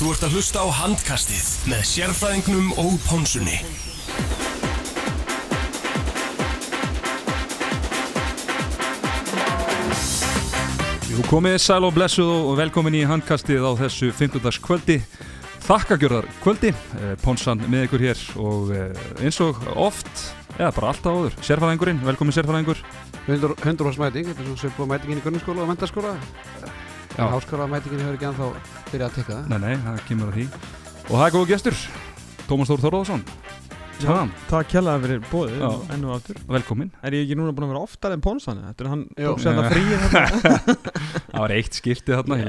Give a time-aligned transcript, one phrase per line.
[0.00, 3.58] Þú ert að hlusta á handkastið með sérfræðingnum og pónsunni.
[11.10, 14.40] Jú, komið sæl og blessuð og velkomin í handkastið á þessu 15.
[14.64, 15.02] kvöldi
[15.68, 20.08] Þakkagjörðar kvöldi, eh, Ponsan með ykkur hér og eh, eins og oft,
[20.56, 22.80] eða bara alltaf áður, sérfæðingurinn, velkomin sérfæðingur
[23.28, 26.79] Hundur, hundur hos mæting, þetta er svona svipuð mætingin í grunnskóla og mentaskóla Já.
[27.16, 28.50] En háskóla mætingin hefur ekki ennþá
[28.90, 29.48] byrjað að tekka það.
[29.50, 30.46] Nei, nei, það kemur að því.
[31.10, 31.80] Og það er góð gestur,
[32.46, 33.24] Tómas Þór Þórðarsson
[34.00, 35.70] Tján, Takk kjærlega fyrir bóðið Já.
[35.92, 36.38] enn og aftur.
[36.48, 38.62] Velkomin Er ég ekki núna búin að vera oftar en Ponsan?
[38.70, 40.76] Þetta er hann tók sér þetta þarna.
[41.34, 42.48] Það var eitt skiptið þarna, ég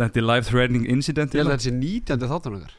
[0.00, 2.24] lendi, life threatening incident Ég held að þetta sé 19.
[2.32, 2.72] þáttan okkar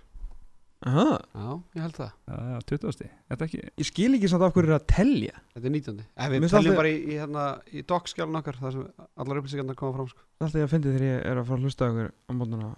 [0.85, 3.07] Aha, Já, ég held það Já, 20.
[3.31, 6.03] Þetta ekki Ég skil ekki samt af hverju er að telja Þetta er 19.
[6.05, 8.83] Ef Mér við finnst teljum alltaf- bara í, í, hérna, í dockskjálun okkar þar sem
[9.17, 10.21] allar upplýsingarna koma fram sko.
[10.45, 12.69] Alltaf ég að fyndi þegar ég er að fara að hlusta á ykkur á mótnuna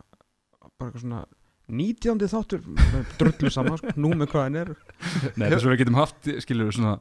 [0.78, 1.22] bara eitthvað svona
[1.68, 2.28] 19.
[2.32, 2.62] þáttur
[3.20, 4.70] drullu saman, sko, nú með hvað hann er
[5.36, 6.94] Nei, þess að við getum haft, skilur við svona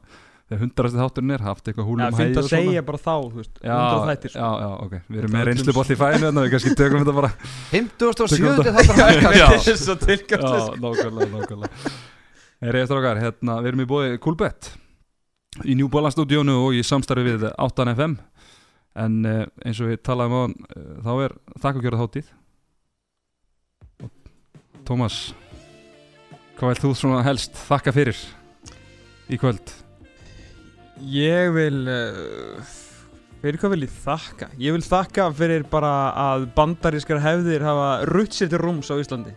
[0.47, 2.49] Þegar hundrasti þátturinn er, haft eitthvað húlum hæði og að svona.
[2.71, 4.39] segja bara þá, þú veist, Já, 100 þættir sko.
[4.39, 6.75] já, já, ok, við erum með er reynslu bótt í fæinu þannig að við kannski
[6.79, 7.31] tökum þetta bara
[7.73, 8.37] 57.
[8.37, 9.47] Tökum þáttan okkar Já.
[9.81, 11.91] Svo tilgjöfst Já, nákvæmlega, nákvæmlega
[12.63, 14.69] Heyri eftir okkar, hérna, við erum í bóði Coolbet
[15.67, 18.15] í New Balance stúdíónu og í samstarfi við 8FM
[19.03, 22.31] en uh, eins og við talaðum á hann uh, þá er þakkakjörða þáttíð
[24.05, 24.15] og
[24.87, 25.19] Tómas
[26.57, 28.23] hvað vil þú svona helst þakka fyrir
[29.27, 29.75] í kvöld?
[31.05, 32.61] Ég vil uh,
[33.43, 34.47] Fyrir hvað vil ég þakka?
[34.57, 39.33] Ég vil þakka fyrir bara að bandarískar hefðir hafa rutt sér til rúms á Íslandi.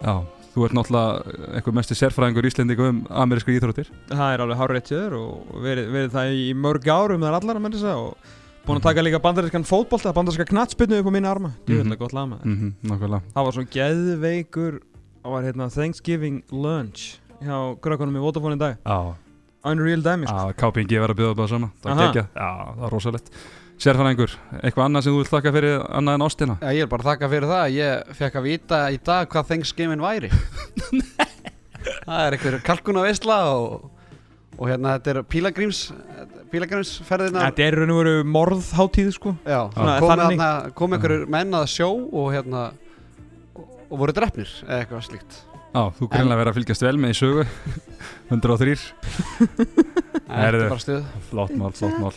[0.00, 0.14] Já,
[0.54, 3.90] þú ert náttúrulega eitthvað mesti sérfræðingur íslendingu um amerísku íþróttir.
[4.08, 7.64] Það er alveg hárið tjöður og verið, verið það í mörg árum þar allar að
[7.66, 8.32] menn þess að og
[8.64, 11.52] búin að taka líka bandarískan fótbolta, bandaríska knattspinnu upp á mínu arma.
[11.68, 11.92] Þú Mhm.
[11.92, 12.44] það gott lag maður.
[12.48, 13.22] Mm Nákvæmlega.
[13.36, 14.80] Það var svona geðveikur
[15.24, 18.74] Það var hérna Thanksgiving lunch hjá krökkunum í Vodafone í dag.
[18.84, 19.14] Já,
[19.70, 20.46] Unreal Demi sko.
[20.60, 21.68] KPNG var að bjóða bara sama.
[21.82, 22.06] Það Aha.
[22.08, 23.30] geggjað, já, það var rosalegt.
[23.84, 26.54] Sérfæðingur, eitthvað annað sem þú vilt þakka fyrir annað en ástina?
[26.62, 29.48] Já, ég er bara að þakka fyrir það Ég fekk að vita í dag hvað
[29.50, 30.30] Thanksgiving væri.
[32.04, 33.88] Það er einhver kalkunavisla og,
[34.56, 35.80] og hérna þetta er pílagríms
[36.52, 39.34] pílagrímsferðina Þetta er raun og veru morðháttíð sko.
[39.44, 40.38] Já, Svona, kom, þannig.
[40.38, 42.62] þarna, kom einhverjur menn að sjó og hérna
[43.58, 45.40] og, og voru drefnir eða eitthvað slíkt
[45.74, 47.44] Já, þú greinlega verið að fylgjast vel með í sögu.
[48.30, 48.74] 103,
[49.44, 50.60] Þetta Herðu.
[50.62, 51.08] er bara stuð.
[51.30, 52.12] Flott mál, flott mál.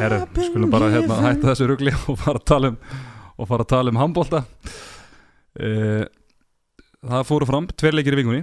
[0.00, 2.78] Herru, við skulum bara hérna, hætta þessu rugli og fara að tala um
[3.42, 6.02] og fara að tala um handbólta uh,
[7.02, 8.42] Það fóru fram tveir leikir í vikunni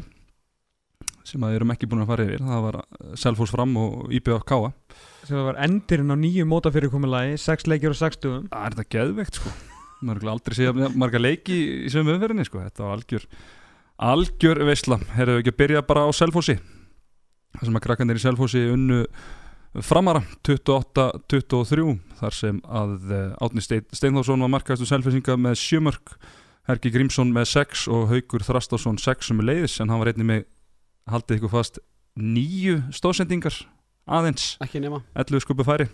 [1.29, 2.41] sem að við erum ekki búin að fara yfir.
[2.41, 2.77] Það var
[3.21, 4.71] Selfos fram og IBF Káa
[5.29, 9.37] sem var endirinn á nýju mótafyrirkomulagi 6 leikir og 6 dugum Það er þetta geðveikt
[9.37, 9.51] sko?
[10.01, 12.63] Maður er aldrei séð marga leiki í, í sömu umferðinni sko.
[12.65, 13.25] Þetta var algjör
[13.99, 16.55] algjör veistla, herðu ekki að byrja bara á Selfossi?
[17.57, 19.03] Þar sem að krakkandir í Selfossi unnu
[19.85, 26.15] framara 28-23 þar sem að eh, Átni Stein, Steinþórsson var markaðistu Selfossinga með sjömörk
[26.69, 30.29] Hergi Grímsson með 6 og Haugur Þrastásson 6 sem er leiðis en hann var einnig
[30.29, 30.43] með
[31.09, 31.79] haldið ykkur fast
[32.19, 33.55] nýju stóðsendingar
[34.09, 34.55] aðeins.
[34.61, 35.01] Ekki nema.
[35.17, 35.89] 11 skupu færi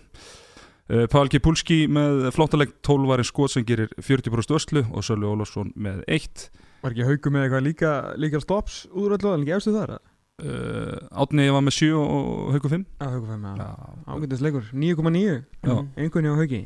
[0.86, 6.04] Pál Kipulski með flottaleg 12 varinn skot sem gerir 40% öslu og Sölvi Ólafsson með
[6.06, 6.50] 1
[6.82, 9.96] Var ekki haugu með eitthvað líka, líka stops úröldu en ekki efstu þar?
[10.42, 13.54] uh, Átni var með 7 og Hauku 5 Já, haugu fæm, já.
[13.60, 13.68] Já,
[14.14, 15.76] Ágændis leikur, 9,9 Já.
[15.96, 16.62] Einhvern hjá haugi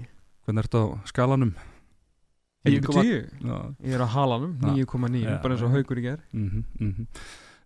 [0.47, 1.53] hvernig ertu á skalanum?
[2.67, 4.75] 10,10 Já, Ég er á halanum, Já.
[4.85, 5.37] 9,9 Já.
[5.43, 7.07] Bara eins og haugur í ger mm -hmm, mm -hmm.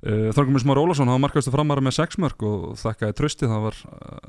[0.06, 3.62] uh, Þorgumur Smár Ólafsson hann var markaðistu framara með 6 mörg og þakkaði trösti það
[3.62, 4.28] var uh,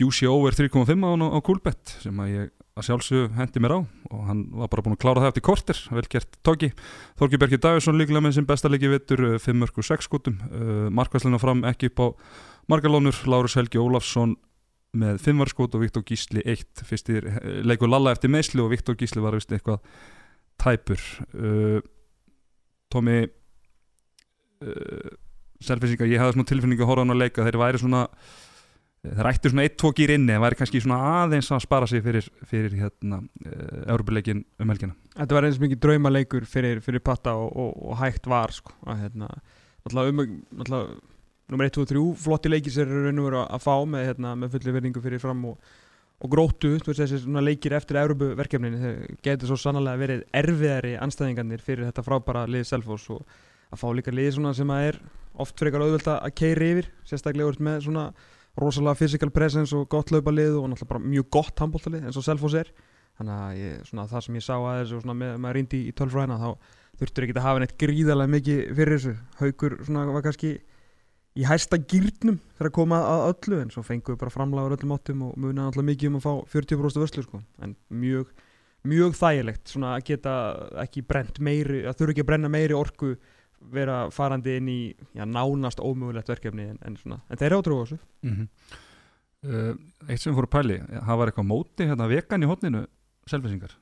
[0.00, 3.80] Juicy Over 3.5 á hann á, Coolbet sem að ég að sjálfsög hendi mér á.
[4.10, 5.80] Og hann var bara búin að klára það eftir korter.
[5.94, 6.72] Vel gert tóki
[7.20, 10.88] Þorgi Bergi Davíðsson líklega með sem besta leiki vittur 5 mörg og 6 skotum uh,
[10.90, 12.06] markvæslina fram ekki upp á
[12.72, 14.34] margalónur Lárus Helgi Ólafsson
[14.98, 18.94] með 5 varskot og Viktor Gísli 1 fyrstir eh, leikur Lalla eftir meðsli og Viktor
[18.98, 19.82] Gísli var vist eitthvað
[20.62, 21.02] tæpur.
[22.94, 23.16] Tómi
[25.64, 28.04] Selfisinga, ég hafði svona tilfinningu að horfa hann að leika þeir væri svona
[29.04, 32.28] þeir ættu svona 1-2 gýr inni en væri kannski svona aðeins að spara sig fyrir,
[32.48, 33.20] fyrir hérna,
[33.84, 34.96] Európa-leikin um helgina.
[35.14, 39.04] Þetta var eins mikið draumaleikur fyrir, fyrir patta og, og, og hægt var sko, að
[39.04, 39.30] hérna
[39.84, 41.00] náttúrulega um, náttúrulega
[41.52, 44.06] nummer 1, 2 og 3 flotti leikir sér er raun og veru að fá með,
[44.08, 45.72] hérna, með fulli verðingu fyrir fram og,
[46.24, 46.36] og
[46.88, 51.90] veist þessi svona leikir eftir Európu verkefninu, þeir getur svo sannlega verið erfiðari anstæðingarnir fyrir
[51.90, 53.26] þetta frábara lið Selfoss og
[53.68, 55.00] að fá líka lið sem að er
[55.34, 58.06] oft frekar auðvelt að keiri yfir sérstaklega úr með svona
[58.60, 62.58] rosalega physical presence og gott laupalið og náttúrulega bara mjög gott handbóltalið eins og Selfoss
[62.58, 62.70] er
[63.18, 65.94] þannig að ég, svona, það sem ég sá að þessu svona, með, með reyndi í
[65.98, 66.70] tölfræðina þá,
[67.00, 70.54] þurftur ekki að hafa neitt gríðarlega mikið fyrir þessu haukur svona var kannski
[71.34, 74.94] í hæsta gýrnum þegar að koma að öllu en svo fengu við bara framlagur öllum
[74.94, 77.40] áttum og munaði alltaf mikið um að fá 40% vörslu sko.
[77.62, 78.30] en mjög,
[78.86, 80.34] mjög þægilegt svona að geta
[80.84, 83.16] ekki brent meiri að þurfa ekki að brenna meiri orku
[83.72, 84.80] vera farandi inn í
[85.16, 88.00] já, nánast ómögulegt verkefni en, en, svona, en þeir eru átrúið þessu.
[88.26, 88.48] Mm
[89.44, 89.72] uh,
[90.08, 92.84] Eitt sem fór að pæli það var eitthvað móti, hérna vegan í hotninu
[93.30, 93.74] selfisingar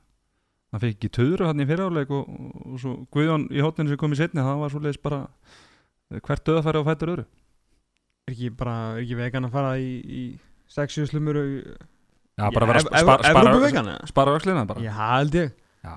[0.73, 2.29] hann fekk ekki töðru hann í fyriráleik og,
[2.65, 5.21] og svo Guðjón í hotninu sem kom í setni það var svoleiðis bara
[6.09, 7.25] eh, hvert döðafæri á fættur öðru.
[8.23, 10.23] Er ekki bara, er ekki vegan að fara í, í
[10.71, 11.39] sexu slumur
[12.33, 14.81] Já, bara vera að spara, vöxlina bara.
[14.81, 15.53] Já, held ég.
[15.85, 15.93] Já,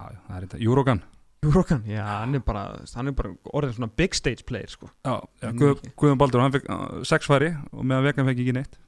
[1.46, 2.64] Júrókan, já, hann er bara
[2.96, 4.90] hann er bara orðin svona big stage player sko.
[5.06, 5.50] Já, já.
[5.56, 8.78] Guð, Guðjón Baldur, hann fekk uh, sex færi og meðan vegan fekk ekki neitt.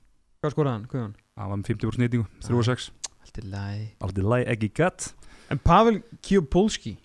[0.43, 1.15] Hvað skoraði hann, Guðjón?
[1.39, 2.91] Það var með 50% nýtingu, 3 og 6
[3.29, 3.87] Allt í lagi.
[4.07, 5.09] Aldrei læg ekki gætt
[5.49, 6.99] En Pavel Kjopolski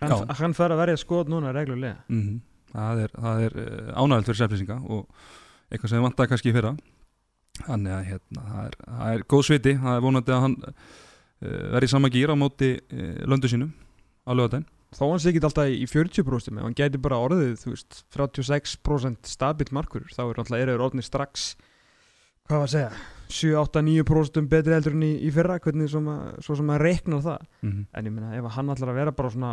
[0.00, 2.02] hann, hann fer að verja skot núna reglulega.
[2.08, 2.42] Mm
[2.74, 5.04] Það er, það er uh, ánægild fyrir selfisinga og
[5.70, 6.72] eitthvað sem vantaði kannski í fyrra.
[7.60, 10.72] Þannig að hérna, það, er, það er góð sviti, það er vonandi að hann uh,
[11.76, 13.70] verði í sama gýr á móti uh, löndu sínum
[14.24, 17.72] á lögadaginn Þó hann sé ekki alltaf í 40% með hann gæti bara orðið, þú
[17.72, 21.54] veist 36% stabilt markur þá er alltaf eru orðinir strax
[22.46, 22.90] hvað var að segja
[23.34, 27.46] 7-8-9% betri heldur en í, í fyrra hvernig svo, ma- svo sem maður reiknar það.
[27.64, 29.52] Mm en ég meina ef hann ætlar að vera bara svona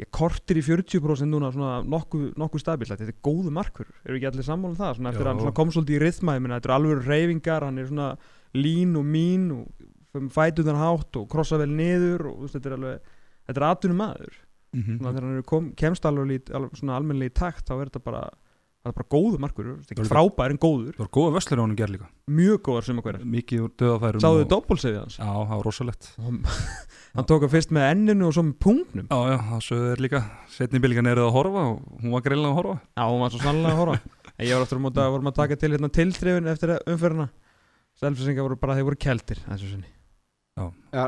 [0.00, 4.28] ég kortir í 40% núna svona nokkuð, nokkuð stabilt þetta er góðu markur, eru ekki
[4.32, 4.96] allir sammála um það?
[4.98, 5.30] Svona eftir Já.
[5.30, 8.08] að hann kom svolítið í rithma ég meina þetta er alveg reyfingar, hann er svona
[8.56, 13.14] lín og mín og fætur þann hátt og krossa vel niður og þetta er alveg
[13.46, 14.34] þetta er atvinnum maður
[14.74, 14.98] -hmm.
[14.98, 18.24] svona, þegar hann er kom, kemst alveg, almennlega í takt þá er þetta bara
[18.86, 20.92] það er bara góðu markur, Það ekki er- frábær en góður.
[20.94, 22.06] Það var góða vöslur á hann ger líka.
[22.30, 25.16] Mjög góðar sem að hverja Mikið úr döðafærum sáðu og- þið doppulsefið hans?
[25.18, 26.10] Já, það var rosalegt.
[27.16, 30.02] Hann tók að fyrst með enninu og svo með punktnum Já, já, það sögðu þeir
[30.06, 30.20] líka.
[30.54, 32.76] Setni bylgan er að horfa og hún var greiðlega að horfa.
[32.94, 33.98] Já, hún var svo sannlega að horfa.
[34.38, 37.30] En ég var aftur á móti að vorum að taka til hérna tilþrifin eftir umferðina.
[37.96, 39.88] Selfisingar voru bara, þeir voru keltir þessu sinni.
[40.60, 40.66] Já,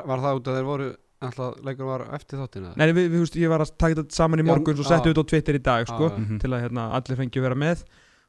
[0.08, 0.86] var það út að þeir voru
[1.26, 4.42] alltaf leikur var eftir þáttina Nei, við, við, við, ég var að taka þetta saman
[4.42, 4.88] í Já, morgun og já.
[4.92, 6.22] settu þetta á Twitter í dag sko, Já, já.
[6.24, 6.38] Mhm.
[6.44, 7.84] til að hérna, allir fengi að vera með.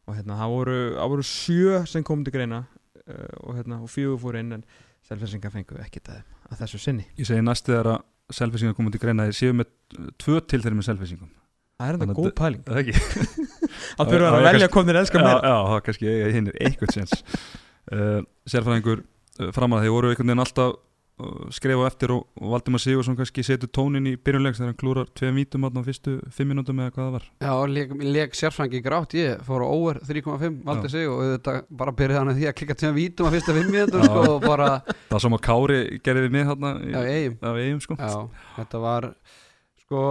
[0.10, 0.78] Og hérna, það voru,
[1.14, 4.64] voru sjö sem kom til greina uh, og, hérna, og fjögur fóru inn en
[5.10, 6.20] Selfisingar fengu ekki það
[6.50, 7.06] að þessu sinni.
[7.18, 8.02] Ég segi næstu þegar að
[8.40, 9.70] selfisingar komið til greina Þeir séu með
[10.22, 11.30] tvö til þeir með selfisingum
[11.80, 12.64] Það er að góð pæling.
[12.68, 12.94] Það ekki
[14.00, 15.40] Það þurfa Já, að ég velja kannski- komnir elskar já, meira.
[15.50, 17.14] já, það kannski ég hinn er eitthvað sens
[17.94, 18.20] uh,
[18.54, 20.76] Sérfræðingur uh, framar þeir voru einhvern veginn alltaf
[21.52, 25.66] skrefa eftir og, Valdimar Sigursson kannski setur tónin í byrjunlegs þegar hann klúrar tveim vítum
[25.68, 29.66] á fyrstu fimm mínútum eða hvað það var Já, leik, leik sérfrængi grátt ég fór
[29.66, 30.94] á over 3,5 valdi Já.
[30.96, 33.72] sig og þetta bara byrjaði hann að því að klikka tveim vítum á fyrsta fimm
[33.76, 34.10] mínútum Já.
[34.10, 34.70] sko, og bara,
[35.10, 38.16] Það sem að Kári gerði við mig hérna í- já, eigum á eigum sko Já,
[38.60, 39.10] þetta var
[39.84, 40.04] sko,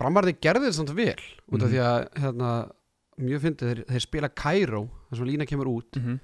[0.00, 1.20] framarði gerði þetta samt vel
[1.52, 1.72] út af Mhm.
[1.74, 2.50] því að hérna,
[3.20, 6.20] mjög fyndið, þeir, þeir spila Cairo þar sem lína kemur út Mhm.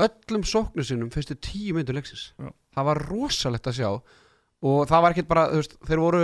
[0.00, 2.50] Öllum sóknu sinum fyrstu tíu myndu leiksins Já.
[2.76, 3.90] það var rosalegt að sjá
[4.62, 6.22] og það var ekkert bara, þú veist, þeir voru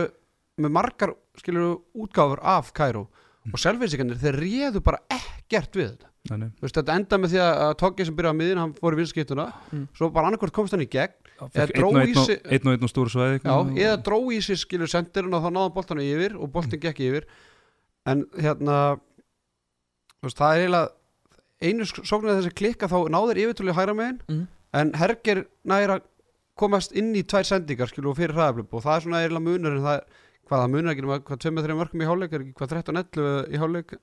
[0.58, 3.08] með margar, skilur útgáfur af Cairo
[3.48, 3.52] Mm.
[3.54, 6.48] og selfinsikarnir þeir réðu bara ekkert við þetta Nei, nei.
[6.58, 8.98] Þú veist, þetta enda með því að Toggi sem byrjaði á miðin, hann fór í
[8.98, 9.84] vinskiptuna Mm.
[9.94, 13.38] svo bara annarkvort komst hann í gegn einn og einn og- stóru svæði
[13.78, 17.24] eða dró í sig skilur sendirinn og þá náðan boltanu yfir og boltin gekk yfir
[18.06, 18.98] en hérna
[20.18, 20.90] þú veist, það er eiginlega
[21.62, 24.46] einu sóknir þessi klikka þá náður yfirtölu hægra megin Mhm.
[24.74, 26.00] en Herger næra
[26.58, 29.76] komast inn í tvær sendingar skilur og fyrir hraðaflöp og það er svona eiginlega munur
[29.76, 30.04] en það er,
[30.48, 33.60] hvað það munur ekki nema hvað 2-3 mörgum í hálfleik er ekki hvað 13-11 í
[33.62, 33.98] hálfleik?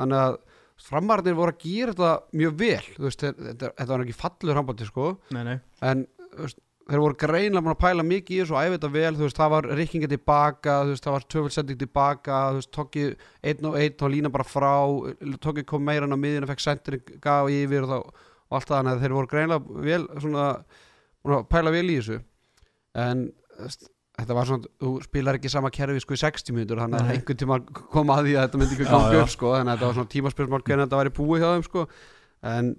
[0.00, 0.38] Þannig að
[0.80, 2.10] framarðin voru að gera þetta
[2.40, 5.08] mjög vel veist, þetta, þetta, var ekki fallur handbólti sko.
[5.36, 5.56] Nei, nei.
[5.84, 6.06] En
[6.38, 6.58] veist,
[6.90, 9.38] þeir voru greinlega búin að pæla mikið í þessu og æfa þetta vel, þú veist,
[9.38, 13.04] það var rikkinga tilbaka, þú veist, það var tvöföldsending tilbaka þú veist, tóki
[13.52, 14.74] einn og einn og lína bara frá,
[15.44, 18.72] tóki kom meira en á miðjun og fekk sendir, gaf yfir og, þá, og allt
[18.72, 20.48] það, að þeir voru greinlega vel svona,
[21.22, 22.20] búin að pæla vel í þessu.
[23.00, 23.26] En
[24.20, 27.40] þetta var svona, þú spilar ekki sama kerfi sko í 60 mínútur, þannig að einhvern
[27.44, 29.20] tíma kom að því að þetta myndi ekki ganga já.
[29.22, 31.86] upp sko, þannig að þetta var svona tímaspyrsmál hvernig þetta væri búið hjá þeim sko.
[32.50, 32.72] En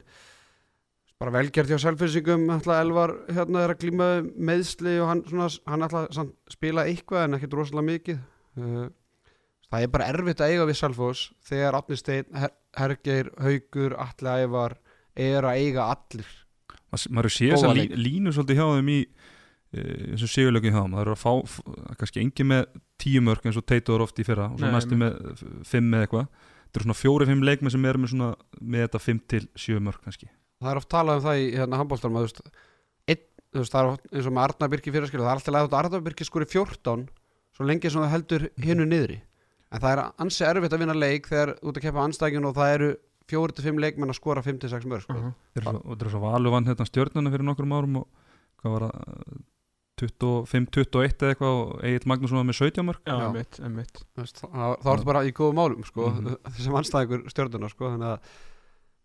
[1.22, 5.50] bara velgerð hjá selfinsingum ætla Elvar hérna er að glíma við meðsli og hann, svona,
[5.70, 8.24] hann ætla að spila eitthvað en ekkert rosalega mikið.
[8.58, 8.88] Uh,
[9.70, 14.34] það er bara erfitt að eiga við Selfos þegar Átni Steinn, Her Hergeir Haugur, Atli
[14.46, 14.78] Ævar
[15.14, 16.34] er að eiga allir.
[16.90, 20.98] Maður sé þess að lí, línu svolítið hjá þeim í uh, þessum sigurlöku hjá þeim.
[20.98, 21.64] Það eru að fá,
[22.02, 22.68] kannski engi með
[23.02, 26.30] tíu mörg eins og Teitur oft í fyrra og svo næstu með fimm eða eitthvað.
[26.66, 30.02] Þetta eru svona fjóri-fimm leikmenn sem eru með, svona, með þetta fimm til sjö mörg
[30.02, 32.42] kannski það er oft talað um það í hérna, handbólstalum að þú veist,
[33.12, 35.42] einn, þú veist, það er oft, eins og með Arnar Birki fyrir skilja, það er
[35.42, 37.08] alltaf að Arnar Birki skori 14
[37.58, 39.20] svo lengi sem það heldur hinnu niðri
[39.72, 42.74] en það er ansi erfitt að vinna leik þegar út að keppa anstækjun og það
[42.78, 42.90] eru
[43.32, 45.14] 4-5 leikmenn að skora 5-6 mörg sko.
[45.14, 45.34] Mhm.
[45.56, 48.08] Eru svo- og þeir eru svo valu vann hérna stjörnuna fyrir nokkrum árum og
[48.62, 49.42] hvað var það
[50.02, 53.26] 25-21 eða eitthvað og Egil Magnússon var með 17 mörg Já, Já.
[53.28, 56.38] einmitt, einmitt Þú veist, þá þá ertu bara í góðum málum sko, Mhm.
[56.66, 58.20] sem anstæðingur stjörnuna sko, þannig að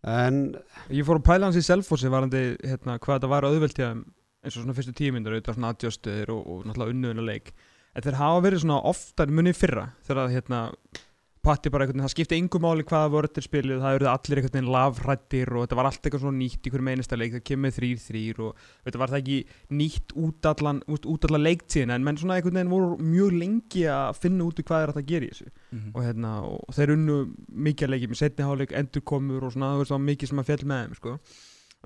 [0.07, 0.41] en
[0.93, 4.55] Ég fór að pæla hans í Selfossi varandi hérna, hvað þetta var auðvelt hjá eins
[4.55, 7.51] og svona fyrstu tímyndur auðvitað svona adjustuðir og, og náttúrulega unnuðuna leik
[7.97, 10.61] en þeir hafa verið svona oftar munið fyrra þegar að hérna
[11.47, 14.39] Patti bara einhvern veginn, það skipti yngu máli hvaða voru til spilið, það eruð allir
[14.41, 17.43] einhvern veginn lafrættir og þetta var allt eitthvað svona nýtt í hverjum einasta leik, það
[17.47, 19.37] kemur þrýr þrýr og þetta var það ekki
[19.79, 24.49] nýtt út allan, allan leiktíðina en menn svona einhvern veginn voru mjög lengi að finna
[24.49, 25.49] út hvað er hægt að gera í þessu
[25.93, 27.17] og, hérna, og þeir unnu
[27.69, 30.67] mikið að leikið með setni hálfleik, endurkomur og svona það var mikið sem að fjall
[30.67, 31.17] með þeim sko.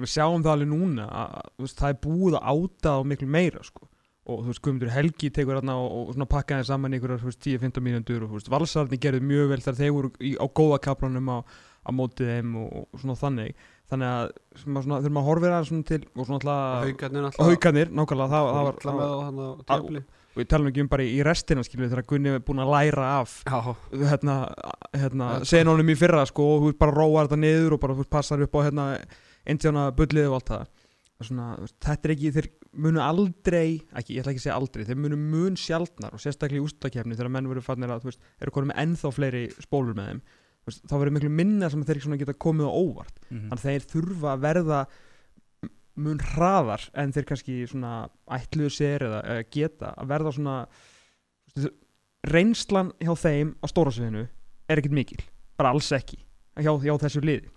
[0.01, 3.85] við sjáum það alveg núna að, það er búið að áta á miklu meira sko.
[4.31, 7.31] Og þú veist, Guðmundur Helgi tekur hérna og, og svona pakkaði saman í einhverjar þú
[7.31, 10.45] veist, 10-15 mínútur og þú veist, valsarni gerðu mjög vel þar þeir voru í, á
[10.47, 13.67] góða kaplanum á, á mótið þeim og, og svona þannig.
[13.91, 18.31] Þannig að svona, svona, þurfum að horfa það svona til og svona alltaf haugarnir nákvæmlega
[18.31, 19.15] það, það var, það með
[19.51, 22.61] var tefli og tala nú ekki um bara í restina skilju þegar Gunni er búin
[22.63, 23.33] að læra af
[23.91, 24.35] hérna,
[24.95, 27.97] hérna Ja, senunum í fyrra sko og þú veist bara róar þetta niður og bara
[27.97, 28.85] þú veist passar upp á hérna
[29.43, 30.80] indjána bullið og allt það Það
[31.27, 31.47] svona,
[31.83, 32.47] þetta er ekki, þeir
[32.85, 36.61] munu aldrei ekki, ég ætla ekki að segja aldrei, þeir munu mun sjaldnar og sérstaklega
[36.61, 39.97] í ústakefni þegar menn voru fannir að, þú veist, eru konum með ennþá fleiri spólur
[39.97, 40.21] með þeim,
[40.69, 43.47] veist, þá verður miklu minna sem þeir svona geta komið á óvart Mhm.
[43.49, 44.81] þannig að þeir þurfa að verða
[46.01, 47.93] mun hraðar en þeir kannski svona
[48.31, 50.55] ætluðu sér eða, eða geta að verða svona
[51.55, 51.73] veist,
[52.31, 54.27] reynslan hjá þeim á stóra sviðinu
[54.71, 55.19] er ekkert mikil
[55.59, 56.17] bara alls ekki
[56.61, 57.49] hjá, hjá þessu liði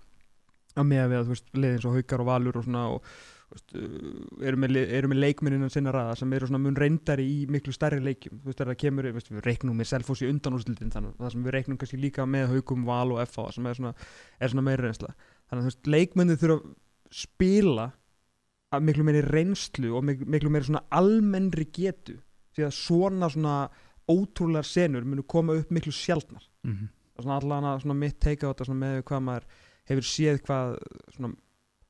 [0.75, 3.09] að með að við þú veist liðin svo haukar og valur og svona og
[3.53, 8.01] eru með, eru með leikmenninu sinna raða sem eru svona mun reyndari í miklu stærri
[8.03, 8.39] leikjum.
[8.41, 11.45] Þú veist það kemur, veist, við reiknum með Selfoss í undanúrslitin þannig að það sem
[11.45, 13.93] við reiknum kannski líka með haukum, val og FA sem er svona,
[14.39, 15.13] er svona meira reynsla.
[15.45, 17.87] Þannig að þú veist, leikmenni þurfa að spila
[18.75, 22.17] að miklu meiri reynslu og miklu, miklu meiri svona almennri getu
[22.55, 23.55] því að svona svona
[24.11, 26.43] ótrúlegar senur munu koma upp miklu sjaldnar.
[26.65, 26.91] Mhm.
[27.15, 29.45] Það er svona allan að mitt teika á þetta með hvað maður
[29.85, 30.77] hefur séð hvað
[31.15, 31.35] svona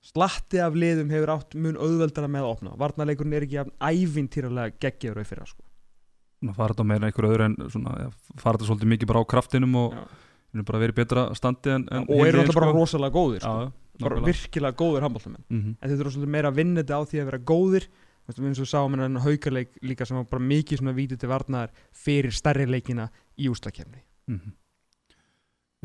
[0.06, 5.22] slatti af liðum hefur átt mun auðveldara með að opna varnarleikurinn er ekki ævintýralega geggjör
[5.24, 5.64] og fyrir sko.
[6.40, 9.32] Svona fara þetta meira einhver öðru en svona, ja, fara þetta svolítið mikið bara á
[9.34, 12.78] kraftinum og við erum bara verið betra standi en, en og eru alltaf bara sko.
[12.80, 13.56] rosalega góðir sko.
[13.66, 13.72] Já,
[14.06, 15.76] bara virkilega góðir handbóltamenn Mhm.
[15.82, 17.88] en þeir þurfa svolítið meira að vinna þetta á því að vera góðir
[18.26, 21.20] Þú veist, eins og við sáum hennar haukarleik líka sem var bara mikið svona vítið
[21.22, 24.54] til varnaðar fyrir stærri leikina í ústakefni Mhm.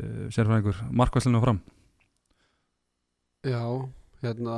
[0.01, 1.59] Uh, Sérfræðingur, markvæslinu fram
[3.45, 3.61] já,
[4.21, 4.57] hérna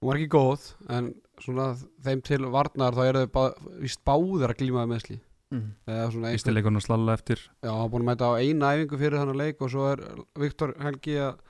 [0.00, 1.72] hún var ekki góð en svona
[2.04, 3.42] þeim til varnar þá eru þau bá,
[3.80, 5.18] víst báðir að glímaði meðsli
[5.54, 5.68] mm.
[5.86, 7.46] eða svona Fyrsti einhver, leikurinn að slalla eftir.
[7.64, 10.04] Já, hann búin að mæta á eina æfingu fyrir þannig leik og svo er
[10.40, 11.40] Viktor Helgi að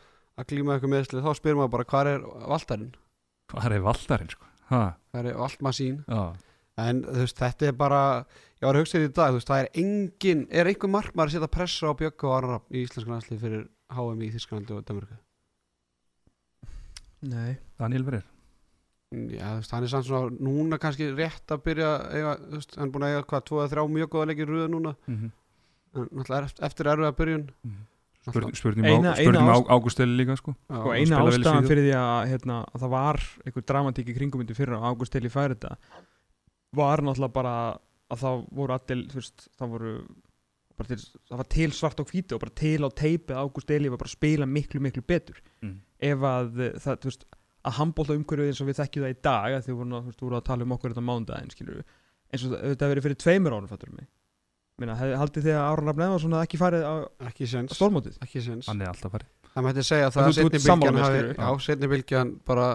[0.41, 2.93] að glíma eitthvað meðsli þá spyr maður bara hvað er valdarinn
[3.51, 4.47] Hvað er valdarinn sko?
[4.71, 6.21] Ha, hvað er valdmasín já,
[6.81, 8.03] en þú veist, þetta er bara
[8.61, 11.33] ég var að hugsa þetta í dag, þú veist, það er engin er einhver markmaður
[11.33, 14.87] að setja pressa á Bjöggu og Arnarab í íslenskan landslið fyrir HM í Þísklandi og
[14.87, 15.19] Danmarku
[17.23, 17.59] Nei.
[17.79, 18.27] Daniel Verið
[19.11, 22.59] Já, þú veist, hann er samt svona núna kannski rétt að byrja að eiga, þú
[22.61, 24.93] veist, hann er búin að eiga hvað, tvo eða þrjá mjög góða leikir röða núna?
[25.07, 25.31] Mm -hmm.
[25.97, 27.47] en náttúrulega eftir, eftir erfiða byrjun.
[28.21, 30.55] Spurning, spurning, Eina- á, spurning eina á ást- Ágústeli líka sko.
[30.71, 31.67] Já, og eina Svíþjóð.
[31.67, 35.17] fyrir því að, hérna, að það var einhver dramatík í kringum myndi fyrir að Ágúst
[35.17, 35.77] Eli færi þetta
[36.73, 37.79] var náttúrulega bara
[38.11, 40.07] að það voru allir þú veist, það voru
[40.89, 40.97] til,
[41.29, 43.99] það var til svart á hvítu og bara til á teipi að Ágúst Eli var
[43.99, 45.41] bara að spila miklu miklu betur.
[45.63, 45.81] Mm.
[46.01, 47.25] ef að eh, það, þú veist,
[47.65, 50.21] að handbólta umhverfið eins og við þekkjum það í dag að því voru, þú veist,
[50.25, 51.83] voru að tala um okkur þetta mándaginn skilur
[52.33, 54.07] eins og það- verið fyrir tveimur árum fattur mig.
[54.81, 56.95] Minna, hef, haldið þið að Aron Rafn Evarsson ekki farið á
[57.29, 58.17] ekki sens stórmótið?
[58.25, 60.51] Ekki sens Hann er alltaf farið það mætti segja það þú- að þú
[61.37, 62.67] já, setni bylgjan bara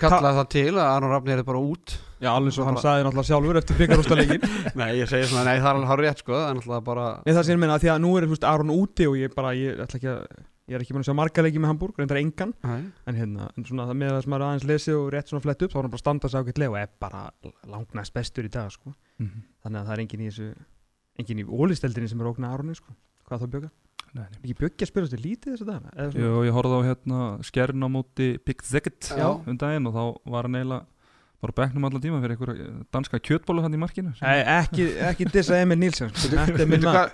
[0.00, 1.96] kallaði það til að Arnur Rafn er bara út.
[2.24, 4.40] Já, alveg svo hann sagði náttúrulega sjálfur eftir byggarústaleikin
[4.80, 7.04] nei, ég segi svona, nei, það er alveg hár rétt sko það er náttúrulega bara
[7.20, 9.34] Nei, það sem ég meina að því að nú er veist, Aron úti og ég
[9.36, 10.22] bara, ég ætla ekki að
[10.64, 12.52] ég er ekki búin að sjá marga leiki með Hamburg, reyndar engan.
[12.64, 15.44] Nei, en hérna, en svona það með það sem maður aðeins lesið og rétt svona
[15.44, 17.20] flett upp, þá er hann bara að standa sig ágætlega og er bara
[17.74, 18.88] langnæst bestur í dag sko.
[19.20, 19.42] mm -hmm.
[19.60, 20.48] þannig að það er engin í þessu
[21.20, 21.44] engin í
[24.14, 24.30] er?
[24.30, 24.40] Nei.
[24.44, 25.86] Ekki bjöggi að spila þessu lítið dag?
[25.92, 26.24] Eða svona?
[26.24, 29.28] Jú, ég horfði á hérna skern á móti Big Ziggett Já.
[29.34, 30.04] um daginn og þá
[30.34, 30.86] var hann eiginlega
[31.44, 35.28] bara á bekknum allan tíma fyrir einhverja danska kjötbólu hann í markinu Nei, ekki, ekki
[35.34, 36.30] dissa Emil Nílsson sko.
[36.36, 37.10] þetta er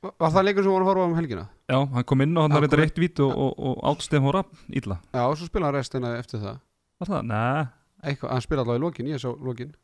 [0.00, 1.44] var það leikur sem voru að horfa um helgina?
[1.68, 4.42] Já, hann kom inn og hann var eitthvað eitt vít og, og, og átstef hóra
[4.72, 6.58] illa já, og svo spilaði hann restina eftir það
[7.00, 7.28] Var það?
[7.30, 7.66] Nei,
[8.04, 9.74] eitthvað, hann spilaði allavega í lokin, ég sá lokin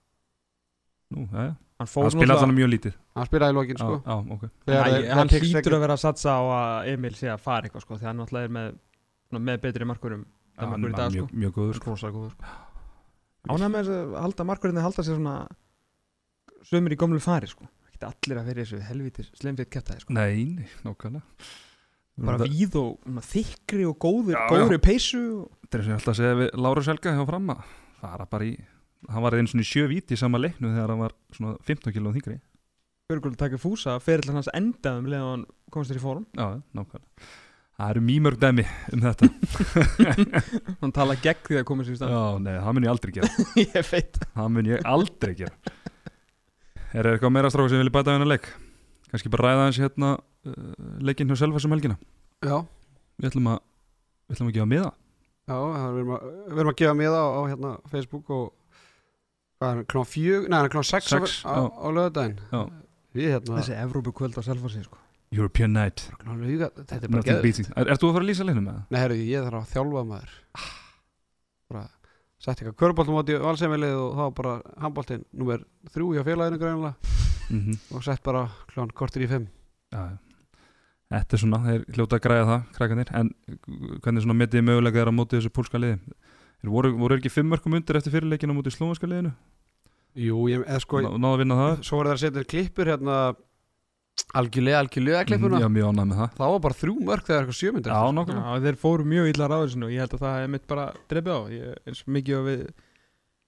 [1.15, 4.15] Nú, já, já hann Hann spilaði þannig mjög lítið hann spilaði í lokin sko já,
[4.37, 7.43] ok Þegar Æ, þeir- hann hlýtur að vera að satsa á að Emil sé að
[7.45, 8.71] fara eitthvað sko, því hann náttúrulega er með,
[9.29, 10.25] svona, með betri markurum
[10.57, 11.37] hann markur dag mjög, sko.
[11.43, 12.55] mjög góður góður sko.
[13.47, 15.37] ánægð með þess að halda markurinn halda sér svona
[16.67, 17.69] sömur í gömlu fari sko.
[17.93, 20.17] ekki allir að vera í þessu helvítis slemfitt kæftæði sko.
[20.17, 21.23] Nei, nei, nákvæmlega
[22.17, 25.51] bara Það- víð og þykri og góður Já, góðri peysu og...
[25.67, 27.57] Þetta er sem ég alltaf segja við Láru Selga hjá framma
[28.01, 28.55] fara bara í
[29.13, 31.95] hann var einu svona í sjö víti í sama leiknu þegar hann var svona 15
[31.95, 32.39] kg þingri
[33.07, 37.29] Björgul takir fúsa fyrir hans endaðum leðan hann komst þér í fórum Já, nákvæmlega.
[37.77, 38.63] Það eru mýmörg dæmi
[38.97, 39.27] um þetta.
[40.81, 42.15] Hann tala gegn því að koma sér í stað.
[42.15, 43.29] Já, nei, það mun ég aldrei gera.
[43.61, 44.17] Ég veit.
[44.33, 45.75] Það mun ég aldrei gera.
[46.97, 48.49] Er það eitthvað meira stráku sem vilja bæta við hennar leik?
[49.13, 50.55] Kannski bara ræða hans hérna uh,
[51.05, 51.99] leikinn hjá Selfa sem helgina.
[52.49, 52.63] Já,
[53.21, 54.89] Við ætlum að við ætlum að gefa miða.
[55.47, 58.49] Já, við erum að, við erum að gefa miða á, á hérna, Facebook og
[59.57, 62.61] hvað er klón fjög, nei, klón sex, Sex, á, á, á lögadaginn Já.
[63.17, 64.99] við hérna þessi Evrópu kvöld á Selfossi sko.
[65.35, 68.29] European Night huga, þetta er bara Nothing geð beating Er, er þú að fara að
[68.31, 68.85] lýsa leiknum með það?
[68.95, 70.37] nei, herru, ég þarf að þjálfa maður
[71.73, 71.83] bara
[72.47, 74.53] sett eitthvað köruboltum átti valsefilið og þá bara
[74.85, 77.15] handboltinn nummer þrjú hjá félaginu greinlega
[77.47, 79.45] Mm og sett bara klón kortir í fimm
[79.95, 80.19] Já.
[81.07, 83.29] Þetta er svona, þeir hljóta að græða það, krakkanir En
[84.03, 86.01] hvernig svona metið mögulega er á móti þessu pólska liði?
[86.63, 89.33] Þeir voru, voru ekki fimm mörgum undir eftir fyrirleikinu á móti slóðanska liðinu?
[90.17, 91.75] jú, ég, eða sko, Ná, náðu að vinna það?
[91.85, 93.17] svo er það að setja klippur hérna
[94.41, 96.31] algjörlega, algjörlega klippuna Mhm, Já, mjög ánægð með það.
[96.39, 99.49] Það var bara þrjú mörg þegar eitthvað sjömyndir Já, nokkuð Já, þeir fóru mjög illa
[99.53, 101.41] ráðisinu og ég held að það er mitt bara drefið á.
[101.53, 102.63] Ég, eins mikið og við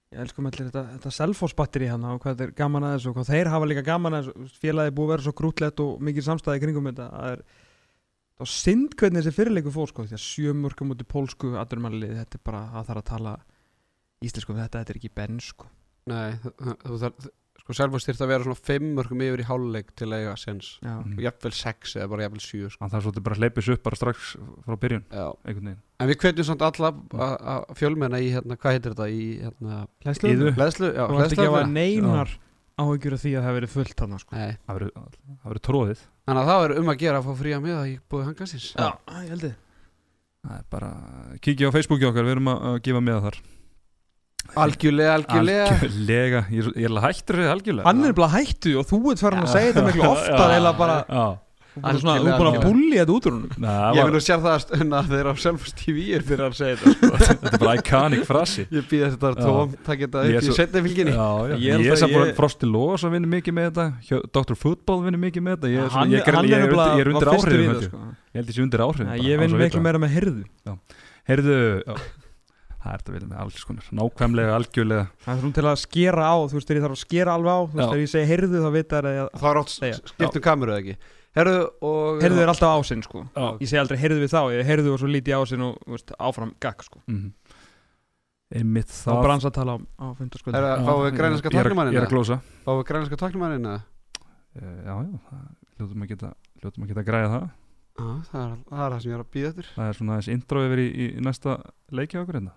[0.09, 3.31] ég elskum allir þetta, þetta selfosbatteri hann og hvað þeir gaman að þessu og hvað
[3.33, 4.61] þeir hafa líka gaman að þessu.
[4.61, 7.09] Félagi er búið að vera svo grútlegt og mikið samstæði kringum þetta.
[7.17, 7.43] Það er
[8.39, 12.39] þá synd hvernig þessi fyrirleiku fór sko því að sjömörkum út í pólsku aðurmannlið þetta
[12.39, 13.33] er bara að það að tala
[14.23, 15.67] íslensku um þetta, þetta er ekki benn sko
[16.09, 17.27] Nei, þú- þarf,
[17.59, 20.69] sko Selfoss þyrfti að vera svona fimm mörgum yfir í háluleik til að eiga sens
[20.81, 21.19] Já, Mm.
[21.21, 22.79] jafnvel sex eða bara jafnvel sjö sko.
[22.81, 25.27] Hann þarf svolítið bara að hleypis upp bara strax frá byrjun Já.
[25.99, 30.29] En við hvetjum samt alla að- fjölmenna í hérna, hvað heitir þetta, í hérna hlæslu
[30.33, 30.53] Iðu.
[30.55, 32.39] Hleðslu, já, Þú ætti ekki að
[32.83, 34.39] áhyggjur af því að það verið fullt þarna sko.
[34.39, 34.79] Það
[35.49, 37.95] verður tróðið þannig að það er um að gera að fá fría með það í
[38.09, 38.89] búið hangasins Já,
[39.19, 39.55] ég held þið.
[40.39, 40.89] Það er bara,
[41.43, 43.39] kíkja á Facebooki okkar, við erum að, að gefa með þar.
[44.63, 45.65] Algjörlega, algjörlega.
[45.73, 47.85] Algjörlega, ég er, er alveg hættur við algjörlega.
[47.89, 50.71] Hann er bara hættu og þú ert farin að segja þetta miklu oftar Já, eða
[50.79, 51.25] bara Já,
[51.79, 53.51] Þú er svona- þú er Algjörlega, búin að bulli þetta út úr húnum
[53.95, 54.53] Ég vil nú sér það
[54.99, 57.11] að þegar á Selfoss TV er fyrir að segja þetta sko.
[57.25, 59.45] þetta er bara iconic frasi Ég býð að þetta Já.
[59.45, 61.13] tóm takk þetta Ég er upp í setni fylginni.
[61.15, 61.55] Já, já.
[61.55, 63.85] Ég Ég er að samt bara ég- Frosti Lóas að vinna mikið með þetta.
[64.39, 64.55] Dr.
[64.59, 65.69] Football vinnur mikið með þetta.
[65.69, 67.83] Ég er, ég, ég, undir, ég ég.
[67.89, 67.97] sko.
[68.29, 70.43] Ég held ég sé undir bara, Ég vinn að miklu meira með hirðu.
[71.29, 71.93] Heyrðu, já,
[72.79, 73.87] það er þetta við með alls konar.
[73.99, 75.05] Nákvæmlega, algjörlega.
[75.25, 76.35] Það er svona til að skera á.
[76.49, 78.61] Þú veist, þegar ég þarf að skera alveg á Þú veist, þegar ég segi hirðu
[78.63, 79.99] þá vita það að Það er átt Segja.
[80.09, 80.95] skiptum kameru eða ekki
[81.37, 83.21] Herðu og Hirðu er alltaf ásinn sko.
[83.35, 83.47] Já.
[83.61, 86.13] Ég segi aldrei hirðu við þá Ég hirðu og svo líti ásinn og þú veist,
[86.19, 87.01] áfram gagg sko.
[87.07, 87.33] Mhm.
[88.49, 89.21] Einmitt Þá það.
[89.27, 91.93] Bransa að tala á, á Er fundarskvöldu það, Já, fáum við grænlenska ég er- taknumannin
[91.93, 93.81] Ég er að glósa Fáum við grænlenska taknumannin eða?
[94.57, 95.43] Eh, Já, já, það
[95.77, 96.29] hljótum að geta
[96.63, 97.49] hljótum að geta að græða það.
[97.99, 99.67] Já, það er það er það sem ég er að býða eftir.
[99.75, 101.55] Það er svona þessi intro yfir í, í, næsta
[101.93, 102.53] leiki á okkur hérna.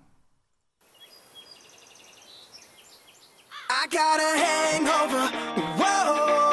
[3.68, 5.28] I got a hangover.
[5.76, 6.51] Whoa,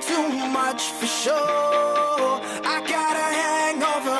[0.00, 2.40] drinking too much for sure.
[2.64, 4.18] I got a hangover.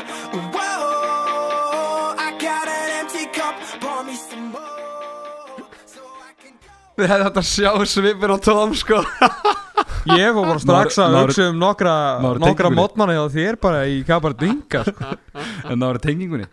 [0.55, 3.55] Whoa, I got an empty cup.
[3.81, 5.63] Pour me some more.
[5.87, 7.03] So I can go.
[7.03, 9.03] Við hefðum þetta að sjá svipir á Tom sko
[10.19, 11.93] Ég var bara strax að hugsa um nokkra,
[12.41, 15.13] nokkra mótmanna hjá þér bara í Kabardinga sko.
[15.69, 16.49] En það var tengingunni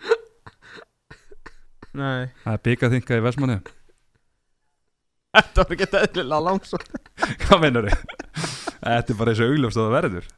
[1.95, 3.57] Nei, Það er byggað þinga í Vestmanni
[5.35, 6.89] þetta var ekki eðlilega langsótt
[7.45, 8.64] Hvað meinar þið?
[8.85, 10.29] Þetta er bara þessu augljófst að það verður.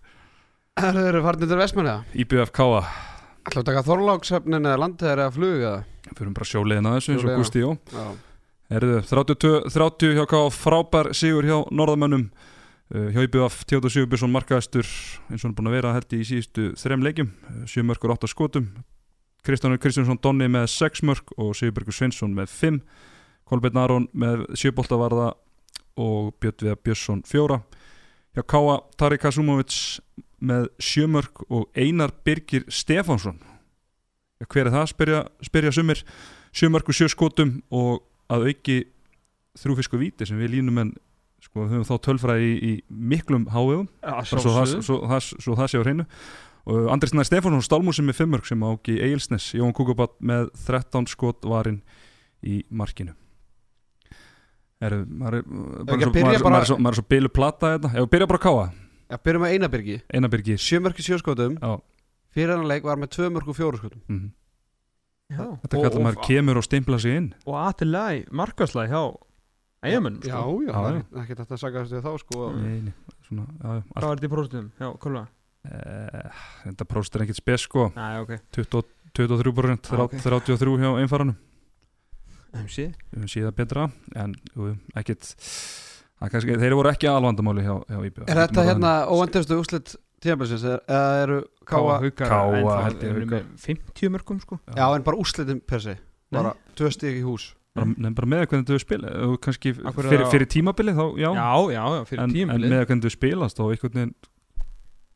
[0.77, 2.81] Það eru farnir til Vestmanniða IBFK-a
[3.47, 5.77] Ætlaðu að taka Þorláksöfnin eða landið eða flug eða
[6.17, 7.38] Fyrir bara sjóleiðina þessu eins og.
[7.41, 7.71] Gusti Jó
[8.77, 12.25] Erðu 32, 30 hjá K frábær sigur hjá norðamönnum.
[12.91, 16.19] Uh, hjá IBF Tjóta Sigurbjörnsson markaðastur eins og hann er búin að vera held í
[16.27, 17.31] síðustu þrem leikjum,
[17.67, 18.67] 7 mörgur 8 skotum.
[19.47, 22.79] Kristjánur Kristjánsson Donni með 6 mörg og Sigurbergur Sveinsson með 5
[23.47, 25.29] Kolbeinn Aron með 7 boltavarða
[25.95, 27.62] og Björn Viða Björnsson 4
[28.38, 28.60] hjá K
[28.97, 29.73] Tari Kasumovic
[30.38, 33.39] með 7 mörg og Einar Birgir Stefánsson.
[34.38, 36.04] Já, hver er það, spyrja, spyrja sumir.
[36.54, 38.78] 7 mörg og 7 skotum og að auki
[39.58, 40.93] þrjúfisku víti sem við línum en
[41.41, 43.89] sko, höfum þá tölfræði í, í miklum hávegum.
[44.06, 46.06] Bara svo, svo, svo það sé á hreinu.
[46.67, 51.47] Og Andris Næri Stefánsson stálmúsin með fimmörk sem áki Egilsnes, Jón Kukubat með 13 skot
[51.47, 51.80] varinn
[52.45, 53.15] í markinu
[56.70, 58.66] svo, maður er svo bilu plata þetta Ef við byrja bara að káa,
[59.08, 61.72] Já, byrjum með Einabyrgi Einabyrgi Sjömörki sjöskotum Já,
[62.38, 64.28] Fyrir hennar leik var með tvö mörku fjóru skotum mhm.
[65.28, 65.44] Já.
[65.63, 69.02] Þetta kallar maður kemur og stimpla sig inn og aðtilæg, markværslæg hjá
[69.84, 70.54] eigamönnum Já, sko.
[70.63, 71.02] já, Já, það já.
[71.02, 72.62] er ekki þetta að sagast við þá sko Mm.
[72.63, 72.94] Nei, nei,
[73.28, 74.70] svona, já, já, hvað var þetta í próstum?
[74.80, 75.26] Já, kólva
[75.68, 78.86] Eh, Þetta próst er ekkert spes sko Næ, ok 20
[79.18, 80.13] 23% Ah, ok.
[80.24, 81.36] 33 hjá einfaranum
[82.53, 84.36] MC Við höfum síðan betra En
[86.21, 90.65] að kannski, Þeir voru ekki alvandamáli hjá, hjá IBA Er þetta hérna óvendustu úslit tímabilsins?
[90.88, 93.36] Eða eru káa Káa, en það held ég, eru Haukar.
[93.36, 94.60] með 50 mörgum sko.
[94.73, 95.97] Já, en bara úslitin per se.
[96.33, 97.51] Bara tvö stík í hús.
[97.77, 99.12] Bara, nei, bara með hvernig þú spila
[99.43, 102.73] kannski fyrir, fyrir tímabili þá já, já, já, já fyrir en, en tímabilið.
[102.73, 104.15] með hvernig þú spilast og einhvern veginn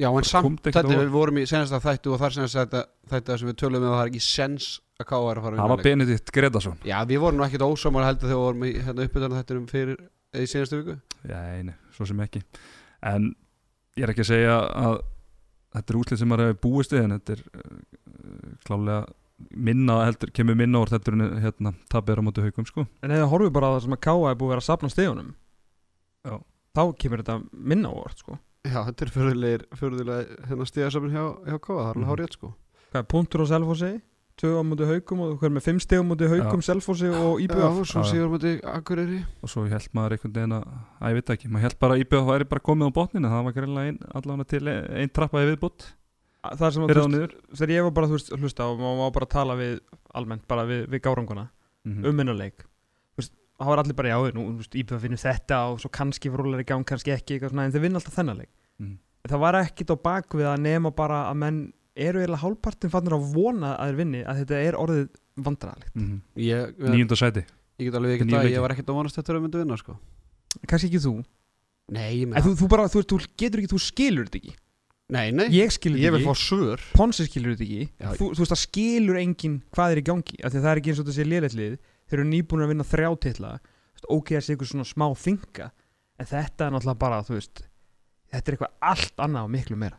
[0.02, 3.38] Já, en samt þetta við vorum í senast að þættu og þar senast þetta, þetta
[3.38, 5.72] sem við tölum með að það er ekki sens að er að fara að það
[5.72, 5.84] var.
[5.86, 9.40] Benedikt Gretarsson Já, við vorum nú ekkit ósamar heldur þegar við vorum í hérna, uppbytana
[9.40, 9.98] þættinum fyrir
[10.32, 10.98] í senastu viku.
[11.30, 12.44] Já, nei, svo sem ekki.
[13.12, 13.32] En
[14.00, 15.00] ég er ekki að segja að
[15.76, 19.02] þetta er útlið sem maður hefur búist við en þetta er uh, klálega
[19.58, 22.86] minna heldur, kemur minna úr þetta en hérna, tapir á móti haugum sko.
[23.02, 24.70] En ef það horfum bara á það sem að Káa er búið að vera að
[24.70, 25.32] sapna stegunum
[28.68, 28.84] Já.
[28.88, 32.10] þetta er fyrirlegir, fyrirlegir hérna stíðasöfn hjá, hjá káa, það er alveg Mhm.
[32.12, 32.54] hár rétt sko.
[32.92, 34.02] Hvað er punktur á Selfossi?
[34.42, 37.86] Tvö á múti haugum og hver með fimm stegum múti haugum, Selfossi og Já, IBF
[37.86, 38.12] svo Já, já.
[38.12, 39.26] síður múti Akureyri.
[39.44, 40.66] Og svo held maður einhvern veginn að,
[41.02, 43.44] að ég veit ekki, maður held bara að IBF væri bara komið á botninu, það
[43.44, 45.82] var greinlega ein, allavega til einn trappa í viðbútt
[46.42, 48.98] það sem að þú á veist, þegar ég var bara þú veist, hlusta og maður
[49.04, 49.80] var bara að tala við
[50.16, 51.50] almennt bara við, við gáranguna
[51.86, 52.66] mm um minnuleik
[53.62, 56.64] það var allir bara já, nú, þú veist, IBF finnur þetta og svo kannski frólar
[56.64, 58.52] í gang, kannski ekki eitthvað svona, en þeir vinna alltaf þennan leik.
[58.82, 58.98] Mhm.
[59.30, 61.60] það var ekkit á bakvið að nema bara að menn
[61.96, 65.04] eru eiginlega hálfpartin fannir að vona að þeir vinni að þetta er orðið
[65.46, 65.94] vandræðalegt.
[65.96, 67.46] Mm Ég, ég, nýjunda sæti.
[67.78, 69.98] get alveg ekki það, ég var ekkit að vonast þetta að myndu vinna sko.
[70.68, 71.14] Kannski ekki þú,
[71.92, 74.54] Nei, ég þú, þú bara þú, þú getur ekki, þú skilur þetta ekki.
[75.12, 76.84] Nei, nei, ég skilur ég þetta vil fá svör.
[76.96, 77.88] Ponsi skilur þetta ekki.
[78.00, 78.12] Já.
[78.16, 80.82] þú, þú veist það skilur enginn hvað er í gangi af því að það er
[80.82, 81.74] ekki eins og þetta sé liðleitlið
[82.12, 85.68] þeir eru nýbúin að vinna þrjá titla Þú veist, ok sé ykkur svona smá þinga
[86.22, 87.64] en þetta er náttúrulega bara þú veist
[88.32, 89.98] þetta er eitthvað allt annað og miklu meira.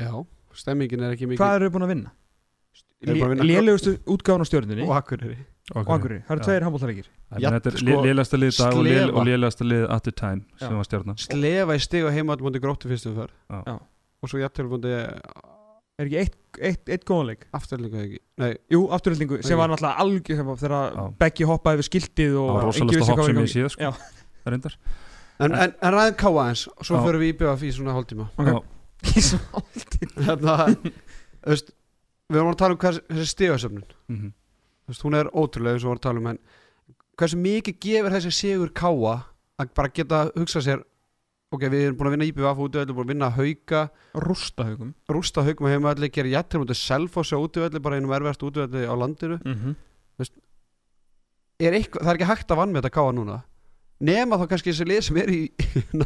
[0.00, 0.12] Já,
[0.56, 2.12] stemmingin er ekki mikið hvað eru þau búin að vinna?
[3.00, 5.36] Þeir eru búin að vinna- lélegustu útgáðan á stjórnunni Og Akureyri.
[5.70, 8.78] Og Akureyri, það eru tveir handbóltalegir þetta er lélegasta lið dag
[9.14, 11.20] og, lélegasta lið at the time sem var stjarnan.
[11.20, 13.32] Slefa í stig og heimað múti gróttu fyrstum fyrr.
[14.20, 14.96] Og svo jættil múti
[16.00, 16.36] er ekki eitt,
[16.70, 20.62] eitt, eitt góðanleik afturlíka ekki Nei, jú, afturhaldingu sem var náttúrulega algjör sem var Já.
[20.64, 23.54] þegar Beggi hoppaði við skiltið og var enginn rosalasta vissi hopp hvað sem ég gangi.
[23.54, 23.82] séð sko.
[23.84, 23.92] Já.
[24.50, 24.76] reyndar
[25.40, 27.04] En, en, en ræðum káa eins og svo Já.
[27.06, 28.48] förum við í BF í svona hálftíma Ok.
[28.50, 28.58] Já.
[29.16, 30.24] Í svona hálftíma.
[30.26, 30.56] Hérna,
[31.40, 31.70] þú veist
[32.30, 34.28] Við vorum að tala um hvers, þessi stigasöfnun Mhm.
[34.84, 36.38] Þú veist, hún er ótrúlega eins og við vorum að tala um en
[37.20, 39.14] hversu mikið gefur þessi sigur káa
[39.60, 40.80] að bara geta hugsað sér
[41.50, 43.80] ok, við erum búin að vinna IBF útvöldu, búin að vinna hauka,
[44.22, 44.92] rústa haugum.
[45.10, 48.94] Rústa haugum að heimaðalli, gera jættir mútið selfossi á útvöldu, bara einum erfært útvöldu á
[48.94, 49.38] landinu.
[49.44, 49.74] Mm -hmm.
[51.60, 53.42] er eitthvað, það er ekki hægt að vann með þetta káa núna.
[54.00, 55.40] Nema þá kannski þessi lið sem er í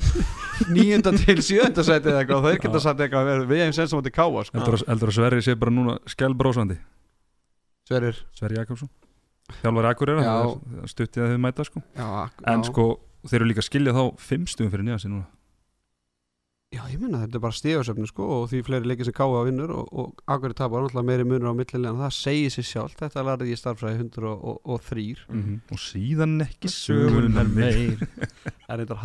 [0.74, 2.82] nýjunda til sjönda sæti eða eitthvað, þeir geta Já.
[2.82, 4.58] sagt eitthvað við- við hefum sensum átti káa sko.
[4.58, 6.78] heldur, að- heldur að Sverri sé bara núna skjálbrósandi
[7.86, 8.88] Sverir, Sverri Jakobsson.
[9.62, 11.82] Þjálfari Akureyra það er stuttið að þau mæta sko.
[11.94, 12.72] Já, en já.
[13.24, 15.24] Sko þeir eru líka að skilja þá fimm stugum fyrir nýja sér núna.
[16.74, 19.70] Já, ég menna þetta er bara stígasöfnu sko og því fleiri leikir sem káa vinnur
[19.70, 23.22] og, og akkurir tapar náttúrulega meiri munur á millilega en það segir sér sjálf, þetta
[23.28, 24.32] lærði ég starfræði 103
[25.28, 25.60] -hmm.
[25.70, 28.02] og síðan ekki Sögunar meir.
[28.66, 29.04] það er eitthvað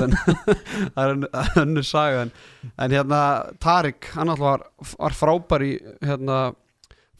[0.00, 0.16] en
[0.94, 1.28] það er önn-
[1.60, 2.22] önnur saga.
[2.22, 2.32] En,
[2.78, 3.20] en hérna
[3.60, 4.66] Tarik, hann alltaf var,
[4.98, 6.54] var frábær í hérna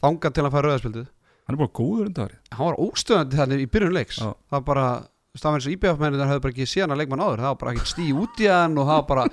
[0.01, 1.07] þangað til að færa rauðarspildið
[1.45, 4.17] hann er bara góður undarverið hann var óstöðandi þannig í byrjun leiks.
[4.17, 4.33] Já.
[4.49, 4.87] það bara,
[5.37, 7.91] stafinn eins og IBF-mennir höfðu bara ekki síðan að leikmann áður, það var bara ekki
[7.91, 9.25] stí út í hann og það var bara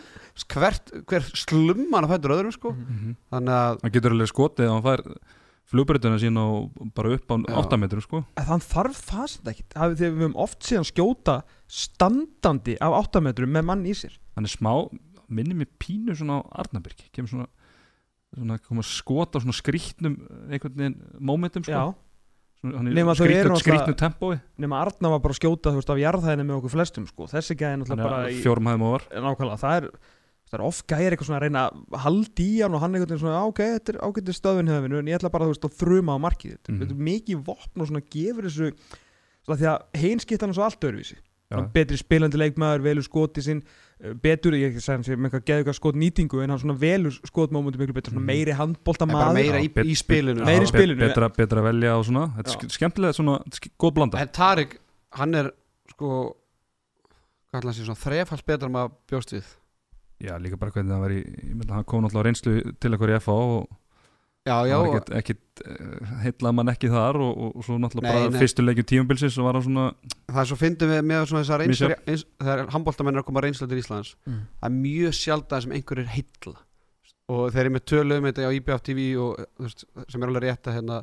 [0.55, 2.73] hvert, hver slumman að fættur öðrum sko.
[2.77, 3.17] -hmm.
[3.35, 5.03] þannig að hann getur alveg skotið að hann fær
[5.69, 7.57] flugbreytuna sína og bara upp á Já.
[7.61, 8.23] 8 metrum sko.
[8.39, 13.53] Þann þarf það sem ekki þegar við höfum oft síðan skjóta standandi af 8 metrum
[13.53, 14.15] með mann í sér.
[14.35, 14.73] Hann er smá,
[15.29, 17.49] minnir mig pínu svona á Arnabyrgi, kemur svona
[18.29, 21.73] svona koma skot á svona skrýtnum einhvern veginn momentum sko.
[21.73, 21.85] Já,
[22.63, 26.47] Nema er þau eru náttúrulega- nema Arna var bara að skjóta þú veist af jarðhæðinu
[26.49, 27.27] með okkur flestum sko.
[27.31, 29.91] þessi gæði náttúrulega bara er í, fjórum hæðum ofar nákvæmlega, það er
[30.57, 33.37] er oft gæðir eitthvað svona að reyna að halda í hann og hann veginn svona,
[33.37, 36.17] "Á, ok, þetta er ágætið stöðun hefðinu en ég ætla bara þú veist að þruma
[36.17, 38.73] á markið þetta þetta er mikið vopn og svona gefur þessu
[39.45, 41.17] svona því að hinn skipta hann svo allt öðruvísi.
[41.73, 43.63] Betri spilandi leikmaður, velur skoti sinn
[43.99, 46.77] betur, ég ekki segja hann sé með eitthvað geðu eitthvað skot nýtingu en hann svona
[46.79, 48.31] velur skotmómentum miklu betur, svona Mhm.
[48.31, 50.45] meiri handbólta maður meira í, bet- í spilinu.
[50.47, 51.01] Meira í spilinu.
[51.03, 52.27] betra, betra að velja og svona.
[52.37, 53.39] Þetta er skemmtilega svona
[53.79, 54.19] góð blanda.
[54.21, 54.79] En Tarik,
[55.13, 55.51] hann er
[55.91, 56.35] sko
[57.53, 59.45] hvað að sé svona þrefald betra maður bjóst við?
[60.21, 62.55] Já, líka bara hvernig það var í, ég myndi að hann kom náttúrulega á reynslu
[62.81, 63.69] til okkur í FA og
[64.47, 68.07] já, já, það ekkit, ekkit uh, heillað mann ekki þar og, og, og svo náttúrulega
[68.13, 68.39] Nei, bara nei.
[68.45, 69.87] fyrstu leikjum tímabilsins og var hann svona,
[70.31, 73.69] það er svo fyndum við með svona þessar reynslu eins, þegar handbóltamenn að koma reynslu
[73.69, 74.41] til Íslands Mm.
[74.61, 76.55] það er mjög sjaldan sem einhver er heilla
[77.29, 80.47] og þeir eru með tölu um þetta á IBF TV og veist, sem er alveg
[80.47, 81.01] rétt að hérna,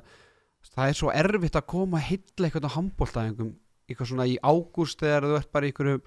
[0.74, 3.52] það er svo erfitt að koma að heilla eitthvað á handbóltaðingum
[3.86, 6.00] eitthvað svona í ágúst þegar þú ert bara í einhverju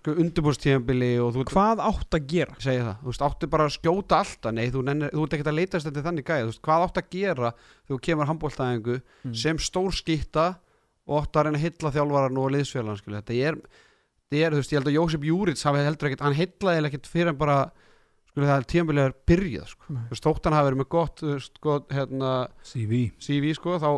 [0.00, 2.54] sko, undirbúrstíðanbili og þú Hvað átt að gera?
[2.62, 5.50] segja það, þú veist, áttu bara að skjóta alltaf nei, þú, nennir, þú ert ekkert
[5.52, 7.52] að leitast þetta þannig gæði, þú veist, hvað áttu að gera
[7.90, 9.34] þú kemur handbóltaðingu Mm.
[9.34, 10.46] sem stór skýtta
[11.06, 13.22] og áttu að reyna að hylla þjálfaran og liðsfélagan skilja.
[13.22, 13.54] þetta er,
[14.30, 17.06] þetta er, þú veist, ég held að Jósef Júrits hafi heldur ekkert, hann hyllaði ekkert
[17.12, 17.58] fyrir en bara,
[18.32, 20.02] skilja það er tímabilið er byrjað, sko, Nei.
[20.08, 22.32] þú veist, þótt hann hafi verið með gott, þú veist, gott, hérna
[22.64, 23.90] CV CV, sko, þá,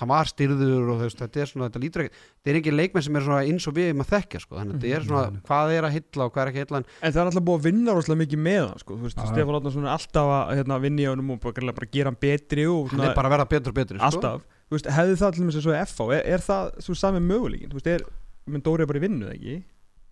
[0.00, 3.04] hann var styrður og veist, þetta er svona þetta lítur ekkert, þetta er ekki leikmenn
[3.08, 5.40] sem er svona eins og við maður þekkja, sko, þannig að þetta er svona Mhm.
[5.48, 7.58] hvað er að hylla og hvað er ekki að hylla en það er alltaf búið
[7.58, 8.92] að vinna rosalega mikið með hann sko.
[8.98, 9.18] Þú veist.
[9.28, 12.64] Stefán Átnarsson er alltaf að hérna, vinna í honum og bara, bara gera hann betri
[12.68, 15.32] og hann er bara að verða betur og betur, sko alltaf Þú veist, hefði það
[15.32, 18.02] til og í FH er, er það svo sami möguleikin Þú veist, er,
[18.46, 19.62] menn Dóri er bara í vinnu, eða ekki?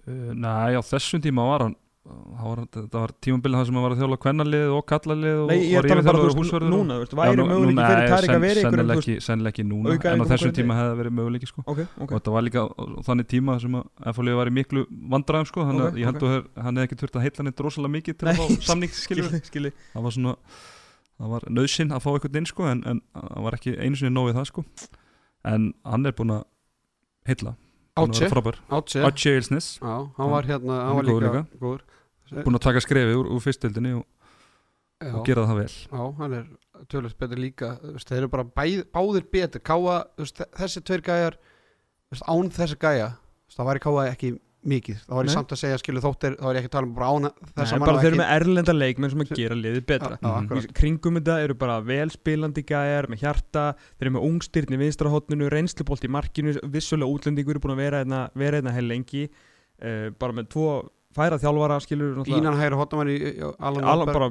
[0.08, 4.00] uh, Nei, á þessum tíma var hann var, það var tímabilið það sem var að
[4.02, 7.02] þjóla kvennalið og kallalið og Nei, ég er var talað bara, þú veist, núna, þú
[7.02, 9.94] veist, Já, væri nú- möguleiki nú- fyrir Tarik að vera sennilega ekki, sennilega ekki núna
[9.96, 11.64] en á þessum tíma hefði það verið möguleiki sko.
[11.66, 12.12] ok, ok.
[12.12, 12.62] Og þetta var líka
[13.08, 16.22] þannig tíma sem að FHL var í miklu vandræðum sko, þannig Ok, að ég held
[16.22, 19.24] að hann hefði ekki þurft að heilla hann drosalega mikið til að fá samning skilur
[19.30, 19.72] skilji, skilji.
[19.94, 20.36] Það var svona
[21.16, 22.82] það var nöðsinn að fá eitthvað inn sko, en,
[23.16, 24.64] það var ekki einu sinni nóg við það sko.
[25.46, 26.44] en hann er búin að
[27.26, 27.56] heilla
[27.96, 28.28] Átse
[29.06, 31.84] Átse Eilsnes, Já, hann var hérna, hann var líka góður.
[32.42, 34.04] Búin að taka skrefi úr, úr fyrstildinni og,
[35.06, 35.74] og gera það vel.
[35.86, 36.48] Já, hann er
[36.92, 37.70] tölvöld betur líka
[38.02, 39.62] þeir eru bara bæð, báðir betur.
[39.64, 41.38] Káa, þessi tveir gæjar
[42.26, 43.14] án þessi gæja
[43.54, 44.32] það væri Káa ekki
[44.72, 46.86] mikið þá var ég samt að segja, skilu þóttir þá er ég ekki að tala
[46.88, 49.84] um bara án þess að bara þeir eru með erlenda leikmenn sem að gera liðið
[49.86, 50.32] betra Mhm.
[50.46, 50.66] akkurat.
[50.66, 53.64] Í kringum þetta eru bara velspilandi gæjar með hjarta,
[53.98, 58.02] þeir eru með ungstyrn í vinstrahotninu, reynslubolt í markinu vissulega útlendingur eru búin að vera
[58.04, 60.68] einna, vera einna hel lengi uh, bara með tvo
[61.16, 62.58] færa þjálfara skilur Ínan
[63.96, 64.26] Norberg, bara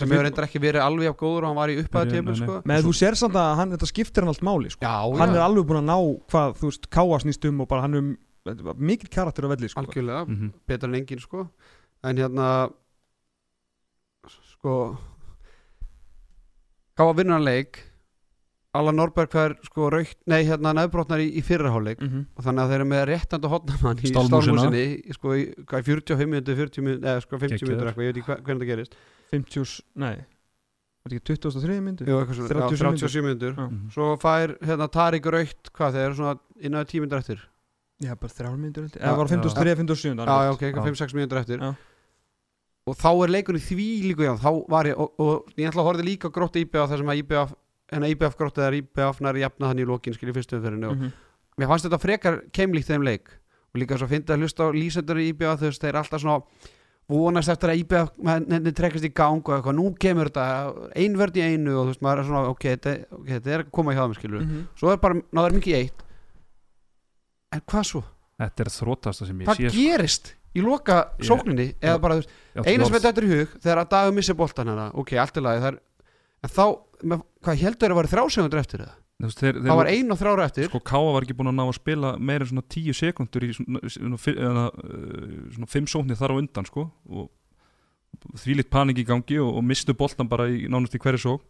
[0.00, 2.30] sem- hefur reyndar ekki verið alveg af góður og hann var í upphæða Nei, tíma
[2.30, 2.46] nei, nei.
[2.46, 2.54] sko.
[2.70, 4.80] með þú sér samt að hann, þetta skiptir hann allt máli sko.
[4.80, 5.98] Já, hann já, er alveg búin að ná
[6.32, 8.16] hvað þú veist, káa snýst um og bara hann er
[8.78, 9.80] mikill karakter á velli sko.
[9.80, 10.52] algjörlega Mhm.
[10.66, 11.48] betur en engin sko
[12.04, 12.70] en hérna
[14.54, 14.96] sko
[16.98, 17.78] Káa vinnur hann leik
[18.76, 22.26] Alan Norberg fær sko raukt nei hérna nefnbrotnar í, í fyrraháleik mm -hmm.
[22.36, 26.26] og þannig að þeir eru með réttandi hotnamann í stálmúsinni sko í hvað, í 45
[26.30, 27.68] minúti, 40 minúti eða sko 50 Geggjaður.
[27.70, 28.94] minútur eitthvað, ég veit ekki hva- hvernig það gerist
[29.32, 30.16] 50, nei
[31.00, 32.04] var þetta ekki 23 myndu?
[32.06, 33.66] Jú, eitthvað svona, 37 já, 37 minútur Já.
[33.70, 33.90] Mhm.
[33.90, 37.38] svo fær hérna Tarik raukt hvað þeir eru svona innan 10 minútur eftir
[38.00, 39.36] Já, bara þrjár myndur Já, eða var já.
[39.36, 40.68] 53, 57 já, já, ok, Já.
[40.70, 41.70] eitthvað 5-6 minútur eftir Já.
[42.88, 45.88] og þá er leikunni því líka já, þá var ég, og, og ég ætla að
[45.90, 47.52] horfa líka grótt IBF þar sem að IBF
[47.92, 51.12] hennar IBF grótt eða IBF nær jafna hann í lokin skilja fyrstu umferðinu og Mhm.
[51.60, 53.28] mér fannst þetta frekar keimlíkt þeim leik
[53.74, 56.42] og líka svo fyndi að hlusta á lýsendur í IBF veist, þeir eru alltaf svona
[57.10, 61.42] vonast eftir að IBF henni trekkast í gang og eitthvað, nú kemur þetta einvörd í
[61.42, 64.04] einu og þú veist, maður er svona ok, þetta, okay, þetta er að koma hjá
[64.06, 64.66] þeim skilur Mhm.
[64.78, 66.02] svo er bara, náður mikið í eitt
[67.52, 68.02] en hvað svo?
[68.40, 69.76] Þetta er þrótasta sem ég Hvað sé sko.
[69.84, 72.00] gerist í loka Ég- sókninni eða Já.
[72.00, 72.14] bara,
[72.64, 75.42] eina sem þetta er í hug þegar að dagur missi boltan hana, ok, allt er
[75.46, 75.78] lagi það
[76.40, 76.64] en þá,
[77.04, 78.96] með, hvað heldur að vera þrjásegundur eftir það?
[79.20, 81.64] Veist, þeir, Það var ein og þrjára eftir sko Káa var ekki búin að ná
[81.68, 86.16] að spila meira en svona tíu sekundur í svona, svona, eða, uh, svona fimm sóknir
[86.16, 87.28] þar á undan sko og
[88.40, 91.44] því litt panik í gangi og, og mistu boltan bara í nánast í hverju sókn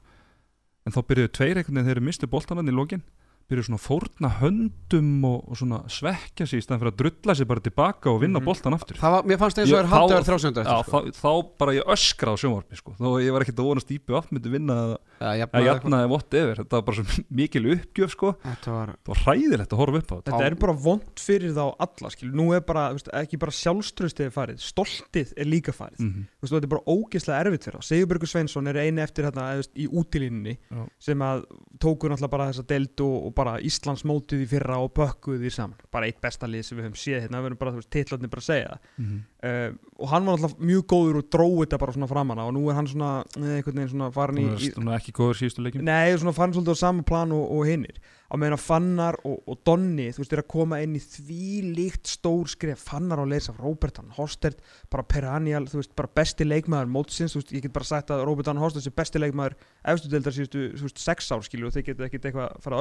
[0.88, 3.02] en þá byrjuðu tveir einhvern veginn þegar þeir mistu boltan hann í lokin
[3.50, 7.34] byrjuðu svona að fórna höndum og, og svona svekkja sig í staðan fyrir að drulla
[7.36, 8.46] sig bara tilbaka og vinna Mhm.
[8.46, 10.64] boltan aftur það var, mér fannst eins og Ég- þeir haldið að þá- vera þrjásegundur
[10.64, 11.00] Já, eftir sko.
[11.00, 12.90] þá, þá bara ég öskra á sjónvarpi sko.
[13.00, 14.76] þó að ég var ekkert að vonast íbjöð af myndi vinna
[15.20, 18.32] að jafna, jafna eða whatever þetta var bara svo mikil uppgjöf sko.
[18.44, 21.52] þetta var það var hræðilegt að horfa upp á þetta Þetta er bara vond fyrir
[21.54, 22.30] þá alla skil.
[22.32, 26.10] Nú er bara, veist, ekki bara sjálfströstið er farið Stoltið er líka farið mm.
[26.10, 26.26] Mhm.
[26.40, 29.60] veist, Þetta er bara ógeðslega erfitt fyrir þá Sigurbergur Sveinsson er eini eftir hérna, eða,
[29.60, 30.56] veist, í útilínunni
[31.00, 31.44] sem að
[31.80, 35.52] tóku náttúrulega bara þessa deild og, og bara Íslands mótið í fyrra og pökkuð því
[35.56, 35.82] saman.
[35.94, 37.40] Bara eitt besta lið sem við höfum séð hérna.
[37.40, 38.88] Við höfum bara, þú veist, titlarnir bara að segja það.
[39.04, 39.20] Mhm.
[39.46, 42.54] Uh, og hann var alltaf mjög góður og dróð þetta bara svona framan á og
[42.56, 45.84] nú er hann svona eh, einhvern veginn svona farin í, Svona ekki góður síðustu leikjum.
[45.84, 48.00] Nei, svona farin svolítið á sama plan og, og hinnir
[48.30, 51.48] á meðan að Fannar og, og Donni þú veist, er að koma inn í því
[51.74, 54.58] líkt stór skref, Fannar á leys af Robertan Hostert,
[54.92, 58.22] bara perennial, þú veist, bara besti leikmaður mótsins, þú veist, ég get bara sagt að
[58.28, 59.58] Robertan Hostert sé besti leikmaður
[59.92, 62.78] efstu deildar síðustu, þú veist, sex ár skilju og þeir geta ekkert eitthvað að fara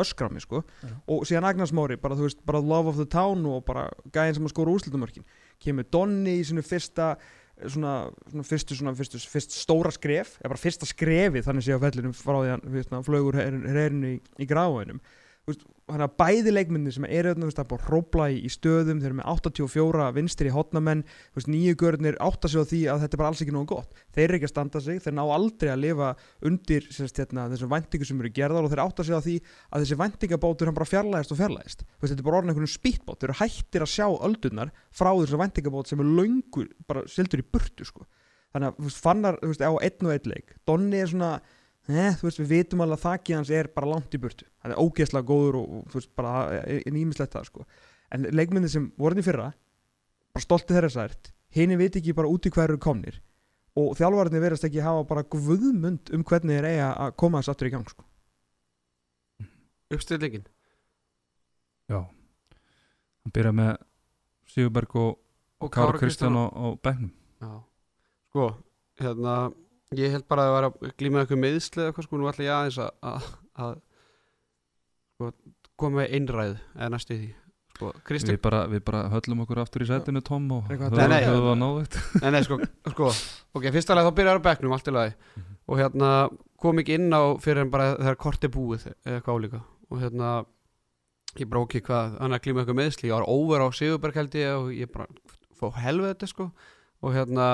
[5.60, 7.18] að að kemur Donni í sinu fyrsta
[7.68, 11.84] svona, svona fyrstu, svona fyrstu, fyrst stóra skref, eða bara fyrsta skrefi þannig sé á
[11.84, 15.02] vellinum frá því hann flögur herinu í, í gráðinum
[15.90, 19.30] hann að bæði leikmyndir sem eru er bara hrópla í, í stöðum þeir eru með
[19.34, 21.04] 84 vinstri hotnamenn
[21.50, 24.26] nýju görnir átta sig á því að þetta er bara alls ekki nógu gott þeir
[24.26, 26.12] eru ekki að standa sig, þeir ná aldrei að lifa
[26.46, 29.36] undir hérna, þessum væntingu sem eru gerðar og þeir átta sig á því
[29.70, 33.20] að þessi væntingabátur hann bara fjarlægist og fjarlægist veist, þetta er bara orðin einhvern spýtbát,
[33.20, 37.48] þeir eru hættir að sjá öldurnar frá þessu væntingabát sem er löngur bara sildur í
[37.50, 38.06] burtu sko.
[38.54, 41.40] þannig að fannar á einn og einn leik Donni er svona
[41.90, 44.46] Eh, þú veist, við vitum alveg að þakki hans er bara langt í burtu.
[44.62, 46.34] Hann er ógeðslega góður og, og þú veist, bara
[46.94, 47.66] nýmislegt það, sko.
[48.14, 49.50] En leikmyndin sem voru hann í fyrra
[50.34, 53.20] bara stolti þeirra sært hini viti ekki bara út í hverju komnir
[53.80, 57.70] og þjálfararnir verðast ekki hafa bara guðmund um hvernig þeir eiga að koma þess aftur
[57.70, 58.06] í gang, sko.
[59.90, 60.46] Uppstillingin
[61.90, 62.04] Já.
[63.26, 63.72] Hann byrja með
[64.50, 65.16] Sigurberg og,
[65.62, 67.10] og Kára Kristján á, á bekknum.
[67.42, 67.54] Já,
[68.30, 68.46] sko,
[69.02, 69.38] hérna
[69.98, 72.46] ég held bara að það var að glíma eitthvað meðsli eða eitthvað sko, nú ætla
[72.46, 73.30] ég aðeins að, að,
[73.66, 73.72] að
[75.16, 75.30] sko,
[75.80, 77.30] koma með einræð eða næstu í því
[77.80, 77.92] sko,
[78.30, 81.26] við bara, við bara höllum okkur aftur í setinu Tom og Eitthvað- höfum Nei, nei.
[82.24, 82.60] nei, nei, sko,
[82.92, 83.10] sko
[83.56, 85.16] ok, fyrst alveg þá byrjar á bekknum, allt í lagi.
[85.40, 85.58] Mhm.
[85.70, 86.10] og hérna
[86.60, 89.60] kom ekki inn á fyrir en bara þegar kort er búið eða eitthvað álíka.
[89.90, 90.30] Og hérna
[91.40, 94.36] ég ok, hvað, hann er að glíma eitthvað meðsli ég var over á Sigurberg held
[94.38, 95.08] ég og ég bara
[95.58, 96.50] fór helvið þetta sko.
[97.06, 97.48] Og hérna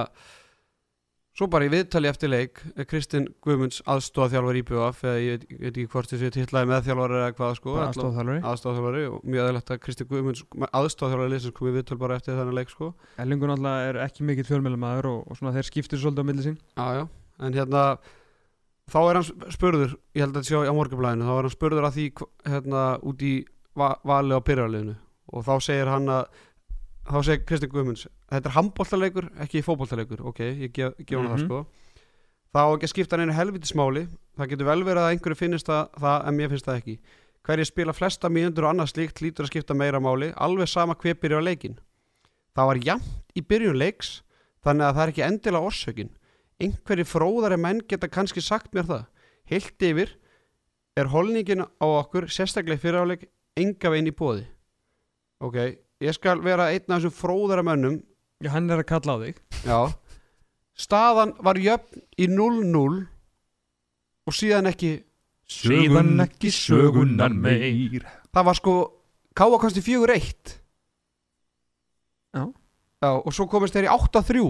[1.36, 5.72] svo bara í viðtali eftir leik er Kristinn Guðmunds aðstofþjálfar IBF eða ég veit, veit
[5.74, 10.10] ekki hvort þessi titlaði meðþjálfar eða hvað sko aðstofþjálfari aðstofþjálfari og mjög aðeinslegt að Kristinn
[10.12, 12.92] Guðmunds aðstofþjálfari leysins komið viðtöl bara eftir þannig leik sko.
[13.20, 16.58] Ellingur náttúrulega er ekki mikill fjölmjölamæður og, og svona þeir skiptir svolítið á milli sín.
[16.80, 17.04] Já, já,
[17.44, 17.84] en hérna
[18.92, 21.90] þá er hann spurður, ég held að þetta sé á morgunblæðinu, þá er hann spurður
[21.90, 22.06] að því
[22.54, 22.82] hérna
[23.26, 23.34] í
[25.36, 26.44] og þá segir hann að
[27.06, 31.38] þá segir Kristinn Guðmunds þetta er handbóltaleikur, ekki fótbóltaleikur ok, ég gef, gef hann það
[31.38, 31.46] Mhm.
[31.46, 31.66] sko.
[32.56, 35.90] Þá ekki að skipta hann einu helvitismáli það getur vel verið að einhverju finnist það,
[36.00, 36.96] það en mér finnst það ekki.
[37.46, 41.14] Hverju spila flesta mínundur og annað slíkt lítur að skipta meira máli alveg sama hver
[41.20, 41.78] byrja á leikin
[42.56, 44.22] það var jafnt í byrjun leiks
[44.66, 46.10] þannig að það er ekki endilega orsökin.
[46.60, 49.06] Einhverju fróðari menn geta kannski sagt mér það.
[49.46, 50.16] Heilt yfir
[50.98, 54.46] er holningin á okkur sérstaklega fyriráleik enga veginn í bóði
[55.44, 58.02] ok, ég skal vera einn af þessum fróðara mönnum
[58.44, 59.38] Já, hann er að kalla á þig.
[59.64, 59.80] Já.
[60.76, 63.06] Staðan var jöfn í 0-0
[64.28, 64.90] og síðan ekki
[65.48, 68.04] Síðan ekki sögunar meir.
[68.34, 68.74] Það var sko
[69.38, 70.56] Káa kosti 4-1
[72.36, 72.44] Já.
[73.04, 74.42] já og svo komist þeir í 8-3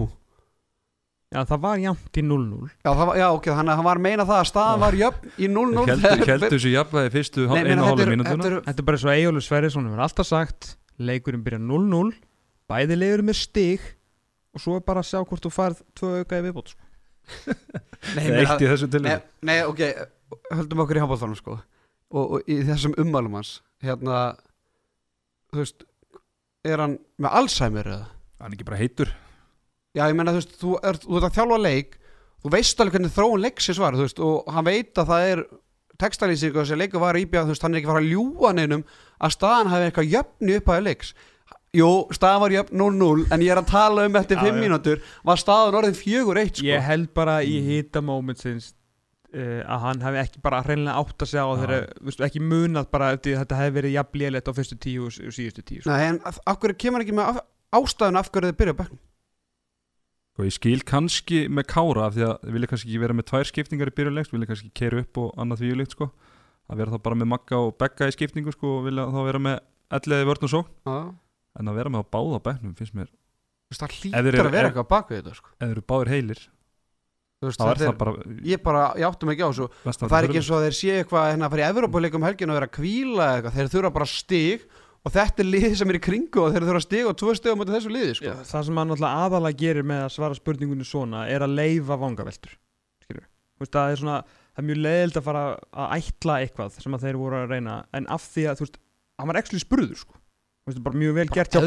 [1.34, 3.98] Já, það var jafnt í 0-0 já, það var, já ok, þannig að hann var
[4.00, 7.56] að meina það að staðan var jöfn í 0-0 Heldur heldur þessu jafnvægi fyrstu Nei,
[7.60, 8.36] einu meina, hálfa þetta er- mínútuna.
[8.36, 12.14] þetta er- Þetta er bara svo Eyjólu Sverrisson hefur alltaf sagt leikurinn byrja 0-0
[12.70, 13.84] bæði leiður með stig
[14.56, 16.82] og svo er bara að sjá hvort þú farð tvö auka í viðbót sko.
[18.16, 19.82] Nei, Eitt meina- í þessu til Nei, nei, ok,
[20.54, 24.20] höldum okkur í handbóltanum sko og, og í þessum ummælum hans hérna
[25.52, 25.84] þú veist,
[26.66, 28.06] er hann með Alzheimer eða?
[28.40, 29.10] Hann er ekki bara heitur
[29.96, 31.94] Já, ég menna, þú veist, þú ert, þú ert að þjálfa leik
[32.44, 35.44] þú veist alveg hvernig þróun leiksins var þú veist, og hann veit að það er
[36.00, 38.84] textalýsing og þessi leikur var íbjað, þú veist, hann er ekki fara að ljúga neinum
[39.16, 41.16] að staðan hafi eitthvað jöfni upp að leiks
[41.76, 44.60] Jú, staðan var jöfn 0-0 en ég er að tala um eftir Já, 5 já.
[44.62, 46.66] mínútur var staðan orðin 4-1 sko.
[46.70, 48.70] Ég held bara í hita momentsins
[49.34, 52.88] uh, að hann hefði ekki bara hreinlega átt að segja á þeirra, veistu, ekki munað
[52.94, 55.90] bara eftir þetta hefði verið jafn lélegt á fyrstu tíu og, síðustu tíu sko.
[55.92, 57.42] Nei, en af hverju kemur ekki með
[57.76, 58.96] ástæðun af hverju þið byrja á
[60.36, 63.48] Og ég skil kannski með Kára af því að vilja kannski ekki vera með tvær
[63.48, 66.10] skiptingar í byrjulegst vilja kannski keira upp og annað því líkt sko.
[66.68, 69.40] Að vera þá bara með Magga og Begga í skiptingu sko og vilja þá vera
[69.46, 69.56] með
[69.96, 70.60] elliði vörn og svo.
[70.84, 70.98] Já,
[71.60, 73.80] en að vera með á báða bekknum finnst mér þú veist,
[74.12, 75.48] það eru- að vera eitthvað bak við þetta sko.
[75.60, 76.40] eða eru báðir heilir
[77.42, 78.12] veist, er þetta það bara
[78.50, 79.66] ég bara, ég áttum ekki á þessu.
[79.96, 82.50] Það er ekki eins og að þeir sé eitthvað hérna að fara í Evropuleikum helgin
[82.52, 83.56] og vera að kvíla eitthvað.
[83.56, 84.66] Þeir þurfa bara stig
[85.06, 87.54] og þetta er liðið sem er í kringu og þeir þurfa stig og tvö stig
[87.54, 88.32] á þessu liði sko.
[88.50, 92.56] Það sem hann alltaf aðalega gerir með að svara spurningunni svona er að leifa vangaveltur
[93.56, 94.16] veist, það er svona,
[94.52, 95.42] það er mjög leiðild að fara
[95.72, 98.78] að ætla eitthvað sem að þeir voru að reyna en af því að, þú veist,
[99.16, 100.18] hann var ekki spurður sko.
[100.66, 101.60] Veistu, bara mjög vel gert hjá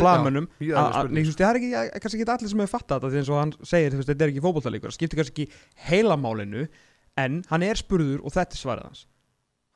[0.60, 3.00] mjög að- að- þú veist, það er ekki, að- kannski ekki allir sem hefur fattað
[3.00, 5.46] þetta því eins og hann segir, þú veist, þetta er ekki fótboltalíkur það skiptir kannski
[5.48, 5.52] ekki
[5.90, 6.68] heilamálinu
[7.18, 9.06] en hann er spurður og þetta er svarið hans.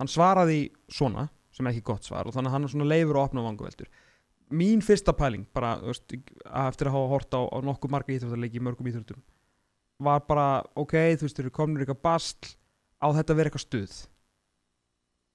[0.03, 0.59] Hann svaraði
[0.91, 3.91] svona sem ekki gott svar og þannig að hann er svona leifur og opna vanguveldur
[4.53, 8.15] mín fyrsta pæling bara, þú veist, að eftir að hafa hort á, á nokkuð marga
[8.15, 9.21] íþróttarleiki í mörgum íþróttum
[10.03, 12.55] var bara, ok, þú veist, eru komin eitthvað bastl
[12.99, 13.93] á þetta að vera eitthvað stuð?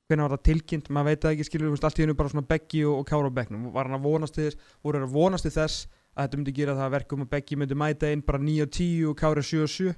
[0.09, 2.33] Hvernig var það tilkynnt, maður veit það ekki skilur, þú veist, allt í hennu bara
[2.33, 5.17] svona Beggi og, og Kára á bekknum, var hann að vonast þess voru þeir að
[5.17, 5.83] vonast þess
[6.19, 8.73] að þetta myndi gera það að verkum að Beggi myndi mæta inn bara 9 og
[8.79, 9.93] 10 og Kára 7 og 7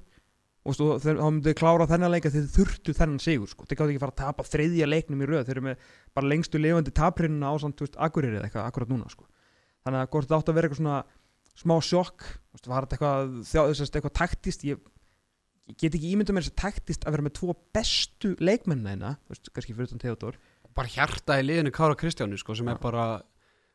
[0.61, 3.65] og svo, þeir, þá myndi þeir klára þennan leik að þeir þurftu þennan sigur sko.
[3.65, 5.47] þeir gátt ekki fara að tapa þriðja leiknum í röð.
[5.47, 9.25] Þeir eru með bara lengstu lifandi taprinnuna á samt, Akureyri eða eitthvað akkurat núna sko.
[9.81, 10.99] þannig að hvort þetta átt að vera eitthvað svona
[11.57, 12.27] smá sjokk,
[12.69, 14.85] var þetta eitthvað, þjá, þessast, eitthvað taktist ég,
[15.71, 19.51] ég get ekki ímyndað mér þess að taktist að vera með tvo bestu þú veist,
[19.55, 20.37] kannski fyrir utan Theodor
[20.77, 22.79] bara hjarta í liðinu Kára Kristjáni sko, sem er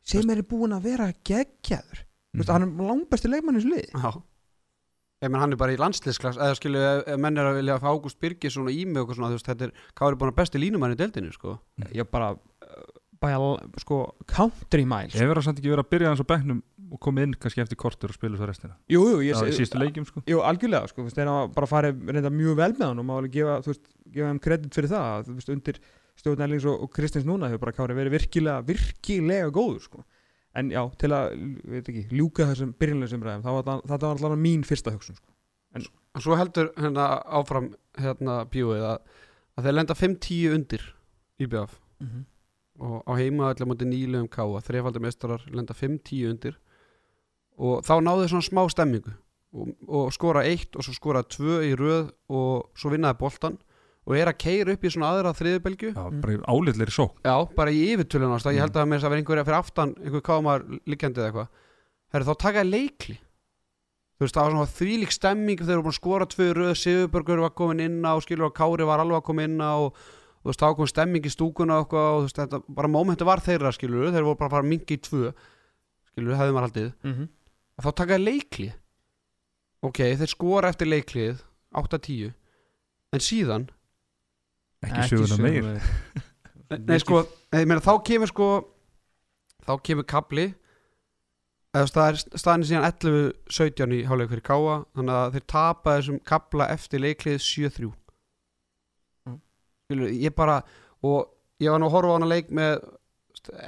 [0.07, 2.03] sem er búin að vera geggjaður.
[2.35, 2.43] Mm.
[2.51, 4.11] hann er langbæsti leikmann í þessu liði já.
[5.17, 8.19] Ég menn hann er bara í landsliðsklass eða ef menn er að vilja fá Ágúst
[8.21, 10.61] Birgis svona í mig og eitthvað svona, þú veist, þetta er Kári búin að besti
[10.61, 11.57] línumann í deildinu sko.
[11.89, 12.35] ég bara
[13.21, 16.99] bara, sko, country miles Ég verður samt ekki verið að byrja hans á bekknum og
[17.03, 20.05] koma inn kannski eftir kortur og spila svo restina jú, jú, ég sé síðustu leikjum
[20.07, 23.01] sko Jú, algjörlega, sko, þú veist, þeir hafa bara farið reynda mjög vel með hann
[23.01, 25.81] og maður gefa, þú veist, gefa þeim kredit fyrir það, þú veist, undir
[26.17, 30.05] stjórn Erlings og, og Kristins núna hefur bara kári verið virkilega, virkilega góður, sko.
[30.57, 31.35] En já, til að,
[31.81, 35.33] ekki, ljúka þessum var það, þetta var allavega mín fyrsta hugsun, sko.
[35.77, 39.19] en svo heldur hérna áfram hérna bjóið að,
[39.53, 40.87] að þeir lenda 5-10 undir
[41.37, 41.77] í BF
[42.77, 46.57] og á heima allir mútið nýluðum káa þrefaldir meistarar lenda 5-10 undir.
[47.57, 49.13] Og þá náðu þeir svona smá stemmingu
[49.57, 53.57] og, og skora eitt og svo skora tvö í röð og svo vinnaði boltan
[54.07, 58.33] og er að keira upp í svona aðra bara álitleiri sók Já, bara í yfirtölun
[58.37, 58.61] ást ég Mm.
[58.63, 61.49] held að með þess að vera einhverja fyrir aftan einhver kámar liggjandi eða eitthvað.
[62.27, 63.17] Þá takaði leikli
[64.17, 66.71] þú veist, það var svona þvílík stemming þegar þeir voru búin að skora tvö röð,
[66.81, 69.93] Sigurbergur var komin inn á skilur og Kári var alveg að koma inn á og
[70.41, 73.43] þú veist, þá kom stemming í stúkuna og, og þú veist, þetta, bara mómenti var
[73.45, 75.33] þeirra skilur þeir voru bara að fara mingi í tvö
[76.09, 76.89] skilur, hefði maður haldið.
[77.03, 77.27] Mm -hmm.
[77.83, 78.73] þá takaði leikli
[79.85, 81.43] ok, þeir skora eftir leiklið
[81.77, 82.33] 8-10
[83.13, 83.67] en síðan
[84.85, 85.67] Ekki söguna meir.
[86.83, 87.21] Nei, sko,
[87.53, 88.47] nei, ég meina, þá kemur sko
[89.67, 90.49] þá kemur kabli
[91.77, 96.69] eða er staðin síðan 11-17 í hálfleik fyrir Káa þannig að þeir tapa þessum kabla
[96.73, 97.93] eftir leiklið 7-3
[99.27, 100.03] Mm.
[100.19, 100.61] Ég bara
[101.03, 101.29] og
[101.63, 102.81] ég var nú að horfa á hana leik með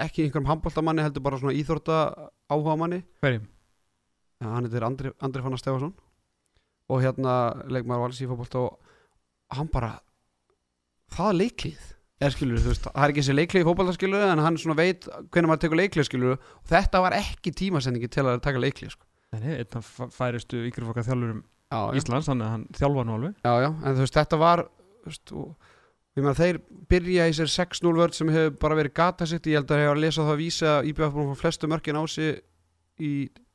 [0.04, 2.00] ekki einhverjum handbóltamanni heldur bara svona íþórta
[2.52, 3.00] áhuga manni.
[3.24, 3.46] Hverjum?
[4.40, 5.94] ja, hann heitir Andri, Andri Fannar Stefason
[6.90, 7.34] og hérna
[7.70, 9.94] leikmaður valsi í fótbolta og hann bara
[11.16, 11.86] það leiklið
[12.20, 14.76] eða skilur, þú veist, það er ekki þessi leiklið í fótbolta skilur en hann svona
[14.76, 18.92] veit hvernig maður tekur leiklið skilur og þetta var ekki tímasendingi til að taka leiklið
[18.96, 19.06] sko.
[19.32, 21.40] Nei, nei, einn af fæ- færustu ykkurfokka þjálfurum
[21.72, 23.36] já, já, Íslands, þannig að hann þjálfa nú alveg.
[23.46, 24.64] já, já, en þú veist, þetta var
[25.06, 25.56] veist, og
[26.18, 26.60] ég meina þeir
[26.92, 29.92] byrja í sér 6-0 vörð sem hefur bara verið gata sitt ég held að ég
[29.94, 32.42] var að lesa það að vísa IBF flestu mörkin á sig
[33.00, 33.12] í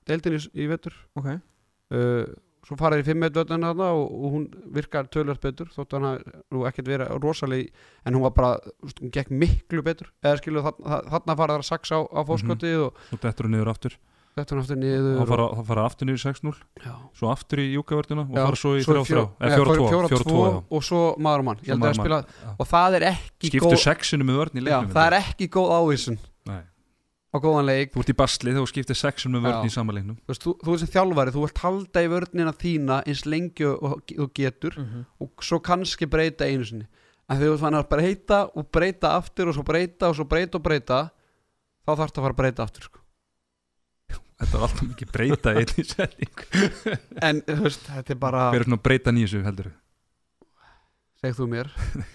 [0.08, 1.28] deildinni í vetur Ok.
[1.34, 2.24] uh,
[2.64, 6.06] svo fara þeir í 5 völdin þarna og, og hún virkar tölvöld betur þótt hann
[6.08, 7.68] hafi nú ekkert verið rosaleg
[8.06, 8.54] en hún var bara,
[8.84, 10.10] hún gekk miklu betur.
[10.24, 13.56] Eða skilu þarna, þarna fara þar að saxa á, á fóskotið og Svo dettur hún
[13.58, 13.96] niður aftur.
[14.34, 16.94] Þetta hann aftur niður Það fara, það fara aftur niður í 6-0 og, já.
[17.14, 20.10] Svo aftur í júkavörðina og fara svo í svo 3-3 fjó- Eða ja, 4-2 fjóra-
[20.10, 20.56] 4-2 tvo já.
[20.74, 21.60] og svo maður og mann.
[22.58, 23.76] og það er ekki Skiptu góð,
[24.90, 26.18] það er ekki góð ávísun.
[26.18, 26.33] Nei.
[27.34, 27.92] Á góðan leik.
[27.94, 29.66] Þú ert í basli þegar þú skiptir sexinu með vörn Já.
[29.66, 32.52] í sama leiknum þú, veist, þú, þú er sem þjálfari, þú vilt halda í vörnina
[32.54, 35.04] þína eins lengi og og þú getur Mm -hmm.
[35.20, 36.86] og svo kannski breyta einu sinni.
[37.28, 40.56] En þegar þú fann að breyta og breyta aftur og svo breyta og svo breyta
[40.58, 41.10] og breyta
[41.86, 42.98] þá þarf það að fara að breyta aftur sko.
[44.38, 46.36] Þetta er alltaf mikið breyta í einni setning.
[47.28, 49.70] En þú veist, þetta er bara Hver er svona breyta nýju heldur
[51.22, 51.70] segð þú mér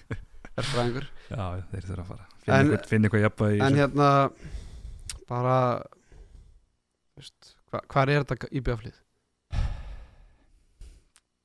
[0.59, 2.25] er fræðingur Já, já, þeir þurfa að fara.
[2.45, 4.09] En- Finn eitthvað, finn eitthvað jafna í en hérna
[5.29, 5.57] bara
[7.69, 8.97] hva, hvað er þetta í bjöflið?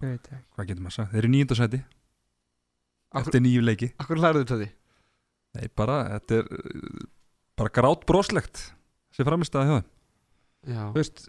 [0.05, 0.41] Ég veit ekki.
[0.55, 1.13] Hvað getur maður sagt?
[1.13, 1.81] Þeir eru nýjönda sæti
[3.15, 4.71] Akkur, Eftir nýju leiki akkur lærðu þetta því?
[5.55, 6.49] Nei, bara, þetta er
[7.61, 8.65] bara grát broslegt
[9.15, 9.91] sem framist að hjá þeim
[10.65, 11.27] Já, Þú veist,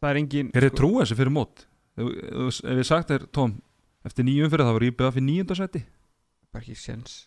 [0.00, 0.50] það er engin...
[0.52, 1.64] Hver er trúið þessi fyrir mót?
[1.96, 3.56] Ef, ef, ég sagt þér, Tóm
[4.06, 5.82] Eftir nýju umfyrir þá var IBF í nýjönda sæti
[6.50, 7.24] Bara ekki séns.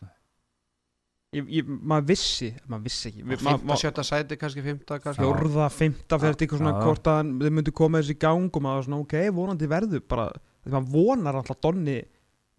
[1.33, 3.23] Ég, ég, maður vissi, maður vissi ekki.
[3.41, 6.81] Fymta, sjötta sæti, kannski fymta fjórða, fymta fyrir eitthvað svona Já.
[6.85, 10.27] hvort að þau myndu koma þessi í gang og maður svona ok, vonandi verður bara
[10.63, 11.95] því maður vonar alltaf að Donni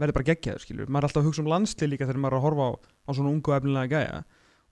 [0.02, 2.40] verður bara geggjaður skilur, maður er alltaf að hugsa um landslið líka þegar maður er
[2.40, 4.18] að horfa á, á svona ungu efnilega gæja.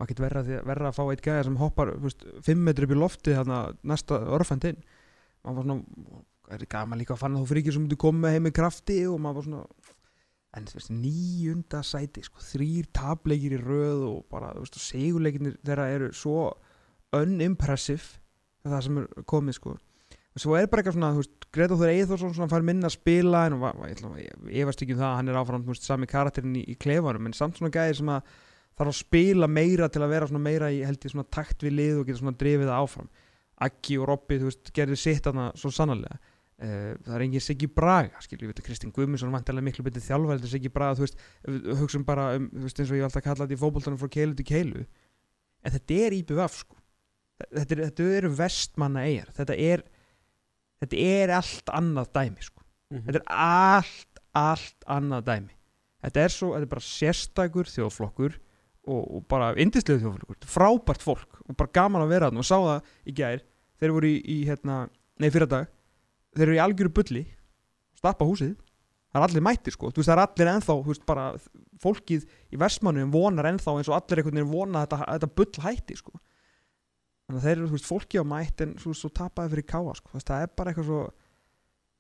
[0.01, 2.95] Maður getur því- verra að fá eitt gæða sem hoppar þú veist, fimm metri upp
[2.97, 4.81] í lofti þarna næsta örfend inn.
[5.45, 6.23] Maður var svona,
[6.53, 8.99] er gaman líka að fann að þú ekki sem myndi koma heim með krafti?
[9.07, 9.63] Og maður var svona
[10.57, 14.85] en þú veist, níunda sæti sko, þrýr tapleikir í röð og bara, þú veist, og
[14.85, 16.51] segjuleikinir þeirra eru svo
[17.17, 18.21] unimpressive
[18.69, 19.75] það sem er komið sko.
[20.41, 23.43] Svo er bara eitthvað svona, þú veist, Greta Þór Eithórsson svona fær minna að spila
[23.49, 24.13] en var, var, ég, ætla-
[24.49, 27.29] ég efast ekki um það að hann er áfram veist, sami karakterinn í, í klefanum
[27.29, 28.31] en samt svona gæði sem að
[28.79, 31.77] þarf að spila meira til að vera svona meira í held ég svona takt við
[31.77, 33.11] lið og geta svona drifið áfram.
[33.63, 36.17] Aggi og Robby, þú veist, gerði sitt þarna svo sannarlega
[36.63, 40.37] það er engin Siggi Braga, skilur, ég veit að Kristinn Guðmundsson vantilega miklu betið þjálfar
[40.37, 41.25] heldur en Siggi Braga, þú veist,
[41.81, 44.37] hugsum bara um, þú veist, eins og ég alltaf kallað þetta í fótboltanum frá keilu
[44.39, 44.85] til keilu.
[45.63, 46.79] En þetta er IBVF sko.
[47.43, 49.83] Þetta, er, þetta eru vestmanna eigar þetta er
[50.85, 52.63] þetta er allt annað dæmi sko.
[52.93, 53.05] Mhm.
[53.09, 55.55] þetta er allt, allt annað dæmi.
[56.03, 58.39] Þetta er svo, þetta er bara sérstækur þjóðflokkur
[58.87, 62.43] og, og bara indislega þjóðflokkur, Þetta er frábært fólk og bara gaman að vera þarna.
[62.43, 63.47] Og sá það í gær.
[63.83, 64.83] Þeir voru í, í hérna,
[65.19, 65.31] nei
[66.37, 67.23] þeir eru í algjöru bulli
[67.99, 68.57] stappa húsið,
[69.13, 71.27] það er allir mættir sko, veist það er allir ennþá, þú veist bara
[71.83, 75.67] fólkið í versmannum vonar ennþá eins og allir einhvern veginn vona að þetta, þetta bull
[75.67, 76.15] hætti sko.
[77.27, 79.95] Þannig að þeir eru, þú veist, fólki á mætt en svo, svo tapaði fyrir káa
[79.99, 81.03] sko, veist, það er bara eitthvað svo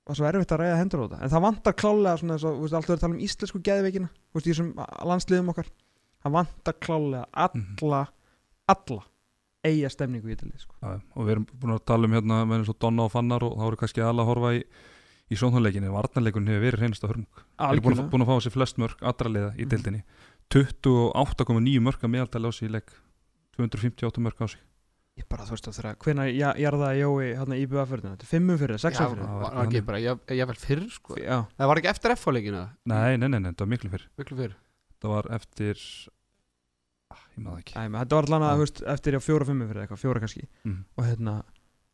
[0.02, 1.20] það er svo erfitt að reyða hendur á þetta.
[1.22, 4.40] En það vantar klálega svona þú veist, alltaf er að tala um íslensku geðveikina, þú
[4.40, 4.72] veist, í þessum
[5.12, 5.70] landsliðum okkar
[6.22, 8.02] það vantar klálega alla,
[8.72, 9.02] alla
[9.64, 10.74] eiga stemningu í þetta sko.
[10.82, 13.44] Já, og við erum búin að tala um hérna með eins og Donna og Fannar
[13.46, 14.62] og þá eru kannski alla að horfa í,
[15.32, 17.44] í sónhóðleikinni varnarleikunni hefur verið reynast að hörmung.
[17.58, 19.70] Þeir eru búin, að- búin að fá sér flest mörg allra liða í Mhm.
[19.70, 20.02] deildinni.
[20.52, 22.90] 28,9 mörg að meðaldæli á sig í leik.
[23.56, 24.60] 258 mörg á sig.
[25.20, 28.56] Ég bara, þú veist, það þurfa hvenær jarðaði Jói hérna í BF-förðinu, þetta er fimmum
[28.58, 31.16] fyrir, sexum Já, fyrir var var ekki bara, ég, ég vel fyrr sko.
[31.20, 34.06] Já, Það var ekki eftir F-leikina, Nei, nei, nei, nei, þetta var miklu fyrr.
[34.18, 34.54] Miklu fyrr.
[35.02, 35.76] Það var eftir
[37.36, 37.74] Ég maður ekki.
[37.76, 40.44] Æ, þetta var allan að, þú veist, eftir já, fjóra fimmum fyrir eitthvað, fjóra kannski.
[40.66, 40.78] Mm.
[40.96, 41.38] og hérna,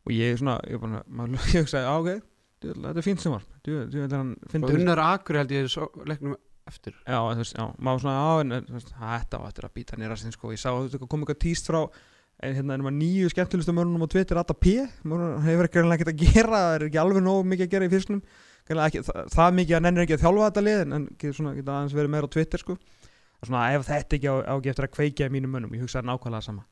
[0.05, 2.11] og ég svona ég bara, maður, ég hugsaði, á ok
[2.59, 5.69] djú, þetta er fínt sem var, þú veist, hann Og finnur unnar akkur held ég
[5.71, 6.35] svo, leiknum
[6.69, 6.95] eftir.
[7.05, 9.75] Já, en þú veist, já, maður svona, já, en þú veist, þetta var eftir að
[9.79, 11.79] býta nýra sinni, sko, ég sá að þetta kom eitthvað tíst frá
[12.39, 14.75] en hérna er maður nýju skemmtilegustu mörnum á Twitter, Atta P,
[15.07, 17.91] maður hefur ekki ekkert að gera, það er ekki alveg nógu mikið að gera í
[17.91, 18.21] fyrstnum,
[18.69, 21.55] ekki, það, það mikið að nennir ekki að þjálfa þetta lið, en, en getur svona,
[21.57, 22.98] geta aðeins verið meira á Twitter, sko, og
[23.47, 26.09] svona, ef þetta ekki á, á ekki eftir að kveikja í mínum mönnum, ég hugsaði
[26.09, 26.65] nákvæmlega sama,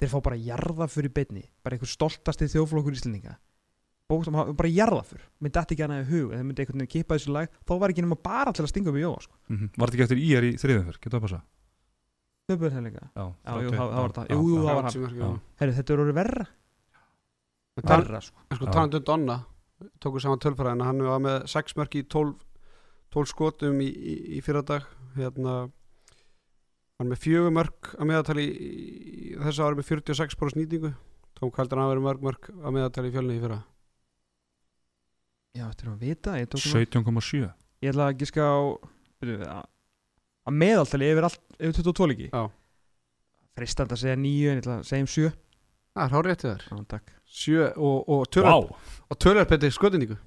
[0.00, 3.36] þeir fá bara jarðafur í beinni, bara einhver stoltasti þjóðflokkur íslendinga,
[4.10, 7.48] bókstam, bara jarðafur, myndi þetta ekki í hug, eða myndi einhvern veginn kipa þessu lag,
[7.64, 9.34] þá var ekki nema bara til að stinga um í jóa, sko.
[9.48, 11.42] Mm Var þetta ekki eftir IR í þriðum fyrr, getur það passa?
[12.50, 14.26] Þöbburþenleika Já, Já, jú, 30, það- það var það.
[14.26, 15.40] já, Jú, það var hann.
[15.60, 16.46] Herri, þetta er orðið verra.
[17.80, 18.36] Verra, sko.
[18.50, 18.72] sko, Já.
[18.74, 19.36] talandi um Donna
[20.00, 22.34] tóku saman tölfræðina, hann var með 6 mörk í 12,
[23.14, 24.84] 12 skotum í, í, í fyrra dag
[25.16, 25.70] hérna
[27.00, 28.70] hann með fjögur mörk að meðatali í,
[29.32, 30.92] í þessu ári með 46% nýtingu.
[31.40, 33.60] Tom Kaldan hafa verið mörg mörk að meðatali í fjölni í fyrra.
[35.56, 37.48] Já, þetta er að vita Ég, tók nú- 17,7
[37.82, 38.54] ég ætla að giska á
[39.20, 39.64] að
[40.50, 42.42] að meðaltali yfir, allt, yfir 22 líki Já.
[43.58, 45.32] Freistand að segja 9 en ég ætla að segja um 7
[45.90, 47.10] Það er hár réttið þar Já, takk.
[47.26, 48.70] Sjö og, og tölur,
[49.10, 50.18] og tölur betið skotinningu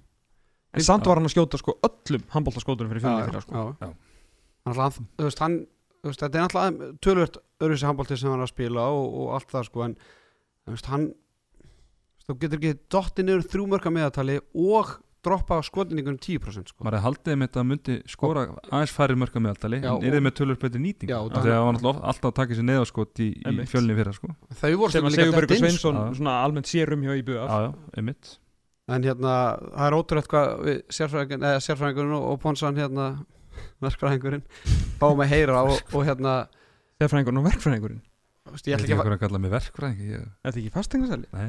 [0.74, 3.54] En samt var hann að skjóta sko öllum handbóltaskótunum fyrir fjölni fyrir sko.
[3.54, 3.64] já.
[3.80, 3.90] Já.
[4.66, 5.58] Hann ætla að, þú veist, hann
[6.12, 9.52] veist, þetta er náttúrulega tölvört öðruvísi handbólti sem hann er að spila og, og allt
[9.54, 9.96] það sko en
[10.66, 11.08] þú veist, hann
[12.28, 14.94] þú getur ekki dottið niður þrjú mörka meðatali og
[15.24, 16.84] droppa skotinningunum 10% sko.
[16.84, 19.96] Maður hefði haldið með þetta að myndi skora aðeins færri mörka meðaldali Já, en er
[19.96, 21.12] og- þið með tölur betri nýting.
[21.16, 24.14] Af og því að það- var alltaf að taka sér neðaskot í, í fjölni fyrra
[24.18, 24.28] sko.
[24.60, 25.56] þau voru sem að Sigurbergur.
[25.62, 28.38] Sveinsson svona almennt sérum hjá IBF já, já, einmitt.
[28.90, 29.34] En hérna,
[29.72, 33.06] það er ótrúlega hvað við sérfræðingun, eða sérfræðingurinn og, og Ponsan hérna,
[33.84, 34.44] verkfræðingurinn.
[35.02, 36.34] Fáum að heyra og, og hérna
[36.98, 38.02] Þegar fræðingurinn og verkfræðingurinn.
[38.44, 41.28] Þú veist, ég ætla ekki að kalla mig verkfræðing ég, Er þetta ekki fastegnarsæli?
[41.32, 41.46] nei,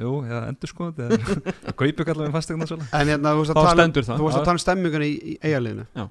[0.00, 0.86] jú, eða endur sko
[1.78, 5.18] kaupi kalla mig fastegna svo en hérna, þú veist að að tala um stemmingunni í,
[5.18, 6.06] í eigaliðinu Já.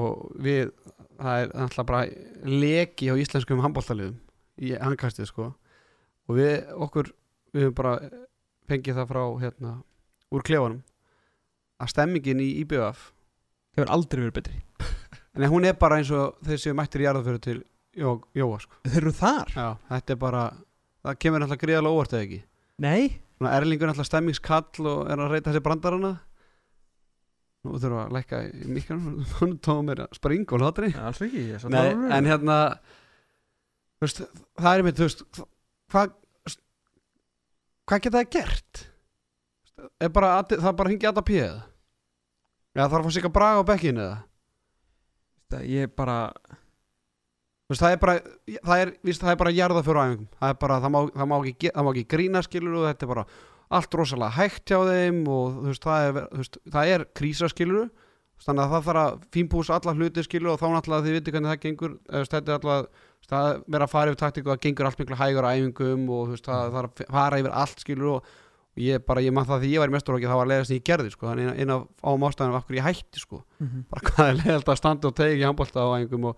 [0.00, 0.72] og við
[1.20, 2.02] það er alltaf bara
[2.64, 4.16] leki á íslenskum handbóltaliðum
[4.64, 5.50] í handkastið sko.
[6.28, 7.12] Og við okkur
[7.52, 7.94] við höfum bara
[8.70, 9.74] fengið það frá hérna
[10.30, 10.80] úr klefanum
[11.80, 13.10] að stemmingin í IBF
[13.76, 14.60] Hefur aldrei verið betri.
[15.40, 17.60] En hún er bara eins og þeir séu mættir í jarðaföru til
[17.96, 18.80] Jó, Jóa sko.
[18.86, 19.52] Þeir eru þar?
[19.54, 20.40] Já, þetta er bara
[21.06, 22.38] það kemur alltaf gríðalega óvart eða ekki?
[22.82, 23.04] Nei.
[23.38, 26.10] Svona Erlingur er alltaf stemmingskall og er að reyta þessi brandarana
[27.60, 30.90] Nú þurfum við að lækka í mikkanum Hún tóð mér að springa og hlátri.
[31.06, 32.12] Alls ekki ég satt Nei, alveg.
[32.18, 32.58] en hérna
[34.00, 34.22] þú veist,
[34.66, 35.24] Það er mitt, þú veist
[35.94, 36.14] Hvað
[37.90, 38.84] Hvað geta það gert?
[40.02, 41.20] Er bara, Addi- það er bara að hingja að
[42.76, 44.18] Eða þarf sig að braga á bekkinu eða?
[45.50, 46.18] Það- Ég bara
[47.70, 48.14] Þú veist, það er bara
[48.66, 51.26] það er, víst, það er bara jarða fyrir æfingum það, er bara, það, má, það,
[51.30, 53.24] má ekki, ge- það má ekki grína skilur og þetta er bara
[53.78, 57.50] allt rosalega hægt hjá þeim og þú veist, það er, þú veist, það er krísa
[57.52, 57.84] skilur
[58.40, 61.50] þannig að það þarf að fínpúsa alla hluti skilur og þá náttúrulega þið viti hvernig
[61.52, 64.98] það gengur þetta er alltaf það er verið að fara yfir taktíku það gengur allt
[65.04, 68.34] miklu hægur á æfingum og þú veist, það þarf að fara yfir allt skilur og
[68.76, 70.76] ég bara, ég maður það því ég var í mestur það var að leiða sem
[70.78, 73.84] ég gerði sko, þannig eina af áum ástæðanum af hverju ég hætti sko Mhm.
[73.90, 76.36] bara hvað er leiðalt að standa og tegja handbólta á æfingum og,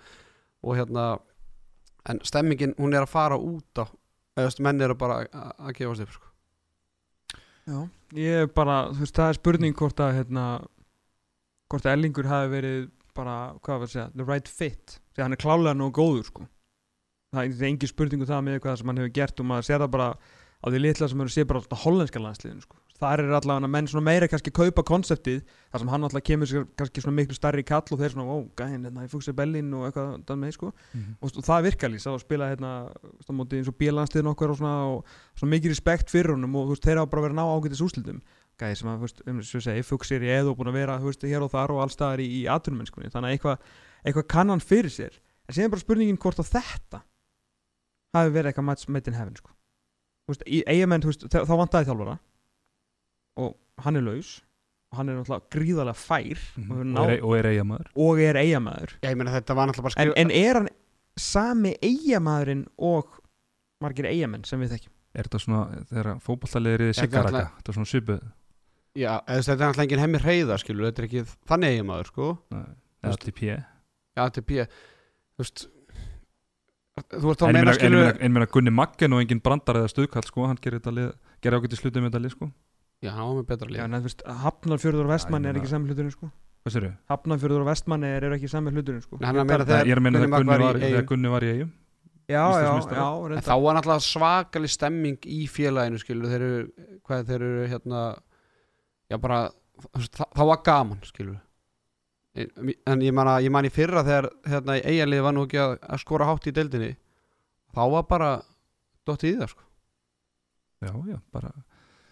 [0.64, 1.04] og hérna
[2.08, 5.72] en stemmingin, hún er að fara út á eða þú veist, menn eru bara að,
[5.76, 6.26] gefa sér sko.
[7.68, 7.78] Já,
[8.18, 10.46] ég er bara, þú veist, það er spurning hvort að, hérna,
[11.70, 15.26] hvort að Ellingur hafi verið bara, hvað var að segja, the right fit, því að
[15.28, 16.48] hann er klálega nógu góður, sko.
[17.32, 19.84] Það er engin spurning um það með hvað sem hann hefur gert og maður sér
[19.84, 20.08] það bara
[20.62, 22.78] á því litla sem eru sé bara á hollenska landsliðinu, sko.
[23.02, 25.40] Það er allavega menn svona meira kannski kaupa konseptið,
[25.72, 28.46] þar sem hann alltaf kemur sér kannski svona miklu starri kall og þeir svona, ó,
[28.54, 30.70] gæðin, hérna, ég fúksir Bellin og eitthvað, með, sko.
[30.94, 31.16] Mhm.
[31.18, 34.58] og, og það virkar lísa að spila hérna á móti eins og bílanstiðin okkar og
[34.60, 35.02] svona og
[35.34, 37.82] svona mikið respekt fyrir honum og þú veist, þeir hafa bara verið að ná ágætis
[37.82, 38.22] úrslitum.
[38.60, 41.00] Gæði sem að, veist, um, svo ég segi, fugsir í eða og búin að vera,
[41.02, 43.58] veist, hér og þar og allstaðar í, í atvinnumennskunni, þannig að eitthvað
[44.06, 44.28] eitthvað
[50.34, 52.16] veist, í eigamenn, þú veist, þá vantaði þjálfara.
[53.42, 53.54] Og
[53.86, 54.32] hann er laus.
[54.92, 56.40] Og hann er náttúrulega gríðarlega fær.
[56.60, 56.96] Mhm.
[56.96, 59.88] og, og er, og er eigamæður og er eigamæður Já, ég meina þetta var náttúrulega
[59.88, 60.68] bara en, en er hann
[61.16, 63.14] sami eigamæðurinn og
[63.82, 64.92] margir eigamenn sem við þekkjum?
[65.16, 66.10] Er þetta svona þegar
[66.82, 68.22] Þetta er sigaraka alltaf- þetta er svona svipuð?
[68.92, 72.28] Já, þetta er náttúrulega engin hemmi reyða skilur, þetta er ekki þannig eigin maður sko
[74.42, 74.66] er pía
[75.32, 75.64] Þú veist
[76.92, 77.74] Þú veist þá en ég meina
[78.12, 81.10] en ég meina Gunni Maggen og engin brandar eða stuðkall sko, hann gerir þetta lið
[81.44, 82.48] gerir ágæti sluti með þetta lið sko.
[83.02, 85.60] Já, hann var með betra Já, líf en þú veist, Hafnarfjörður og Vestmann Já, er
[85.60, 86.28] ekki sami hluturinn sko.
[86.62, 89.20] Hvað sér Hafnarfjörður og Vestmann er, er ekki sami hluturinn sko.
[89.22, 91.72] Er að ég er að meina Gunni þegar Gunni var í í eigum
[92.30, 96.60] Já, já, já, En þá var náttúrulega svakalig stemming í félaginu skilur þeir eru,
[97.08, 98.02] hvað þeir eru hérna
[99.10, 99.40] já bara,
[99.98, 101.40] þá var gaman skilur
[102.34, 105.58] en ég man, að, ég man í fyrra þegar hérna í eiginlið var nú ekki
[105.60, 106.92] að, að skora hátt í deildinni
[107.76, 108.30] þá var bara
[109.08, 109.66] dottið í það sko.
[110.82, 111.52] Já, já, bara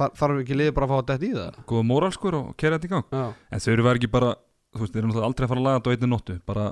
[0.01, 1.57] Þar, þarf ekki liðið bara að fá að detta í það?
[1.69, 3.09] Góða móralskur og kera þetta í gang.
[3.13, 4.31] Já, en þau eru verið ekki bara
[4.71, 6.65] þú veist, þeir eru náttúrulega aldrei að fara að laga þetta á einni nóttu bara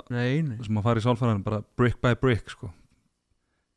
[0.64, 2.70] sem að fara í sálfæðan bara brick by brick sko.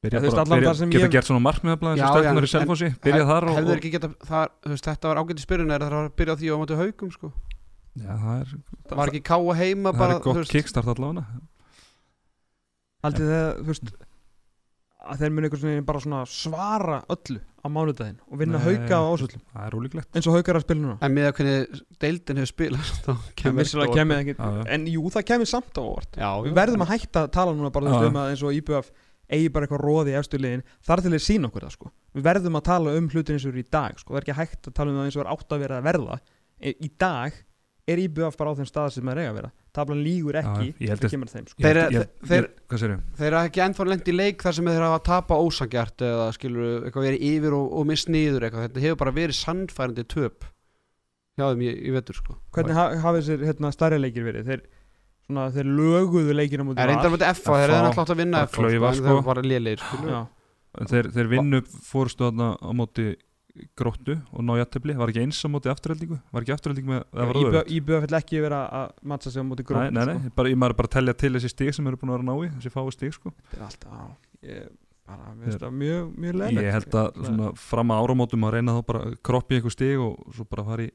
[0.02, 2.48] Byrja Ja, þú veist, bara, allan byrja, geta ég- gert svona markmiðablaði sem stelpunar í
[2.48, 5.46] en- Selfossi byrja þar og, og ekki geta það, þú veist, þetta var ágætt í
[5.46, 7.34] spyrjun er það að byrja á því á móti haugum sko
[8.00, 8.54] já, það er,
[9.02, 11.26] var ekki káa heima það bara er gott kickstart allavega.
[13.02, 13.94] Haldið þegar, þú veist
[15.02, 18.66] að þeir muni einhvern veginn bara svona svara öllu á mánudaginn og vinna Nei.
[18.68, 19.42] hauka á ásvöllum?
[19.54, 20.10] það er ólíklegt.
[20.18, 20.98] Eins og haukar að spila núna?
[21.02, 24.66] En með að hvernig deildin hefur spilað þá en kemur vissulega kemur ekki Já, já.
[24.76, 25.86] en jú, það kemur samt á
[26.22, 28.92] já, við verðum að hætta að tala núna bara um að eins og IBF
[29.32, 30.64] eigi bara eitthvað róði í efstu liðin.
[30.86, 31.92] Þar til þeir sína okkur það sko.
[32.18, 34.12] Við verðum að tala um hlutin eins og eru í dag sko.
[34.12, 35.86] Það er ekki hægt að tala um það eins og er átt að vera að
[35.88, 36.18] verða.
[36.72, 37.38] Í dag
[37.88, 39.52] er IBF bara á þeim stað sem það er eiga að vera.
[39.72, 41.58] Tablan lígur ekki Já, ég held þegar að- kemur að þeim sko.
[41.62, 44.54] Ég- Þeir- ég- ég- þeir- hvað sér þeir hafa ekki ennþá lent í leik þar
[44.58, 48.42] sem þeir hafa að tapa ósangjart eða skilur eitthvað verið yfir og, og mist niður
[48.50, 48.68] eitthvað.
[48.68, 50.44] Þetta hefur bara verið sannfærandi töp
[51.40, 52.36] hjá þeim í, í vetur sko.
[52.54, 54.46] Hvernig ha hafið þessir hérna, stærri leikir verið?
[54.52, 54.62] Þeir,
[55.26, 58.12] svona, þeir löguðu leikir á mútið er reyndar mútið FA, þeir FA, hefði náttúrulega átt
[58.12, 59.08] að vinna bara FA sko, klaufa, en sko.
[59.08, 60.22] þeir var lélegir skilur Já,
[60.92, 63.06] þeir, þeir vinnu fórstu þarna á móti
[63.76, 67.30] gróttu og ná jættefli var ekki eins á móti afturheldingu var ekki afturhelding með það
[67.32, 67.72] var öðrugt?
[67.76, 70.62] IBF vil ekki vera að mattsa sig á mútið Nei, grófum nei, nei, bara, ég
[70.62, 72.46] maður er bara að telja til þessi stig sem eru búin að vera að ná
[72.48, 73.34] í, þessi fái stig sko.
[73.52, 74.04] Þetta er alltaf, á,
[74.48, 74.72] ég,
[75.12, 78.82] bara, það mjög, mjög leðilegt Ég held að svona, fram að áramótum að reyna þá
[78.94, 80.92] bara að kroppi einhver stig og svo bara fara í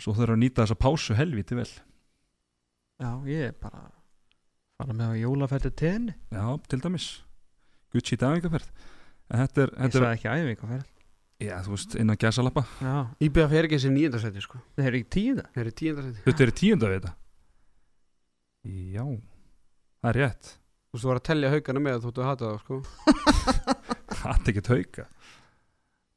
[0.00, 1.70] svo þurfa að nýta þessa pásu helviti vel.
[3.00, 3.88] Já, ég er bara
[4.80, 7.08] fara með á jólafætti tenni Já, til dæmis.
[7.90, 8.16] Gucci
[9.62, 10.88] er, Ég þetta er sagði ekki æfingu að ferð
[11.40, 12.64] já, þú veist, innan gæsalappa.
[12.84, 12.94] Já,
[13.26, 14.60] IBF er ekki þessi nýjöndarsæti sko.
[14.76, 17.14] Það er ekki tíða þeir eru tíundarsæti Þetta er tíunda við þetta
[18.70, 19.04] Já,
[20.00, 20.52] það er rétt.
[20.90, 22.80] Þú veist þú var að tellja haugana með þú þú að hata það sko.
[24.20, 25.06] Er ekki tauka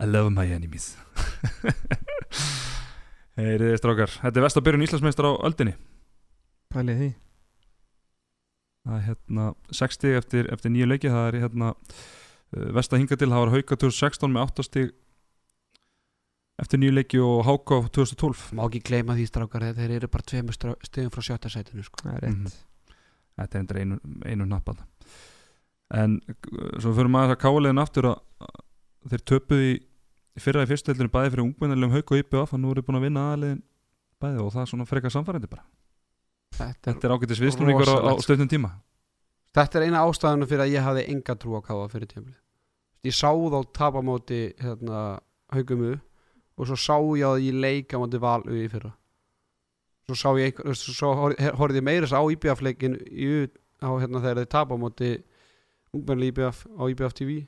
[0.04, 0.98] I love my enemies.
[3.40, 4.12] Heyriði strákar.
[4.20, 5.76] Þetta er vestabyrjun Íslandsmeistar á öldinni.
[6.74, 7.10] Pælið því.
[8.84, 11.12] Það er hérna 60 eftir, eftir nýju leiki.
[11.14, 14.92] Það er hérna uh, Vesta hinga til, það var Hauka 2016 með 8 stig
[16.64, 20.58] eftir nýju leiki og Háka 2012 má ekki gleyma því strákar þeir eru bara tveimur
[20.58, 22.04] stigum frá sjötta sætinu sko.
[22.04, 22.38] Það er rétt.
[22.40, 22.60] Mhm.
[23.34, 24.00] Þetta er endur einu,
[24.30, 24.84] einu nappað
[25.94, 26.36] En uh,
[26.82, 28.20] svo fyrir maður að káliðin aftur að
[29.12, 29.74] þeir töpuðu í,
[30.38, 33.06] í fyrra í fyrstuheldinu bæði fyrir ungmennilegum Hauk og IPF og nú eru búin að
[33.08, 33.64] vinna aðaliðin
[34.24, 35.68] bæði og það er svona frekar samfærandi bara.
[36.54, 38.72] Þetta er, Þetta er ágætis viðsnúningur á, á stöðnum tíma.
[39.54, 42.38] Þetta er eina ástæðanu fyrir að ég hafði enga trú á káa fyrir tímli
[43.04, 45.20] ég sá þá tapa á móti hérna,
[45.52, 45.98] haugumu
[46.58, 48.92] og svo sá ég að ég leika á móti valu í fyrra.
[50.08, 51.14] Svo sá ég svo,
[51.58, 53.30] horfði ég meira þess á IBF-leikin í,
[53.84, 55.14] á hérna þegar þeir tapa á móti
[55.94, 57.40] ungmenni IBF á IBF TV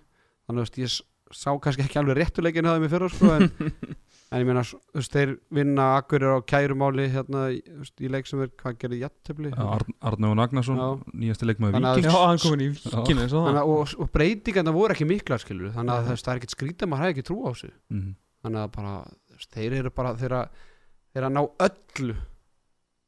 [0.47, 0.95] þannig að ég
[1.35, 3.47] sá kannski ekki alveg réttuleikin hafa mig fyrra sko, en,
[4.31, 8.29] en ég meina þú veist, þeir vinna akkurir á kærumáli hérna í, veist, í leik
[8.29, 11.15] sem er hvað gerir jættöfli Arn, Arnóðun Agnarsson, Já.
[11.25, 12.13] nýjasti leikmaður Þannig að- Víkings.
[12.13, 13.59] Já, hann komin í vikinu eins og það.
[13.63, 17.03] Að- og, breytingarna voru ekki miklar skilur þannig að það er ekkert skrítið að maður
[17.07, 17.71] hefði ekki trú á þessu.
[17.91, 18.13] Mhm.
[18.45, 18.93] Þannig að bara,
[19.55, 20.63] þeir eru bara þeir að,
[21.15, 22.15] þeir að ná öllu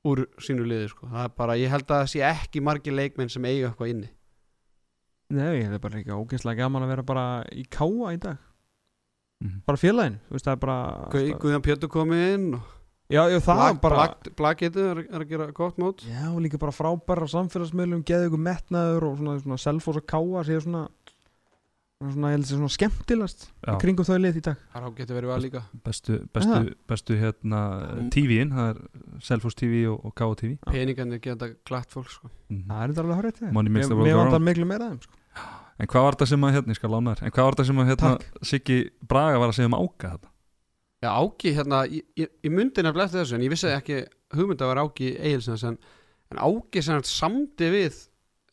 [0.08, 1.08] úr sínu liði sko.
[1.12, 4.10] það er bara, ég held að það sé ekki margir leikmenn sem eiga eitthvað inni
[5.28, 8.44] Nei, það er bara ekki ógeðslega gaman að vera bara í káa í dag
[9.38, 9.60] Mhm.
[9.70, 10.76] Bara félagin, þú veist, það er bara
[11.14, 12.72] Guð, Guðján Pétur komið inn og
[13.14, 14.06] Já, já, það Blag- bara
[14.40, 18.42] Blaggetu er, er að gera gott mót Já, og líka bara frábæra samfélagsmiðlum geðu ykkur
[18.48, 20.88] metnaður og svona, svona selfos og káa séu svona
[21.98, 23.72] svona, ég held að sé svona skemmtilegast Já.
[23.74, 26.60] í kringum þau lið í dag Það getur verið val líka bestu, bestu,
[26.92, 27.62] bestu hérna
[27.98, 28.10] Mm.
[28.14, 28.82] TV-in, það er
[29.26, 30.36] Selfos TV og, og K.O.
[30.38, 30.58] TV.
[30.70, 32.30] Peningarnir geta glatt fólk sko.
[32.52, 32.68] Mhm.
[32.70, 33.48] Það er þetta alveg horrið til
[34.08, 35.14] Mér vantar miklu meira af þeim sko.
[35.78, 37.66] En hvað var þetta sem að hérna, ég skal lána þér En hvað var þetta
[37.70, 38.12] sem að hérna,
[38.52, 38.78] Siggi
[39.08, 40.30] Braga var að segja um áka þetta?
[40.98, 43.98] Já, Áki, hérna, ég, myndi nefnilega eftir þessu en ég vissi ekki
[44.34, 45.78] hugmynd að vera Áki Egilsins en,
[46.34, 48.00] en Áki sem sagt samdi við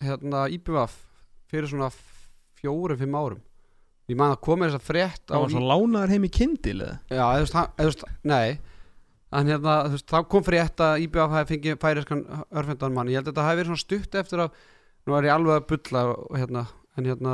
[0.05, 0.99] hérna IBVF
[1.49, 1.89] fyrir svona
[2.65, 3.41] fjórum, fimm árum
[4.11, 6.79] ég man að koma þess að frétt á Það var svo lánaður heim í kindil
[6.85, 6.97] eða?
[7.09, 8.59] Já, eða þú veist, nei
[9.35, 12.21] en hérna, þú veist, þá kom frétt að IBVF hafi fengið færiskan
[12.55, 14.59] örfendan mann ég held að þetta hafi verið svona stutt eftir að
[15.09, 16.03] nú er ég alveg að bulla
[16.39, 17.33] hérna, en hérna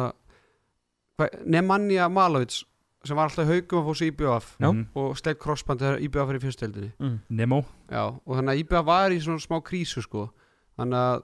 [1.44, 2.62] Nemanja Malovic
[3.04, 4.68] sem var alltaf haugum að fóra í IBVF Já.
[4.70, 4.80] Mhm.
[4.96, 7.18] og sleitt crossband þegar IBVF er í fyrsteldinni Mm.
[7.30, 10.30] Nemo Já, og þannig að IBVF var í svona smá krísu sko
[10.78, 11.22] þannig að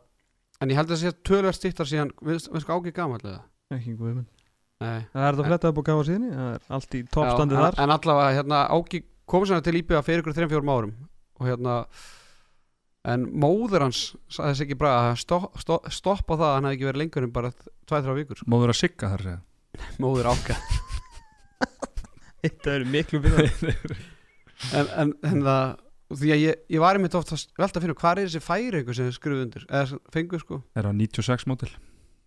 [0.61, 3.43] en ég held að það sé tölvært stittar síðan við við sko ágið gamallega
[3.75, 4.29] Ekki guðmund
[4.77, 5.07] Nei.
[5.09, 7.67] Það er þetta að fletta upp á gáða síðan Það er allt í toppstandi þar.
[7.73, 10.93] en, en allavega, hérna, Áki kom sem til IBVF fyrir ykkur 3-4 árum
[11.37, 11.77] og hérna
[13.07, 14.03] en móður hans
[14.33, 17.27] sagði þess ekki bara að stopp, stopp, stoppa það að hann hefði ekki verið lengur
[17.27, 17.51] en bara
[17.87, 18.41] 2-3 vikur.
[18.41, 18.49] Sko.
[18.51, 19.41] Móður að Sigga þar segja.
[20.03, 20.57] Móður Áka.
[22.47, 23.51] Þetta er miklu fyrir
[24.77, 25.65] en, en, en það
[26.17, 28.83] því að ég, ég var einmitt oft að velta að finna hvað er þessi færi
[28.83, 29.65] ykkur sem skrifu undir?
[29.67, 30.61] Eða fengu sko?
[30.79, 31.73] Er það 96 mótil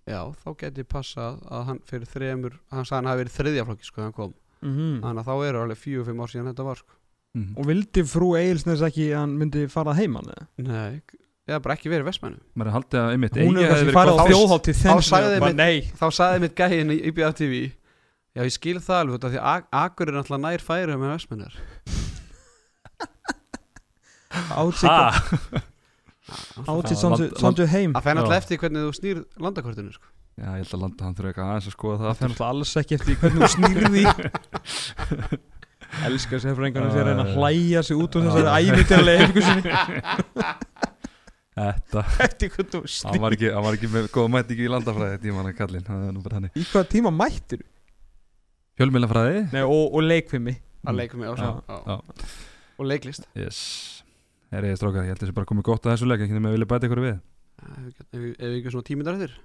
[0.10, 4.00] Já, þá geti passað að hann fyrir þremur, hann sagði hann hafi verið þriðjaflokki sko
[4.00, 4.34] þegar hann kom,
[4.66, 6.96] mm þannig að þá eru alveg fjögur, fimm ár síðan þetta var sko.
[7.38, 7.52] Mhm.
[7.62, 10.48] Og vildi frú Egilsnes ekki að hann myndi fara heimann eða?
[10.66, 11.02] Nei,
[11.46, 14.26] eða bara ekki verið vestmennu Maður er haldið að einmitt Hún er verið farið á
[14.26, 17.60] þá þenn Þá sagði mitt gæinn í IBF TV
[18.34, 21.56] Já, ég skil það alveg af því að Akur er náttúrulega nær færi með vestmennar
[24.54, 25.66] átsík
[26.30, 30.08] Land- samtu heim Það fær náttúrulega eftir hvernig þú snýr landakortinu sko.
[30.40, 32.30] Já, ég held að landa hann þurfa eitthvað aðeins að skoða það Það aftur.
[32.30, 34.04] náttúrulega alls ekki eftir hvernig þú snýrði
[36.10, 39.72] Elskar sér frengarnir sér að reyna að hlæja sig út úr þessari ævitjarlega einhver sinni.
[41.60, 44.68] Þetta, Eftir hvernig þú hann snýrði var ekki, hann var ekki með góða mætt ekki
[44.68, 47.66] í landafræði tíman að kallinn, það er nú bara hann Í hvaða tíma mættir
[48.80, 50.54] Fjölmilafræði Nei, og, og leikfimi.
[52.80, 53.26] Og leiklist.
[53.36, 53.99] Yes
[54.50, 56.50] Er ég strákar, ég held að þessi bara komið gott að þessu leik ekki með
[56.50, 57.18] að vilja bæta ykkur við.
[58.40, 59.36] Ef ekki svona tímindar eftir.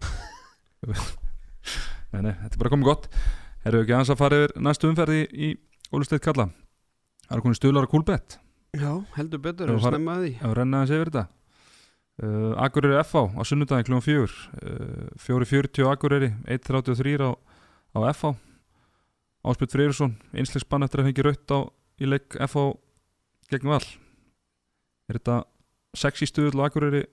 [2.15, 3.07] Nei, nei, þetta er bara komið gott.
[3.67, 5.49] Erum við ekki aðeins að fara yfir næstu umferði í,
[5.95, 6.47] Ólusteit kalla.
[7.27, 8.37] Það er konið stuðlar að kúlbett
[8.75, 10.31] Já, heldur betur, Já, við fara- snemma að því.
[10.47, 11.25] að renna aðeins yfir þetta.
[12.15, 14.35] Uh, Akureyri FH á sunnudaginn klúan fjögur.
[14.63, 18.33] Uh, 4.40 á Akureyri 1.33 á, á FH
[19.45, 21.59] Áspjöld Freyrsson einslegsbann eftir að fengi raut á
[22.01, 22.69] í leik FH
[23.53, 23.83] gegn Val
[25.11, 25.37] er þetta
[25.97, 27.05] sexy stuðl á Akureyri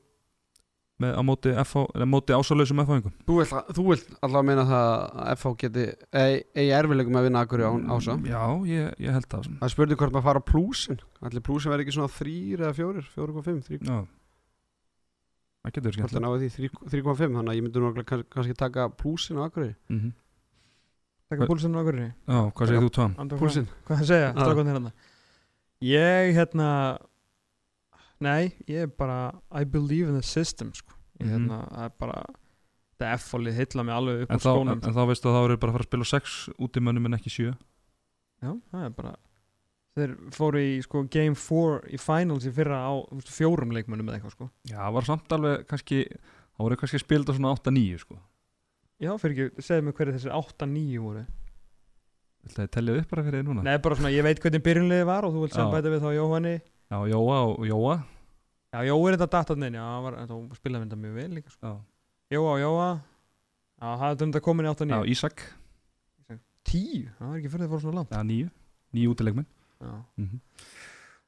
[1.01, 4.89] með á móti, FH, eða móti ásalausum FH-ingum Þú vilt, þú vilt allavega meina það
[5.25, 5.85] að FH geti
[6.21, 8.15] eigi eigi erfileikum að vinna Akureyri án ása?
[8.29, 11.01] Já, ég, ég held það Það spurning hvort maður fara á plúsin.
[11.25, 13.97] Allir plúsin verði ekki svona þrýr eða fjórir 4,5 þrý- Já.
[15.61, 18.57] Það getur Hvort það skemmt náði því 3,5 Þannig að ég myndi nú kann- kannski
[18.57, 19.75] taka plúsin á Akureyri.
[19.89, 20.13] Mm -hmm.
[21.31, 23.13] Takka púlsinn á hverju Já, hvað segir þú tvam?
[23.39, 23.67] Plúsin.
[23.87, 24.91] Hvað það segja, hérna?
[25.81, 26.67] Ég hérna
[28.21, 30.93] Nei, ég er bara I believe in the system sko.
[31.19, 31.33] Ég Mhm.
[31.49, 32.21] hérna, það er bara
[33.01, 35.33] Þetta F-fólið heilla mig alveg upp En á þá, skónum en, en þá veistu að
[35.35, 37.51] þá eru bara að fara að spila sex útimönnum en ekki sjö
[38.41, 39.15] Já, það er bara
[39.97, 44.21] Þeir fóru í sko, game 4 í finals í fyrra á veist, fjórum leikmönnum eða
[44.21, 44.49] eitthvað sko.
[44.69, 48.19] Já, það var samt alveg kannski Það voru kannski spilt á svona 8-9 sko
[49.01, 53.41] Já, fyrir ekki, segðu mig hverju þessir 8-9 voru að ég tellja upp bara fyrir
[53.41, 53.63] þið núna?
[53.65, 55.71] Nei, bara svona, ég veit hvernig byrjunliði var og þú vilt sem Já.
[55.73, 56.53] bæta við þá Jóhanni
[56.91, 57.97] Já, Jóa og Jóa
[58.71, 61.71] Já, Jói er þetta datatnin, já, hann var, þetta spilaði þetta mjög vel líka sko.
[61.71, 61.73] Já.
[62.37, 62.85] Jóa, Jóa.
[63.81, 65.43] Já, það er þetta komin í 8-9 Já, Ísak,
[66.71, 68.13] 10, það er ekki fyrir það fór svona langt.
[68.15, 68.51] Já, nýju
[68.95, 69.49] Nýju útilegmenn
[69.81, 69.95] Já.
[70.21, 70.39] Mm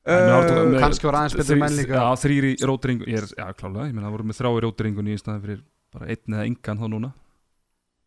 [0.03, 1.95] Uh, kannski var aðeins betur menn líka.
[1.95, 4.63] Já, þrýr í rótringu Ég er, já, klálega, ég meina það voru með þrjá í
[4.65, 5.61] rótringunni í staðan fyrir
[5.95, 7.11] bara einn eða engan þá núna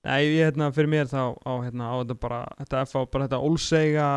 [0.06, 3.40] Nei, ég, hérna, fyrir mér þá á, hérna, á þetta bara, þetta FH, bara þetta
[3.42, 4.10] ólseiga,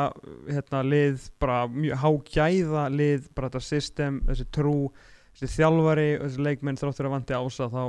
[0.45, 4.75] hérna, lið, bara mjög hágæða lið, bara þetta system, þessi trú,
[5.33, 7.83] þessi þjálfari, þessi leikmenn þráttur að vanti ása, þá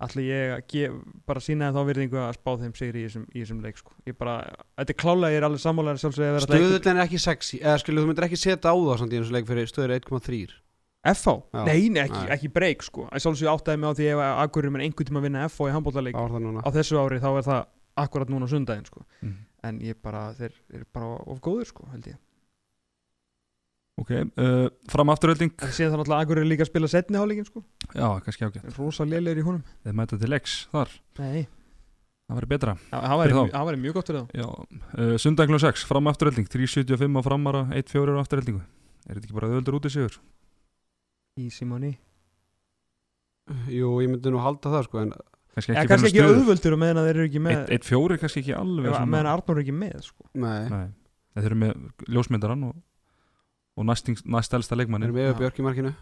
[0.00, 0.96] ætla ég að gef,
[1.28, 3.98] bara sína þá virðingu að spá þeim sigri í þessum, í þessum leik, sko.
[4.08, 4.38] Ég bara,
[4.78, 7.82] þetta er klálega, ég er alveg sammálega sjálfsögði að vera Stöðullin er ekki sexy Eða
[7.82, 10.60] skilu, þú myndir ekki setja á það samt í og leik fyrir stöður 1,3
[11.00, 11.36] FH?
[11.64, 12.32] Nei, nei, ekki, Nei.
[12.36, 13.06] ekki breyk, sko.
[13.08, 15.68] Ég sjálfsögði áttaði mig á því ef að Akureyri menn einhvern tíma að vinna FH
[15.70, 17.62] í Það það núna á þessu ári, þá er það
[18.04, 19.04] akkurat núna sundaginn, sko.
[19.24, 19.38] mm.
[19.64, 22.18] En ég bara, þeir eru bara of góður, sko, held ég.
[24.00, 27.60] Ok, uh, fram afturölding En síðan þá náttúrulega Akureyri líka að spila setni hálíkin sko
[27.92, 31.42] Já, kannski ágætt Rosa lélegur í honum Þeir mæta til X þar, Nei
[32.30, 35.84] það væri betra Það það væri, það mjög gott fyrir þá Já, uh, sundaglun 6,
[35.90, 38.62] fram afturölding 3.75 á framara, 1.4 á afturöldingu
[39.04, 40.16] Er þetta ekki bara öðuldur út í sigur?
[41.40, 41.96] Easy money
[43.70, 45.12] Jú, ég myndi nú halda það sko En
[45.50, 48.20] Kannski Já, ekki kannski ekki auðvöldur og meðan að þeir eru ekki með 1.4 er
[48.22, 50.26] kannski ekki alveg Ef- meðan Arnór er ekki með sko.
[50.38, 50.68] Nei.
[50.70, 50.84] Nei,
[51.34, 51.80] þeir eru með
[52.14, 52.76] ljósmyndaran og,
[53.74, 55.38] og næstings, næst elsta Við leikmannin erum yfir Já.
[55.40, 55.92] Björk í markinu.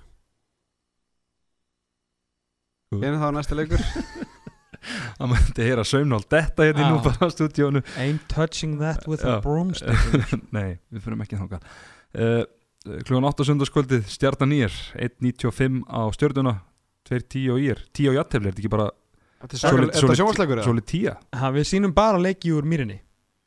[2.93, 3.01] Jú.
[3.05, 3.83] Einu þá næsta leikur?
[5.19, 7.05] Það mætti heyra saumnál detta hérna í nú Já.
[7.09, 9.39] bara á stúdíónu Ain't touching that with Já.
[9.39, 10.29] a broomstick.
[10.57, 11.65] Nei, við fyrir ekki þangað.
[12.13, 12.45] Uh,
[12.87, 16.55] Klugan 8 sundarskvöldið Stjarnan nýjar 1.95 á stjörnuna
[17.09, 18.89] 2.10 á ír 10 á jattefli, er þetta ekki bara
[19.39, 22.51] Þetta er Svolít- svakaleg- þetta svolít- er sjónvarsleikur svolít 10 ha, Við sýnum bara leiki
[22.55, 22.99] úr mýrinni.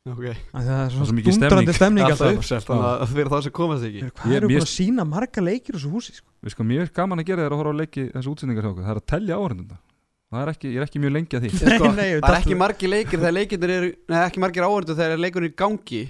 [0.02, 0.24] Ok.
[0.24, 2.04] Af því að Það er svo svona mikið dundrandi stemning.
[2.04, 2.66] Alltaf.
[2.66, 4.00] það fyrir það sem komast ekki.
[4.18, 6.26] Hvað eru búin að sína marga leikir úr þessu húsi sko?
[6.42, 8.82] Við sko, mjög gaman að gera þér að horfa á leiki þessu útsendingar hjá okkur,
[8.82, 9.76] það er að telja áhörndunda
[10.32, 11.50] það er ekki, ég er ekki mjög lengi að því.
[11.52, 15.52] Sko, Það er ekki margir leikir þegar leikinir eru Nei, ekki margir áhörðu þegar leikurinn
[15.52, 16.02] í gangi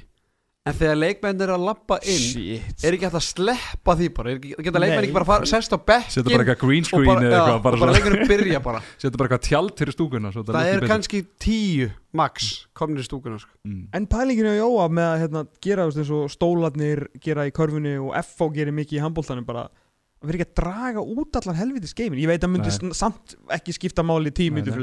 [0.62, 4.30] En þegar leikmennir er að lappa inn Shit Er ekki hægt að sleppa því bara
[4.30, 5.06] Er ekki, Geta leikmenn Nei.
[5.08, 7.56] ekki bara fara, sest á bekkin setja bara eitthvað green og screen bara, eða eitthvað
[7.56, 10.76] og bara bara svona- leikurinn byrja bara setja bara eitthvað tjald fyrir stúkuna Það lúkki
[10.76, 13.50] er kannski tíu max komnir í stúkuna sko.
[13.66, 13.80] mm.
[13.98, 18.14] En pælinginu á Jóa með að hérna, gera eins og stólarnir gera í körfunni og
[18.22, 22.22] FH gerir mikið í handbóltanum bara að vera ekki að draga út allan helvitis geimin
[22.22, 22.94] ég veit að myndi Nei.
[22.94, 24.30] samt ekki skipta máli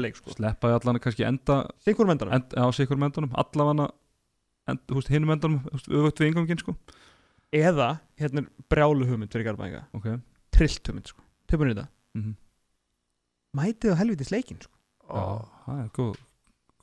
[0.04, 0.36] leik sko.
[0.36, 3.32] sleppa í allan að kannski enda, sikur mendunum
[4.70, 6.76] allavega end, húst, hinum mendunum öfugt við ingangin sko.
[7.52, 7.88] eða
[8.20, 10.20] hérna er brjálu hugmynd fyrir Garðbænga okay.
[10.54, 11.24] trillt hugmynd sko.
[11.50, 12.38] Töpunni þetta mm
[13.50, 14.76] mætið á helvitis leikin sko.
[15.10, 15.22] Já,
[15.64, 16.18] það er góð,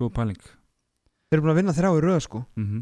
[0.01, 2.43] góð pæling þeir eru búin að vinna þrjá í röð sko.
[2.59, 2.81] mm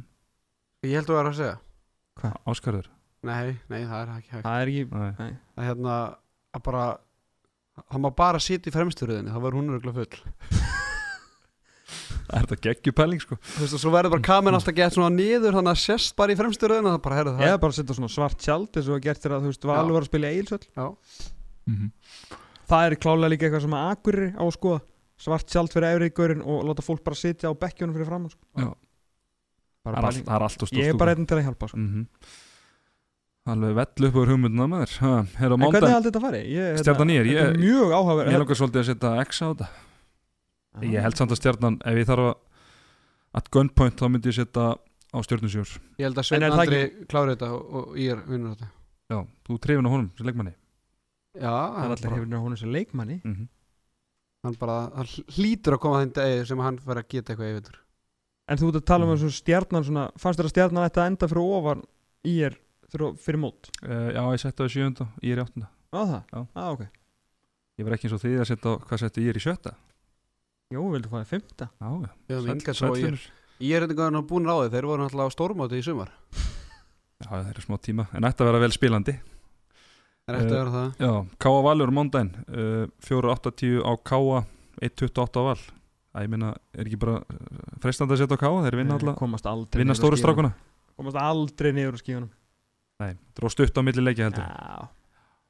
[0.86, 2.90] Ég held að vera að segja Áskarður
[3.26, 5.32] Nei, nei, það er ekki hægt það er ekki Nei.
[5.34, 5.96] Það er hérna
[6.56, 6.86] að bara
[7.76, 10.54] Það má bara sitja í fremsturöðinni Það var hún örgulega full
[12.26, 13.38] Það er þetta geggjupæling sko.
[13.56, 16.34] Þú veist og svo verður bara kameran alltaf gett svona niður Þannig að sést bara
[16.34, 18.90] í fremsturöðinni Það er bara, herðu það eða bara að setja svona svart tjald eins
[18.90, 20.88] og að gert þér að þú veist Valur var að spila í Eilsöll Já,
[21.70, 21.92] mm
[22.70, 24.80] það er klálega líka eitthvað sem að Akurri á að skoða
[25.26, 28.42] svart tjald fyrir efriðgörin og láta fólk bara sitja á bekkjónum fyrir fram sko.
[28.58, 28.72] Já.
[29.86, 31.48] bara það, er all, það er allt og stórt ég er bara einn til að
[31.50, 31.84] hjálpa sko.
[31.84, 32.04] mm
[33.46, 36.46] alveg vell upp úr hugmynduna maður ha, er á En hvernig haldið þetta farið?
[36.50, 37.62] Ég, Stjarnan nýr, Þetta
[40.82, 42.36] er ég- á held samt að stjarnan ef ég þarf
[43.36, 44.66] að gunpoint þá myndi ég setja
[45.16, 45.70] á stjörnusjór
[46.00, 48.70] ég held að það Andri klári þetta og, og ég er vinnur þetta.
[49.12, 50.54] Já, þú trefin á honum sem leikmanni.
[51.36, 53.22] Já, Það er hann, allir bara, hefur hún sem leikmanni.
[53.24, 53.48] Mm -hmm.
[54.46, 55.06] hann bara hann
[55.36, 57.80] hlýtur að koma þeim degi sem hann fyrir að geta eitthvað yfir.
[58.48, 59.14] En þú ert að tala um Mm.
[59.16, 61.84] eins og stjarnan svona, Fannst þér að stjarnan ætti að enda fyrir ofan
[62.26, 62.58] Í er
[62.90, 63.70] fyrir, mót?
[63.84, 65.68] Uh, já, ég setja á í sjönda, ég er í áttunda.
[65.94, 66.24] Á það?
[66.34, 66.48] Já.
[66.56, 66.88] Á, ok.
[67.78, 69.76] Ég var ekki eins og því að setja á, hvað setja ég er í sjötta
[70.74, 72.10] Jó, vildu fæða fymta já, já,
[72.42, 73.20] Við enga svo ég.
[73.62, 76.10] Ég er eitthvað búin á því, þeir voru náttúrulega á stórmáti í sumar.
[77.22, 78.06] Já, það er smá tíma.
[78.18, 79.14] En ætti að vera vel spilandi.
[80.26, 80.90] Er eftir að Eh, vera það?
[81.06, 81.12] já,
[81.46, 84.42] Káa Valur mándaginn uh, 4.80 á Káa
[84.82, 85.62] 1.28 á Val.
[86.16, 89.84] Æ, ég minna, er ekki bara uh, freistandi að setja á Káa þeir vinna aldrei
[89.84, 90.54] vinna stóru strákuna
[90.96, 92.30] Komast aldrei niður á skífunum
[93.04, 94.88] nei, dró stutt á milli leikja heldur Já.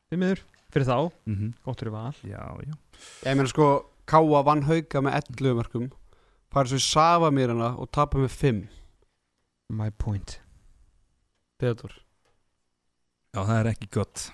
[0.10, 0.40] Fyrir miður.
[0.74, 0.98] Fyrir þá.
[1.26, 1.52] Mm -hmm.
[1.64, 2.14] Gott fyrir val.
[2.26, 2.74] Já, já.
[3.30, 3.68] Ég meina sko,
[4.10, 5.86] Káa vann hauka með 11 mörgum
[6.54, 8.64] farið svo í Safa mér hana og tapa með 5
[9.76, 10.40] My point.
[11.60, 11.94] Theodor
[13.34, 14.28] já, það er ekki gott.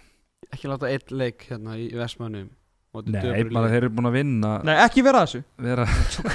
[0.52, 2.50] Ekki láta einn leik hérna í Vestmannum
[3.08, 5.42] nei, bara þeir eru búin að vinna Nei, ekki vera þessu.
[5.64, 5.86] vera,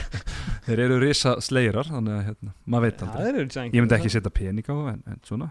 [0.66, 3.66] þeir eru risa sleirar þannig að hérna, maður veit aldrei.
[3.68, 5.50] ég myndi ekki setja pening á það en, en svona.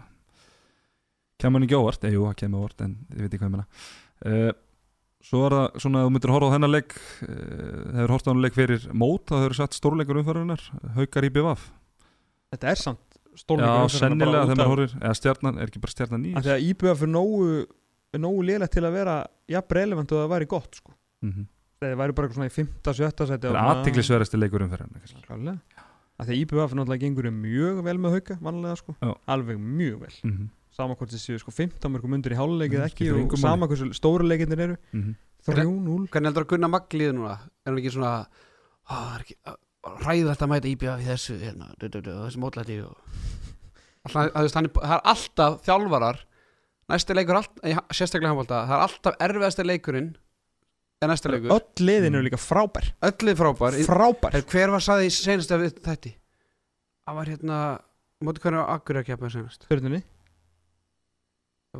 [1.38, 3.54] Kemur hann ekki óvart, eða jú, það kemur óvart en ég veit ekki hvað ég
[3.54, 3.68] meina.
[4.26, 4.50] Uh,
[5.26, 7.30] Svo er það svona að þú myndir horfa á hennar leik uh,
[7.96, 10.62] hefur horft á hennar leik fyrir mót þá hefur sett stórleikur umfærunar
[10.94, 11.64] haukar í BVF
[12.54, 13.02] Þetta er samt
[13.36, 17.02] Já, stórleikur sennilega þegar maður horfir eða stjarnan, er ekki bara stjarnan nýjus Þegar IBF
[17.04, 17.48] er nógu,
[18.22, 19.16] nógu lélegt til að vera
[19.50, 20.94] jafn relevant og það væri gott sko.
[20.94, 21.48] mm -hmm.
[21.76, 22.68] Þegar það væri bara svona í 5.
[22.86, 23.26] 7.
[23.26, 25.58] seti Það er aðtiklisverðasti leikur umfærunar
[26.16, 29.10] að Því IBF náttúrulega gengur mjög vel með hauka vanlega sko, Já.
[29.26, 30.48] alveg mjög vel mm -hmm.
[30.76, 33.40] Sama hvort séu sko 15 mörgum undir í háluleikið Mm, ekki og engu máli.
[33.46, 34.76] sama hversu stóru leikindir eru.
[34.92, 35.14] Mm -hmm.
[35.46, 37.32] 3-0 Hvernig heldur að Gunnar Magli núna?
[37.64, 38.26] Er hann ekki svona
[38.90, 39.36] "Á, Það er ekki
[40.06, 42.96] ræðvægt að mæta íbjöða í þessu hérna, du, du, du, þessu mótlæti og...
[44.10, 46.18] það, það, það er alltaf þjálfarar
[46.88, 47.38] næsti leikur
[47.94, 50.16] sérstaklega handbólta það er alltaf erfiðasti leikurinn
[51.02, 51.50] en næsti leikur.
[51.54, 52.86] Öll liðin eru líka frábær.
[53.02, 53.74] Öllið frábær.
[53.78, 54.34] Í- Frábær.
[54.34, 56.12] Er, hver var saði í senast við þetta?
[57.06, 57.58] Það var hérna
[58.24, 59.66] móti hvernig var Akkur að keppa senast?
[59.68, 60.02] Það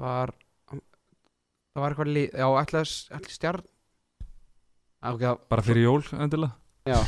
[0.03, 0.33] var
[0.73, 3.65] það var eitthvað lið Já, ætlaði ætlaði stjarn
[5.05, 6.53] Á, ok, það- Bara fyrir jól endilega
[6.87, 7.01] Já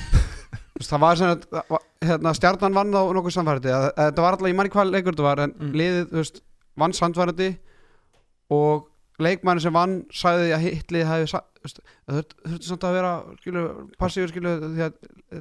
[0.78, 4.70] Það var sem að hérna, stjarnan vann á nokkuð samfærdi Þetta var alltaf, ég manni
[4.70, 5.72] hvað leikur þetta var En Mm.
[5.74, 6.41] liðið, þú veist,
[6.78, 7.49] vann samfærdi
[8.55, 8.86] Og
[9.18, 11.74] leikmanni sem vann Sæði að hitlið hefði Það
[12.14, 13.12] þurfti- þurfti samt að vera
[13.43, 13.64] skilu,
[13.99, 14.93] Passífur skilu Því að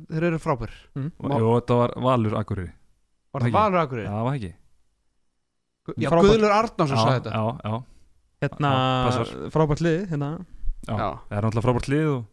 [0.09, 1.11] þeir eru frábær mm.
[1.21, 2.71] og, þetta var Valur Akureyri
[3.33, 3.57] Var það Ekki.
[3.59, 4.01] Valur Akkur?
[4.07, 4.53] Já, var ekki
[5.95, 6.27] Já, Frábær.
[6.27, 7.77] Guðlur Arnánsson sagði þetta já, já,
[8.43, 9.21] Hérna Já,
[9.53, 10.31] frábært lið hérna.
[10.87, 10.93] já.
[10.97, 11.07] Já.
[11.29, 12.25] Það er náttúrulega frábært lið og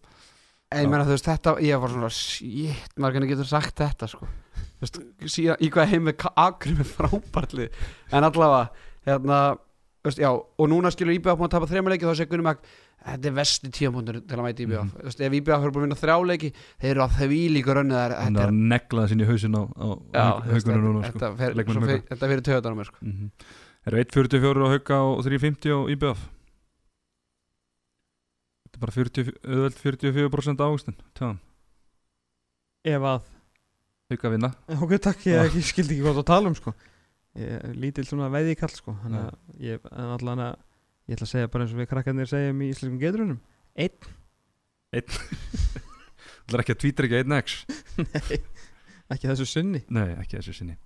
[0.74, 4.08] En ég meina þú veist þetta, ég var svona Shit, maður hvernig getur sagt þetta
[4.10, 4.98] sko Þú veist,
[5.30, 7.68] síðan, í hvað heim með Akkur með frábærli
[8.10, 8.64] En allavega,
[9.06, 12.48] hérna þú veist, Já, og núna skilur búin að tapa þrejum leiki þá sé Gunni
[12.48, 12.64] Mag
[13.04, 14.92] Þetta er vesti tíampundur til að mæta IBF.
[14.94, 17.74] Þú veist, ef IBF hefur búin að vinna þrjá leiki Þeir eru að því líka
[17.76, 19.88] rönni þar hann Þetta er er, að negla það sinni í hausin á, á
[20.40, 21.20] þú haugunum núna sko.
[21.20, 23.28] þetta, fyrir töðan á mér sko mm -hmm.
[23.84, 26.24] Eru 1.44 á hauka og 3.50 á IBF
[28.64, 31.38] Þetta er bara 40, auðveld 44% águstin Tjáðan,
[32.84, 33.20] Ef að
[34.10, 36.72] hauka vinna Ok, takk, ég, ég skildi ekki hvað það tala um sko.
[37.34, 38.94] Ég er lítill svona veiði kall sko.
[39.02, 40.58] Þannig að ég, en allan að
[41.08, 43.40] ég ætla að segja bara eins og við krakkarnir segjum í íslenskum geturunum
[46.44, 47.58] Það er ekki að tvítra ekki 1x
[47.98, 48.38] Nei,
[49.14, 49.80] ekki þessu sinni.
[49.92, 50.76] Nei, ekki þessu sinni.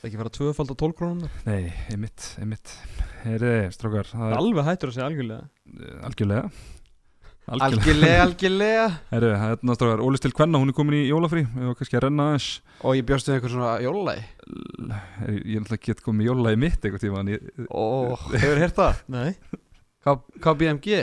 [0.00, 2.74] Það er ekki fara tvöfald á 12 krónum Nei, einmitt, einmitt.
[3.24, 5.48] Heyriði, strókar, það er Alveg hættur að segja algjörlega.
[6.08, 6.44] Algjörlega
[7.50, 11.14] Algjörlega, algjörlega Heyriði, það er náttúrulega strókar Ólis til Kvenna, hún er komin í Við
[11.16, 12.48] varum kannski að renna aðeins.
[12.86, 17.02] Og ég bjóstu einhver svona jólægi Ég er náttúrulega get komið í jólagi mitt einhvern
[17.02, 17.24] tíma
[17.74, 17.86] Ó,
[18.40, 19.00] hefur heyrt það?
[19.10, 19.32] Nei.
[20.46, 21.00] KBMG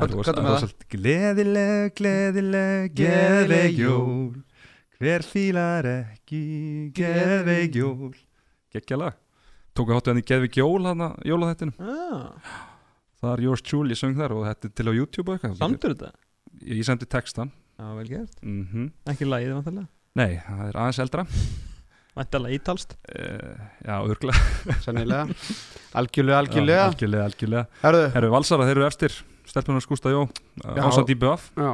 [0.00, 0.74] Hvað- er það?
[0.94, 4.38] Gleðileg, gleðileg, geðveik jól.
[5.00, 6.40] Hver fílar ekki
[6.96, 8.14] geðveik jól?
[8.72, 9.18] Gekkja lag
[9.76, 12.32] Tóku háttu hann í geðveik jól hann jólaþættinu ah,
[13.20, 15.56] Það er Yours Truly, ég söng þar og þetta er til á YouTube og eitthvað.
[15.60, 16.12] Samdur þetta?
[16.60, 17.50] Ég, ég sendi textan
[17.80, 18.38] Já, vel gert.
[18.44, 21.22] Mm Ekki lagið vantarlega Nei, það er aðeins eldra.
[22.18, 25.36] Vantarlega ítalst uh, Já, örglega Sennilega.
[26.00, 26.86] Algjörlega, algjörlega.
[26.90, 27.64] Algjörlega, algjörlega.
[27.84, 28.08] Herðu.
[28.16, 29.16] Herru Valsara, þeir eru efstir
[29.50, 30.82] Stelpunar Gústa Jó Já.
[30.88, 31.70] Ásand í BF Já.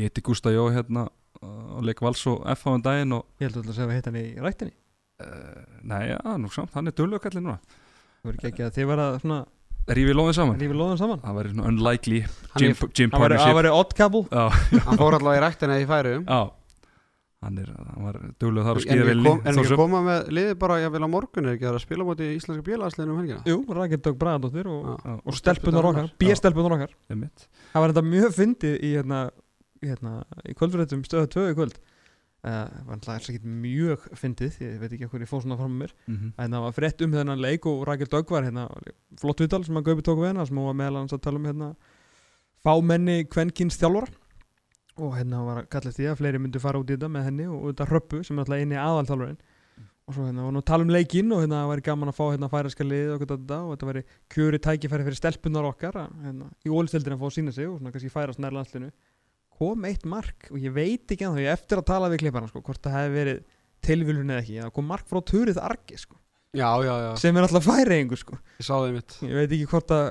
[0.00, 3.28] Ég heiti Gústa Jó hérna uh, og leik Vals og F á um daginn og
[3.38, 4.74] Ég held að segja að hitta hann í rættinni
[5.22, 7.60] uh, Nei, já, nú samt, hann er dölugallin núna.
[8.22, 9.38] Það verður ekki ekki að þið var að svona
[9.88, 10.58] Rífið lóðin saman.
[10.62, 11.20] Rífi lóðan saman.
[11.24, 14.24] Það væri svona unlikely gym, er- gym væri- það partnership væri odd couple.
[14.30, 14.44] Já,
[14.86, 16.42] Hann fór allavega í ræktina í færi já.
[17.42, 20.00] Hann, er, hann var dölug þar og En skýða við vel kom, en að koma
[20.06, 22.62] með liðið bara ég vil á morgun er ekki að spila á móti í íslenska
[22.68, 23.40] bjölaðsliðinu um helgina?
[23.50, 25.14] Jú, Rakel Dögg Bragadóttir og, Já.
[25.26, 26.94] og stelpunar okkar B-stelpunar okkar.
[27.10, 29.24] Það var þetta mjög fyndið í hérna,
[29.82, 30.12] í, hérna,
[30.46, 31.74] í kvöldfréttum stöðu 2 í kvöld
[32.42, 35.82] uh, var alltaf ekki mjög fyndið ég veit ekki hvað ég fóð svona fram með
[35.82, 35.94] mér.
[36.06, 36.32] -hmm.
[36.36, 38.68] en það var frétt um þennan leik og Rakel Dögg var hérna,
[39.20, 41.38] flott viðtal sem að Gaupi tók við hennar sem hún var meðal hans að tala
[41.38, 41.74] um hérna,
[42.64, 44.18] fámenni kvenkins þjálfara.
[45.00, 47.46] Og hérna var að kalla því að fleiri myndu fara út í þetta með henni
[47.48, 49.40] og þetta röppu sem er alltaf eini aðalþjálfarinn.
[50.02, 52.24] Og svo hérna var nú að tala um leikinn og hérna væri gaman að fá
[52.28, 56.50] hérna færaska lið og, þetta, og þetta væri kjöri tækifæri fyrir stelpunar okkar að, hérna,
[56.66, 58.90] í ólistildin að fá að sína sig og svona kannski færast nær landslinu
[59.58, 62.64] kom eitt mark og ég veit ekki að ég eftir að tala við klipparna sko,
[62.64, 63.44] hvort það hefði verið
[63.82, 66.18] tilviljun eða ekki, það kom mark frá Turið Argi sko,
[66.52, 68.36] Já, já, já sem er alltaf færiðingu sko.
[68.60, 70.10] Ég sá þið mitt ég veit ekki hvort að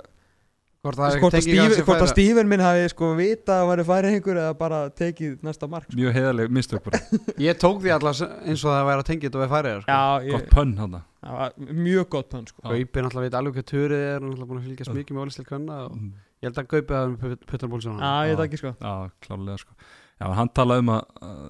[0.81, 4.39] Hvort það hvort að, Steve, hvort að Steven minn hafi sko vita að væri færiðingur
[4.41, 5.97] eða bara tekið næsta mark sko.
[5.99, 7.01] Mjög heiðarleg mistök bara
[7.45, 9.93] Ég tók því alltaf eins og það væri að tengja þetta við færiðar sko.
[9.93, 11.53] Já, ég, Gott pönn hann það var
[11.85, 12.63] mjög gott hann sko.
[12.65, 16.30] Gaupi náttúrulega veit alveg hvað turið er Hann er náttúrulega búin að fylgjast mikið með
[16.41, 18.37] Ég held að Gaupi hafa puttar bólsjóna Já, ég Já.
[18.39, 18.71] veit ekki sko.
[18.81, 19.75] Já, klárlega sko.
[20.21, 21.43] Já, hann talaði um að, að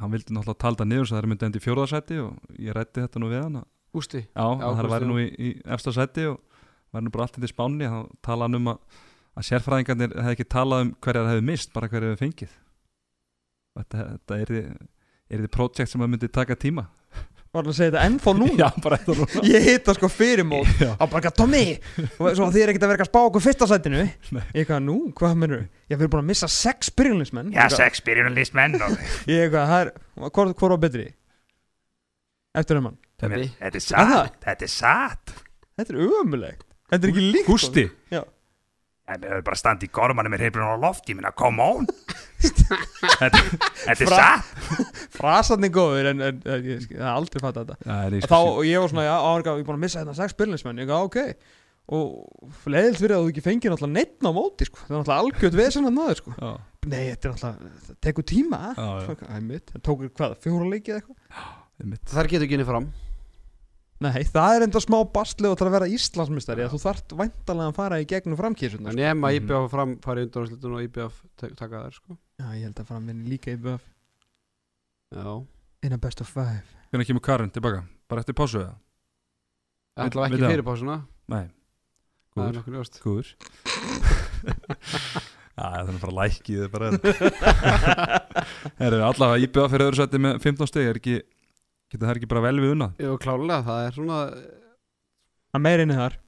[0.00, 2.76] hann vildi náttúrulega tala það niður svo það er myndið endi í fjórðarsæti og ég
[2.76, 5.10] rætti þetta nú við hann að, Ústi já, að það væri já.
[5.12, 6.62] nú í, í efsta sæti og
[6.94, 7.88] væri nú bara allt í spánni.
[7.88, 9.02] Þá talaði hann um að
[9.34, 12.52] að sérfræðingarnir hefði ekki talað um hverja það hefði mist, bara hverja hefði fengið.
[13.74, 16.86] Þetta, þetta er þið projekt sem að myndi taka tíma
[17.54, 18.54] Var að segja þetta ennþá núna?
[18.64, 19.42] Já, bara þetta núna.
[19.46, 21.60] Ég hitta sko fyrir mót já, á bara eitthvað, Tommy!
[22.18, 24.00] Og svo þið er ekkert að vera eitthvað að spá okkur fyrsta sætinu?
[24.34, 24.40] Nei.
[24.42, 28.74] ég eitthvað, nú, hvað mennur ég fyrir búin að missa sex byrjunlismenn Já, sex byrjunarlistmenn
[28.82, 28.98] og
[29.30, 29.92] ég eitthvað, það er,
[30.26, 31.06] hvort hvor var betri?
[32.58, 33.00] Eftir um hann.
[33.22, 35.34] Þetta er satt, þetta er satt.
[35.78, 38.33] Þetta er umulegt, þetta er ekki líkt Gústi En
[39.04, 41.88] við höfum bara standið í gormanum með reyflun á loft Ég minna, come on.
[42.44, 43.40] Þetta
[43.84, 44.78] þetta er satt.
[45.14, 47.76] Frasatni góður en, en, en ég hef aldrei fatt þetta.
[47.84, 50.00] Já, er og þá, og ég var svona, já, á, ég er búin að missa
[50.00, 51.52] hérna sex byrjunlismenn, ég eitthvað, ok.
[51.94, 55.24] Og leiðilt fyrir að þú ekki fengir náttúrulega neitt á móti, sko, það er náttúrulega
[55.24, 56.52] algjörð vesen að náður, sko, já,
[56.88, 58.86] nei, þetta er náttúrulega það tekur tíma, já.
[59.04, 61.50] Svo, æ, mitt, það tók hvað, fjóra leikið eitthvað?
[61.84, 62.06] Einmitt.
[62.08, 62.88] þar getur ekki inni fram
[64.04, 67.68] Nei, það er enda smá bastlið og það að vera Íslandsmyndstari að þú þarft væntalega
[67.70, 68.98] að fara í gegnum framkýrsunar sko.
[69.00, 69.36] nema Mhm.
[69.38, 71.14] IBF fram fara í undanúrslitin og IBF
[71.56, 73.84] taka þær sko Já, ég held að fram vinni líka í BF
[75.14, 75.46] já
[75.84, 77.84] In a best of five Hvernig kemur Karin tilbaka?
[78.08, 78.74] Bara eftir pásu eða?
[79.96, 80.50] ætla Veit ekki það?
[80.52, 80.96] fyrir pásuna
[81.28, 81.44] Nei,
[82.34, 83.28] það er góður, nokkuð ljóst góður
[85.54, 86.88] Já, það er bara lækið bara
[88.80, 91.14] Herru, allavega íbjöða fyrir öðru sætti með 15 steg er ekki,
[91.94, 95.86] geta það ekki bara vel við unnað Jú, klálega, það er svona Það er meira
[95.86, 96.18] inni þar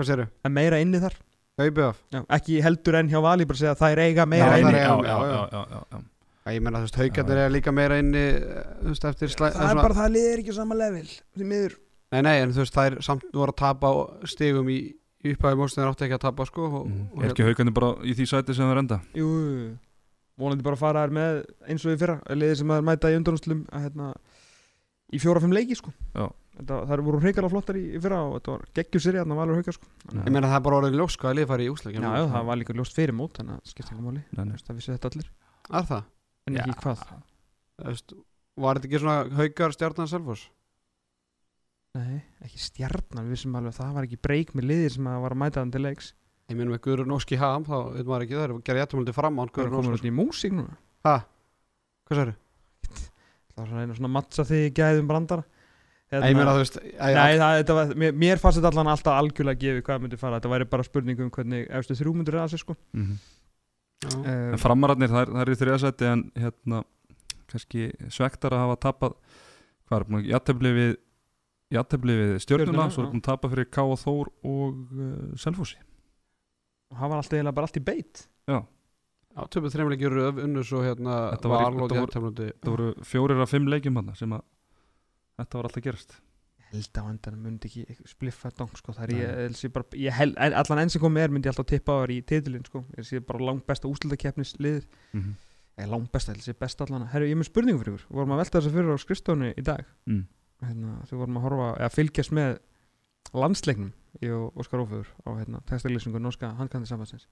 [0.00, 0.26] hvað sérðu?
[0.40, 1.16] Það er meira inni þar
[1.60, 4.62] já, Ekki heldur en hjá Vali bara segja að það er eiga Já, meira það
[4.64, 5.36] inni er- já, já, já, já.
[5.36, 6.06] já, já, já, já.
[6.50, 9.68] Ég menna þú veist, haugarnir er líka meira inni eh, þú veist, eftir slæ Það
[9.74, 11.04] er bara það liðir ekki á sama level
[11.36, 11.74] Því miður
[12.10, 13.90] nei, nei, en þú veist, það er samt voru að tapa
[14.32, 14.78] stigum í,
[15.22, 17.04] í upphæði móstin átti ekki að tapa sko og, Mm.
[17.12, 18.98] og Er ekki haugandi bara í því sæti sem það er enda?
[19.20, 19.28] Jú,
[20.40, 23.18] vonandi bara að fara þær með eins og í fyrra liðir sem að mæta í
[23.20, 24.08] undanúslum að hérna
[25.10, 25.92] í fjóra-fimm leiki sko.
[26.14, 26.28] Já.
[26.60, 29.60] Þetta, það voru hreikala flottar í, í fyrra og þetta var geggjur seri að valur
[29.60, 29.90] haukar sko.
[30.10, 30.18] Já.
[30.20, 32.24] ég menna það er bara orðið ljós hvað að lið fari í úsleik Já, já,
[32.34, 34.24] það var líka ljóst fyrir mót þannig að það skipti ekki máli.
[34.66, 35.30] Það vissi þetta allir.
[35.70, 36.08] Er það?
[36.50, 36.62] en Já.
[36.64, 37.04] ekki hvað?
[37.80, 38.14] Þú veist,
[38.60, 40.46] var þetta ekki svona haugar stjarnan Selfoss?
[41.98, 45.22] Nei, ekki stjarnan, við vissum alveg að það var ekki breyk með liðir sem að
[45.24, 46.12] var að mæta hann til leiks.
[46.50, 49.14] Ég menna með Guðrún Óski Ham þá veit maður ekki það er að gera jættumöldi
[49.14, 49.50] fram á hann
[53.68, 55.44] Það er svona mattsa þig í gæðum brandara
[56.10, 59.14] Hérna, ég meina veist æ, Nei, það, þetta var, mér, mér fannst þetta allan alltaf
[59.20, 62.48] algjörlega gefið hvað myndi fara Þetta væri bara spurning um hvernig efstu þrjú myndir ræða
[62.50, 63.12] sig sko Mhm.
[64.02, 64.16] já.
[64.16, 66.82] uh, En framararnir, það er, það er í þriðasætti en hérna,
[67.52, 69.14] kannski svektar að hafa tapað
[69.86, 70.90] hvað er búin að játefli við
[71.70, 73.96] játefli við Stjörnuna, svo er búin að tapa fyrir K.A.
[74.02, 75.78] Þór og uh, Selfossi
[76.90, 78.58] Það var alltaf bara allt í beit Já,
[79.36, 82.88] Já, töpuð þreimleiki röf, unnu svo hérna Þetta var í- og þetta voru- það voru
[83.06, 84.42] fjórir af fimm leikjum hann sem að
[85.38, 86.16] þetta var alltaf gerast
[86.60, 89.20] Ég held að á endanum myndi ekki spliffa dong sko Það er Nei.
[89.20, 91.92] ég, ég, ég, bara, ég held, allan enn sem komið er myndi ég alltaf tippa
[91.94, 92.84] á þær í titilinn sko.
[92.98, 95.34] Ég sé bara langt besta úslitakeppnislið mm -hmm.
[95.80, 97.06] Eða langt besta, ég sé besta allan.
[97.08, 98.06] Herru, ég er með spurningu fyrir ykkur.
[98.10, 99.84] Við vorum að velta þessu fyrir á skrifstofunni í dag?
[100.06, 100.26] Mm.
[100.62, 102.58] hérna, Þú vorum að horfa, eða fylgjast með
[103.34, 107.26] landsleiknum Ég og Óskar Óföður á hérna, textaglýsingu norska handkandi samfansins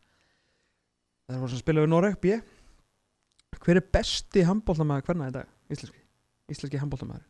[1.29, 2.39] Það voru sem spila við Noreg, B
[3.59, 5.49] Hver er besti handbóltamæður hvernig í dag?
[5.69, 6.01] Íslenski
[6.55, 7.27] Íslenski handbóltamæður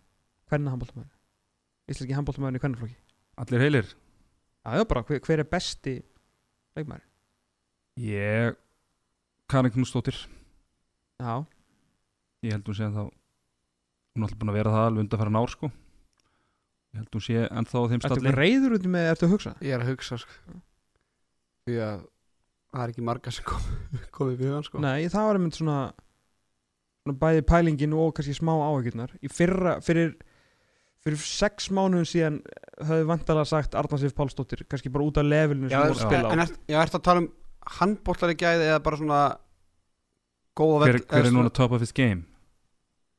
[0.50, 1.12] Hvernig handbóltamæður?
[1.90, 2.98] Íslenski handbóltamæður í hvernig flokki?
[3.42, 3.92] Allir heilir
[4.68, 5.94] Já, bara, hver, hver er besti
[6.78, 7.06] leikmæður?
[7.98, 8.58] Ég
[9.50, 10.18] Karin Knúsdóttir
[11.18, 11.42] Já,
[12.46, 15.42] ég held hún sé að þá hún er alltaf búin að vera það alveg undanfæra
[15.42, 15.70] ár sko
[16.88, 19.34] ég held hún sé ennþá á þeim ertu stalli ekki reyður út með, ertu að
[19.34, 19.54] hugsa?
[19.62, 20.56] ég er að hugsa sko.
[21.66, 22.06] því að
[22.72, 23.68] það er ekki marga sem kom,
[24.14, 24.80] komið við hann sko.
[24.84, 25.78] Nei, það var einmitt svona,
[27.04, 30.14] svona bæði pælingin og kannski smá áhyggjurnar í fyrra, fyrir
[31.06, 32.40] fyrir sex mánuðum síðan
[32.84, 36.08] höfðu vantalega sagt Arnar Sif Pálsdóttir kannski bara út af levelinu já, sem voru að
[36.08, 37.28] spila á en er, já, ertu að tala um
[37.78, 39.20] handbóltari gæði eða bara svona
[40.58, 42.24] góða hver, vell- hver er svona- núna top of his game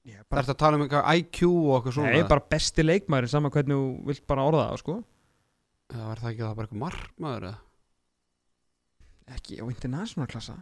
[0.09, 3.29] Ég bara, Ertu að tala um eitthvað IQ og eitthvað svona Nei, bara besti leikmæður
[3.29, 4.95] saman hvernig þú vilt bara orða það sko.
[5.93, 7.57] Já, er það ekki það bara eitthvað markmaður eða?
[9.35, 10.57] Ekki á international klassa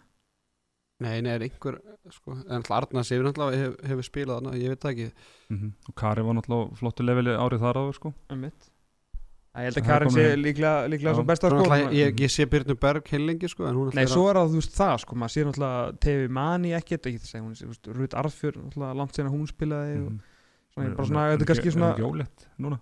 [1.00, 1.76] Nei, nei, er einhver
[2.10, 5.10] sko, En alltaf Arnar Sifur náttúrulega hefur, hefur spilað þarna, ég veit það ekki
[5.54, 8.14] mm og Kari var náttúrulega á flottu leveli árið þar áður sko.
[9.58, 11.18] Æ, ég held Það að er Karin sé líklega, líklega Já.
[11.18, 11.58] svo besta sko.
[11.58, 14.60] náttúrulega, ég, ég sé Byrnu Berg heilengi sko, en hún Nei, svo er það þú
[14.62, 18.98] veist það sko, maður sér náttúrulega TV Mani ekkert, ekki það segja Rut Arfjör, náttúrulega
[19.00, 20.20] langt sen að hún spilaði og Mhm.
[20.74, 22.80] svona, ég er bara svona, þetta er kannski svona ekki ólétt núna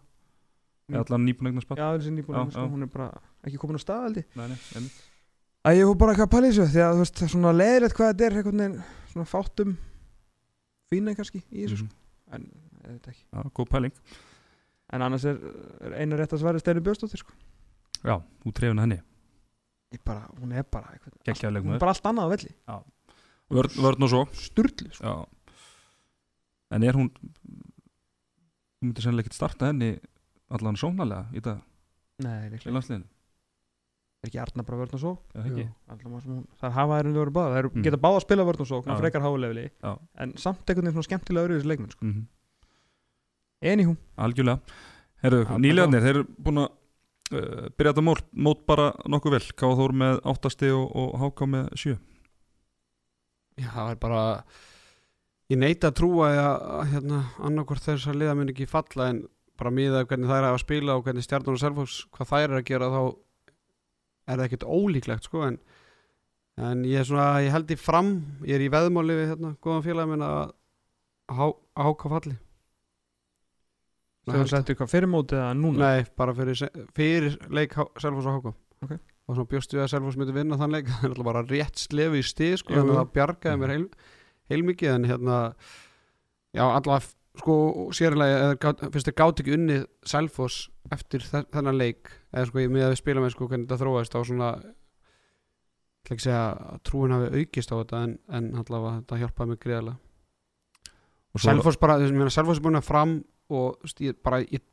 [0.85, 0.93] Mm.
[0.95, 2.69] eða allan nýbúin eignar spatt Já, þessi nýbúin, sko, já.
[2.69, 3.07] hún er bara
[3.47, 4.99] ekki komin á stað held ég nei, nei, einmitt.
[5.65, 8.09] Æ, ég fór bara eitthvað að pæla þessu því að þú veist, svona leiðilegt hvað
[8.11, 8.75] þetta er einhvern veginn
[9.11, 9.71] svona fátum
[10.91, 11.89] fína kannski í þessu Mhm.
[11.89, 12.43] sko, en
[12.85, 13.23] ég veit ekki.
[13.33, 13.93] Já, góð pæling.
[14.93, 15.39] En annars er,
[15.81, 17.33] er einu rétt að svari Steinu Björnsdóttir sko.
[18.05, 18.99] Já, þú trefin henni.
[19.91, 22.53] Ég bara, hún er bara eitthvað, Geggjaður hún er bara allt annað á velli.
[23.49, 24.21] Vörn, vörn og svo.
[24.33, 25.27] Sturlu sko.
[26.71, 29.99] En er hún hún myndi sennilega ekkert starta henni
[30.51, 31.61] allan sóknarlega í dag?
[32.21, 33.05] Nei, í líklega, landsliðinu
[34.25, 35.01] er ekki Arna bara vörn og
[35.45, 35.65] ekki?
[36.59, 37.83] það er hafa þeir verið báða, þeir Mm.
[37.87, 38.97] geta báða að spila vörn og svo, Já.
[38.99, 39.91] frekar hálefli Já.
[40.25, 42.05] en samt einhvern veginn svona skemmtilega öruðis leikmenn sko.
[42.05, 42.25] Mm
[43.65, 44.59] Anywho, Algjörlega.
[45.23, 46.67] Herru, Já, nýlegarnir, þeir eru búin að
[47.33, 49.45] uh, byrja þetta mót, mót bara nokkuð vel.
[49.57, 51.95] Káða Þór með 8 stig og, og Háká með 7
[53.63, 54.21] Já, það er bara
[55.49, 59.23] ég neita að trúa að, að hérna, annarkvort þess að liða mun ekki falla en
[59.55, 62.57] bara miða hvernig þær er að spila og hvernig stjarnan og selfos hvað þær er
[62.59, 63.01] að gera þá
[64.25, 65.57] er það ekkert ólíklegt sko en,
[66.57, 68.11] en ég er svona, ég held í fram
[68.47, 70.53] ég er í veðmáli við hérna, góðan félag minn að
[71.35, 72.35] há, að háka falli.
[74.25, 75.89] Þegar þú settu eitthvað fyrir mótið eða núna?
[75.89, 76.61] Nei, bara fyrir,
[76.97, 78.53] fyrir leik Selfoss og Háká
[78.85, 78.95] Ok.
[78.97, 81.81] og svona bjóstu við að Selfoss myndi vinna þann leik það er alltaf bara rétt
[81.81, 83.85] slefi í stið sko, þannig að það bjargaði mér heil,
[84.53, 85.37] heilmikið en hérna
[86.55, 87.05] já, allavega
[87.41, 87.55] sko
[87.95, 90.57] sérlega eða finnst þér gátt ekki unnið Selfoss
[90.93, 93.79] eftir þe- þennan leik eða sko ég með að við spila með sko hvernig þetta
[93.83, 94.49] þróaðist á svona
[96.05, 99.61] ég ekki segja að trúin hafi aukist á þetta en, en allavega þetta hjálpaði mig
[101.41, 103.15] svo- Selfoss bara, þess að Selfoss er búin að fram
[103.55, 104.63] og ég bara ég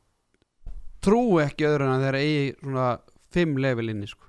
[1.02, 2.89] trúi ekki öðru en að þeir eigi svona
[3.32, 4.28] fimm level inni sko.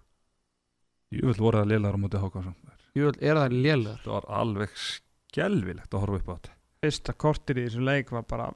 [1.13, 2.71] Jú vil voru það lélar á móti Háká samt.
[2.97, 6.52] Jú, er það lélegar Það var alveg skelvilegt að horfa upp á þetta
[6.83, 8.49] fyrsta kortir í þessu leik var bara,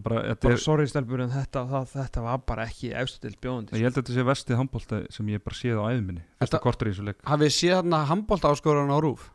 [0.00, 3.76] bara, bara er, sorry stelpur en þetta, það, þetta var bara ekki eftir til bjóðandi
[3.78, 6.62] Ég held að þetta sé vestið handbólta sem ég bara séð á æðminni Þetta Þetta-
[6.66, 7.20] kortur í þessu leik.
[7.28, 9.28] Hafið séð hérna handbólta áskorun á Rúf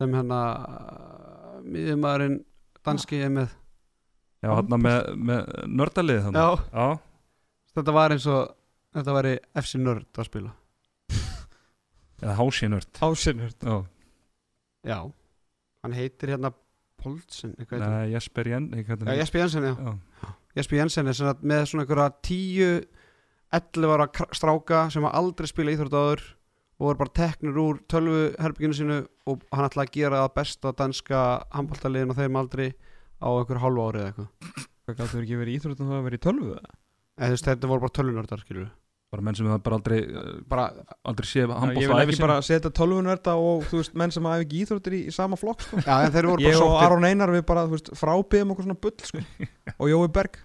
[0.00, 0.40] sem hérna
[1.64, 2.40] miðjumæðurinn
[2.84, 3.52] danski er með.
[4.44, 6.88] Já, hann með, með nördalið þannig Já, Já,
[7.78, 8.50] þetta var eins og
[8.98, 10.50] þetta væri FC Nörd að spila.
[12.24, 12.90] Eða hási nörd.
[13.04, 13.76] Ásinnur Já,
[14.88, 14.98] Já,
[15.84, 16.50] hann heitir hérna
[17.04, 17.18] Hann.
[17.84, 19.74] Nei, Jesper Jen Já, Jesper Jensen, já.
[19.74, 22.70] Já, Jesper Jensen er svona með svona einhverja tíu
[23.54, 26.24] 11 ára stráka sem aldrei spila íþrótt áður
[26.82, 29.00] og er bara teknur úr tölvuherbygginu sínu
[29.30, 31.20] og hann ætlaði að gera það besta danska
[31.54, 32.70] handbóltaliðin á þeim aldrei
[33.22, 34.64] á einhver hálfu ári eða eitthvað.
[34.84, 36.56] Hvað gáttu ekki verið í íþróttum þá að verið í tölvu?
[36.58, 36.74] Eða?
[37.34, 38.66] veist þetta voru bara tölvunördar skilur
[39.14, 39.98] bara menn sem það bara aldrei
[40.50, 40.66] bara,
[41.06, 44.62] aldrei séð ég vil ekki bara setja tölvunverda og þú veist menn sem hafa ekki
[44.64, 45.82] íþróttir í, í sama flokk sko.
[45.84, 46.86] já en þeir voru ég bara og sóttir.
[46.88, 49.22] Aron Einar við bara veist, frábiðum okkur svona bull sko.
[49.80, 50.40] og Jói Berg.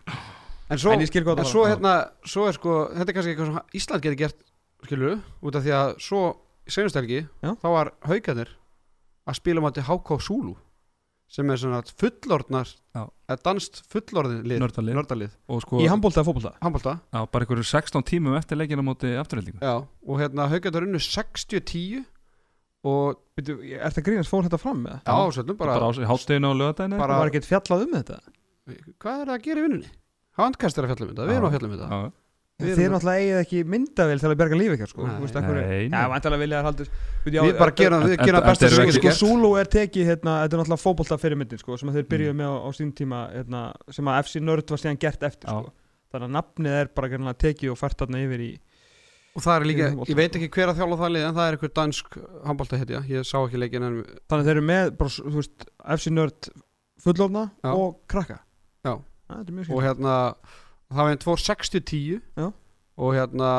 [0.69, 1.95] En svo, en ég skil hvað en svo var hérna
[2.29, 4.39] svo er sko, þetta er kannski eitthvað sem Ísland getur gert
[4.85, 6.23] skilur, út af því að svo
[6.69, 8.53] í senustelgi, þá var haugarnir
[9.29, 10.55] að spila um að HK Zulu
[11.29, 11.79] sem er svona
[13.29, 14.61] eða danst fullorðin lið
[14.97, 15.33] Nördalið.
[15.47, 16.29] og sko, í handbólta eða
[17.13, 22.01] já, bara einhverju 16 tímum eftir leikina móti afturheldingu Já, og hérna haugarnir unnu 60-10
[22.89, 26.49] og Byrju, er það grínast fór þetta fram með já, ásvöldum bara, bara á hátteginu
[26.49, 28.19] á lögadaginu Bara- var ekkert fjallað um þetta?
[28.99, 29.91] Hvað er það að gera í vinnunni?
[30.39, 32.11] Handkast er að fjalla um þetta, við erum að fjalla um þetta
[32.59, 35.05] Þeir erum náttúrulega eigið ekki myndavél til að berga lífi ekki sko.
[35.07, 36.07] Þú veist, Nei, já, nei.
[36.11, 36.89] vantilega vilja þær haldið
[37.29, 40.59] Við bara gerum, það besta sem við getum gert Zulu er tekið, hérna, þetta er
[40.59, 42.11] náttúrulega fótbolta fyrir myndin sko, sem að þeir Mm.
[42.11, 43.61] byrjuðu með á, sín tíma hérna,
[43.95, 45.71] sem að FC Nörd var síðan gert eftir sko.
[46.11, 48.51] þannig að nafnið er bara greinlega tekið og fært þarna yfir í
[49.37, 51.55] Og það er líka, ég veit ekki hver að þjála það lið en það er
[51.55, 52.15] einhver dansk
[52.49, 55.67] handbólta hetja Ég sá ekki leikin en þannig að þeir eru með bara, þú veist,
[55.95, 56.49] FC Nörd
[56.99, 58.39] fullofna og krakka
[58.83, 58.97] Já.
[59.29, 60.15] það er mjög og hérna
[60.89, 62.47] það var einn 260-10 Já.
[62.99, 63.51] og hérna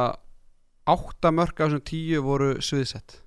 [0.91, 3.21] átta mörg af þessum 10 voru sviðsett.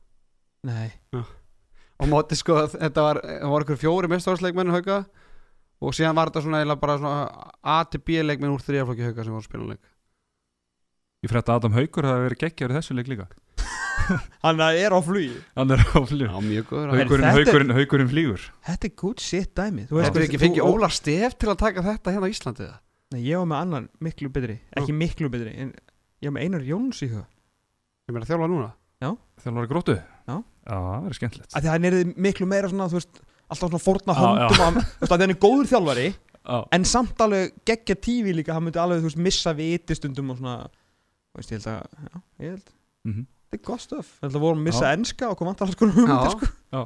[0.68, 5.02] Nei, og móti sko, þetta var, það voru einhver fjóri mestáðsleikmenn hauka
[5.84, 9.24] og síðan var þetta svona eiginlega bara svona A til B leikmenn úr þriðaflokki hauka
[9.26, 9.82] sem voru að spila leik.
[11.24, 13.28] Ég frétti að Adam Haugur hafi verið geggjar í þessu leik líka.
[14.44, 15.38] Hann er á flugi.
[15.56, 16.90] Hann er á flug Já, mjög góður.
[16.92, 18.48] Haugurinn, þetta er- haugurinn, haugurinn flýgur.
[18.68, 21.52] Þetta er good shit dæmi þú Þetta veist, er ekki þú- fengið Óla Stef til
[21.54, 22.80] að taka þetta hérna á Íslandi eða?
[23.14, 25.74] Nei, ég var með annan miklu betri ekki miklu betri, en
[26.24, 27.28] ég var með Einar Jóns í huga.
[28.10, 28.72] Ég meina þjálfa núna?
[29.04, 29.96] Hann var í gróttu?
[29.98, 30.36] Já.
[30.64, 31.50] Já, það er skemmtilegt.
[31.52, 31.96] Að því að hann er
[32.26, 33.20] miklu meira svona, þú veist
[33.52, 36.58] alltaf svona fórna Já, höndum að, þú veist, að því hann er góður þjálfari Já,
[36.78, 40.40] en samt alveg geggja tífi líka hann myndi alveg, þú veist, missa viti stundum og
[40.40, 40.56] svona,
[41.34, 42.74] þú veist, ég held að já, ég held,
[43.10, 43.26] mhm.
[43.50, 44.14] þetta er gott stöf.
[44.16, 44.98] Ég held að vorum að missa Já.
[44.98, 46.20] enska og kom Já.
[46.38, 46.52] sko.
[46.74, 46.84] Já.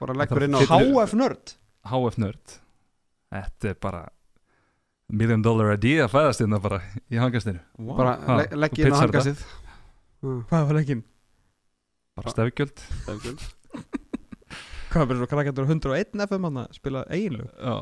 [0.00, 1.56] bara leggur inn á Þetta- HF nörd
[1.90, 2.56] HF Nerd.
[3.30, 4.02] Þetta er bara
[5.10, 6.80] Million dollar idea að fæðast hérna bara
[7.10, 7.62] í hangastinu.
[7.78, 7.96] Wow.
[7.98, 9.44] bara Ha, le legg þú inn á hangastið.
[10.22, 11.04] hvað var leikinn?
[12.18, 12.84] Bara stefgjöld.
[14.90, 17.50] hvað bara svo krakkandur 101 FM hann að spila eiginlegu?
[17.58, 17.76] Já,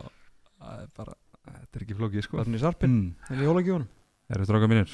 [0.59, 1.19] það er bara
[1.49, 2.37] Þetta er ekki flókið sko.
[2.43, 3.29] Þarna í sarpinn, mm.
[3.33, 3.89] en í jólagjónum
[4.29, 4.91] Eru stráka mínir?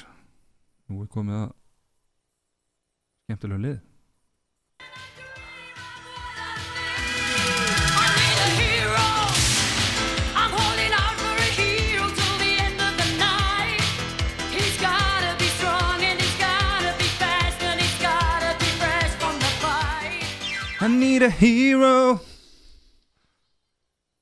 [0.87, 1.49] Nú er komið að
[3.25, 3.79] skemmtilegu lið
[21.05, 22.19] need a hero.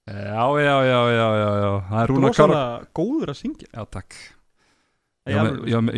[0.07, 1.71] Já, já, já, já, já, já.
[1.89, 2.63] Það er Rúnar Kára
[2.97, 3.67] góður að syngja?
[3.71, 4.15] Já, takk.
[5.31, 5.95] Ég alveg- með-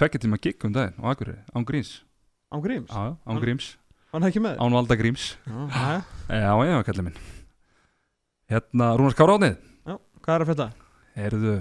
[0.00, 1.90] tvekja tíma gig um daginn á Akureyri, án gríms
[2.50, 3.66] Án gríms, Já, já, án Hann- gríms,
[4.14, 6.02] hann er ekki með án valda gríms Já.
[6.32, 7.18] Já, já, kallið minn.
[8.48, 10.68] Hérna, Rúnar Kára átnið Já, hvað er að fætta?
[11.20, 11.54] Heyrðu,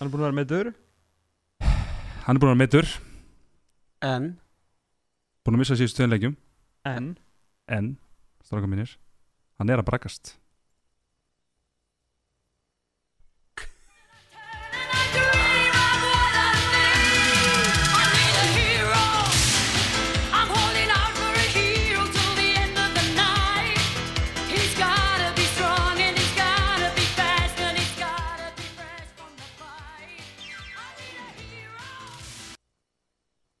[0.00, 0.72] Hann er búin að vera með döður
[2.26, 2.86] hann er búin að vera meittur
[4.02, 4.26] En?
[5.46, 6.34] Búin að missa síðustu tvein leikjum.
[6.84, 7.14] En
[7.66, 7.96] En,
[8.44, 8.98] stráka mínir
[9.58, 10.34] Hann er að brakast.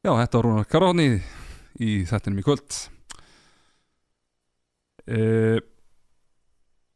[0.04, 1.14] Já, þetta var Rúnar átnið
[1.80, 2.76] Í þettinum í kvöld
[5.10, 5.58] uh,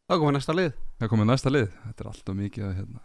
[0.09, 0.73] þá komum við næsta lið.
[0.99, 1.69] Það komið næsta lið.
[1.85, 3.05] Þetta er alltaf mikið að hérna.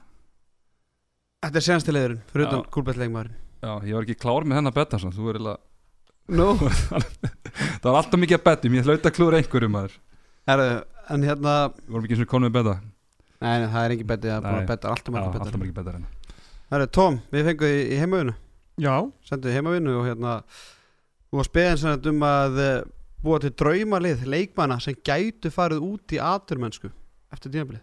[1.43, 4.99] Þetta er senasti liðurinn, fyrir utan kúlbettleikmaðurinn Já, ég var ekki klár með hennar betta.
[4.99, 5.59] Þú er eiginlega
[6.33, 6.45] Nú,
[7.83, 9.97] Það var alltaf mikið að bettum, ég hlaut að klúra einhverjum maður.
[10.47, 10.67] Herru,
[11.11, 12.75] en hérna Við vorum ekki eins og konum með betta.
[13.43, 16.05] Nei, nei, það er ekki bettið, það er að betta alltaf mikið bettar en
[16.71, 18.35] Herru, Tom, við fengum í, í heimavínu
[18.79, 18.93] Já,
[19.27, 20.35] Sendum í heimavínu og hérna
[21.27, 22.77] Þú var speðin sem þetta um að eh,
[23.23, 26.91] búa til draumalið leikmanna sem gætu farið út í aturmennsku
[27.33, 27.81] eftir tímabilið?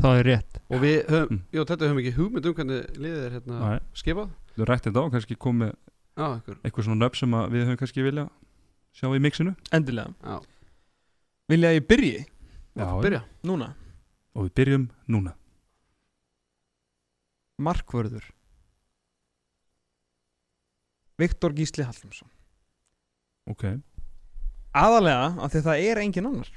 [0.00, 0.58] Það er rétt.
[0.70, 1.40] Og við höfum, Mm.
[1.52, 4.30] jú, þetta höfum ekki hugmynd um hvernig liðið er hérna Nei, skipað.
[4.54, 5.72] Þú rætti þetta á, kannski komið
[6.16, 6.26] Já,
[6.62, 8.28] eitthvað svona nöfn sem að við höfum kannski vilja
[8.94, 9.56] sjá í mixinu.
[9.72, 10.14] Endilega.
[10.22, 10.40] Já,
[11.50, 12.26] Vilja ég byrji?
[12.78, 13.24] Já, byrja.
[13.42, 13.74] Núna?
[14.36, 15.34] Og við byrjum núna.
[17.58, 18.22] Markvörður.
[21.18, 22.28] Viktor Gísli Hallumsson
[23.50, 23.64] Ok,
[24.70, 26.50] Aðalega af því að það er engin annar.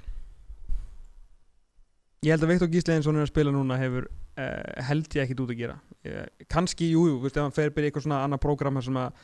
[2.24, 5.42] Ég held að Viktor og hann er að spila núna hefur uh, held ég ekkit
[5.44, 5.80] út að gera.
[6.06, 9.18] Uh, Kanski, jú, jú, veist, ef hann fer byrja eitthvað svona annað prógram sem að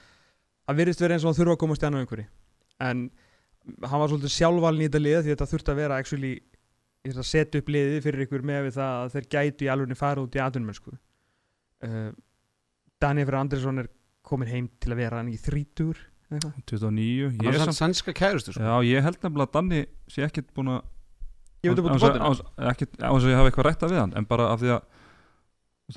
[0.70, 2.26] það virðist verið eins og hann þurfa að komast í annað einhverju
[2.90, 3.04] en
[3.90, 6.34] hann var svolítið sjálfvalin í þetta lið því þetta þurfti að vera actually
[7.10, 10.24] að setja upp liði fyrir ykkur með við það að þeir gætu í alveg fara
[10.24, 12.12] út í atvinnmennsku uh,
[13.02, 13.90] Daniel Fyrir Andrisson er
[14.30, 18.14] komin heim til að vera hann í þrítur 29 Hann Ég, er sann samt, sænska
[18.14, 18.62] kærustu sko.
[18.62, 19.82] já, ég held nefnilega að Danni
[20.12, 20.82] sé ekkit búin að
[21.64, 24.14] Ég veit að búin án- ekkit- án þess að ég hafa eitthvað rætta við hann
[24.16, 24.82] en bara af því að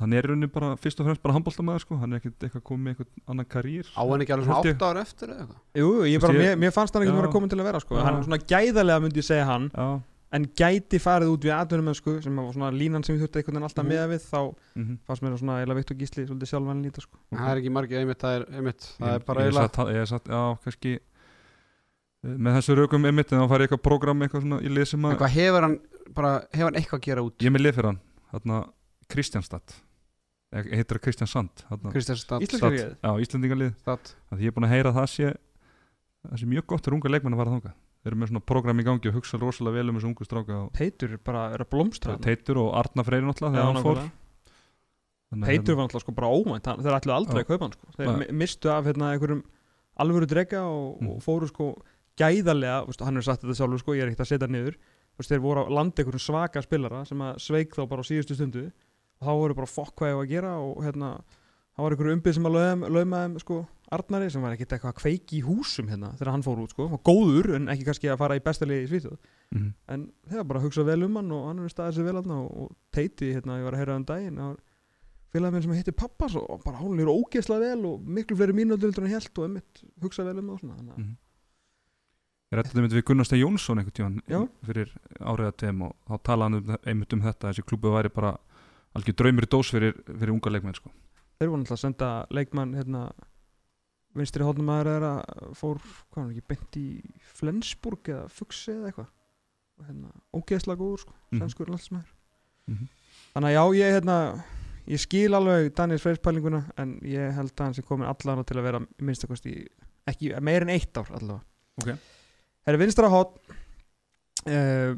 [0.01, 1.97] hann er í rauninni bara fyrst og fremst bara handbóltamæður sko.
[2.01, 4.71] hann er ekkit eitthvað komið með eitthvað annan karýr Á hann ekki alveg svona Held
[4.73, 4.77] ég.
[4.81, 7.21] 8 ára eftir eða eitthvað Jú, jú, ég bara, mér, fannst hann ekki Já.
[7.21, 7.95] vera komin til að vera sko.
[7.97, 8.03] Já.
[8.09, 10.03] hann er svona gæðalega myndi ég segja hann Já,
[10.33, 13.69] en gæti farið út við atvinnumennsku sem var svona línan sem ég þurfti einhvern veginn
[13.69, 13.93] alltaf Mhm.
[13.93, 14.41] með við þá
[14.77, 14.99] mhm.
[15.07, 17.19] fannst mér svona eila Viktor Gísli svolítið sjálfvæðin líta sko.
[17.33, 20.07] Það er ekki margir einmitt, það er einmitt Það Ég- er bara satt- Ég er
[20.07, 24.61] satt, já, kannski eh, með þessu raukum einmitt en þá fari eitthvað prógram eitthvað svona
[24.63, 25.79] í lið sem En að hvað hefur hann
[26.15, 27.37] bara, hefur hann eitthvað að gera út?
[27.39, 28.01] Ég er með lið fyrir hann,
[28.33, 28.61] þarna
[29.09, 29.75] Kristjánstad.
[30.53, 32.97] Eða heitir það Kristján Sand þarna, Kristján Stad Íslenska Stad, liðið?
[33.01, 33.73] já, Íslendingalið
[38.05, 40.57] Er eru með svona program í gangi og hugsa rosalega vel um þessu ungu stráka
[40.75, 42.17] Teitur bara er að blómstra.
[42.19, 44.01] Teitur og Arna Freyri náttúrulega Já, þegar hann fór
[45.47, 47.45] Teitur hérna- var náttúrulega sko bara ómænt þeir ætluðu aldrei Já.
[47.45, 47.87] að kaupa hann sko.
[47.97, 48.17] þeir Nei.
[48.19, 49.43] mi- mistu af hérna, einhverjum
[50.03, 51.09] alvöru drega og, Mm.
[51.09, 51.83] og fóru sko
[52.19, 54.75] gæðarlega, veist, hann er sagt þetta sjálfur sko, ég er ekkert að setja niður
[55.19, 58.35] veist, þeir voru að landa einhverjum svaka spilara sem að sveik þá bara á síðustu
[58.37, 58.73] stundu
[59.21, 61.21] og þá voru bara fokk hvað ég var að gera og hérna,
[61.77, 63.61] það var einhverju umbið sem að lauma, lauma þeim sko,
[63.93, 66.87] Arnari sem var ekkert eitthvað að kveiki í húsum hérna þegar hann fór út sko,
[66.89, 69.19] var góður en ekki kannski að fara í bestalið í Svíþjóð
[69.53, 69.73] Mhm.
[69.93, 72.15] en þeir var bara að hugsa vel um hann og hann er staðið sér vel
[72.23, 74.39] hann og, og teiti, hérna, ég var að heyra um daginn
[75.33, 78.89] félagið minn sem heitir pappas og bara hún er ógeðslega vel og miklu fleiri mínútur
[78.89, 81.17] heldur en ég held og einmitt hugsa vel um það og svona þannig að Mhm.
[82.53, 84.41] Ég rætti þetta við Gunnar Stein Jónsson einhvern tíðan Já.
[84.67, 84.91] fyrir
[85.21, 88.37] áriða tveim og þá talaði hann um, einmitt um þetta þessi klúbu væri bara
[88.95, 90.91] algjör draumur í dós fyrir, fyrir unga leikmenn sko.
[91.43, 93.03] Þeir voru náttúrulega að senda leikmann hérna
[94.17, 95.79] vinstri hóttum aðra er að fór,
[96.13, 96.87] hvað var hann ekki, beint í
[97.39, 99.11] Flensburg eða Fuxi eða eitthvað
[99.81, 101.39] og hérna, ógeðslega góður sko, Mhm.
[101.41, 102.11] svenskur landsmæður
[102.69, 102.89] Mhm.
[103.35, 104.17] þannig að já, ég hérna
[104.87, 108.57] ég skil alveg Daniel Freyrs pælinguna en ég held að hann sé komin allan til
[108.59, 109.67] að vera minnstakosti,
[110.07, 111.43] ekki, meir en eitt ár allavega
[111.83, 111.99] Ok.
[112.67, 113.39] Herra vinstra hótt
[114.47, 114.93] uh,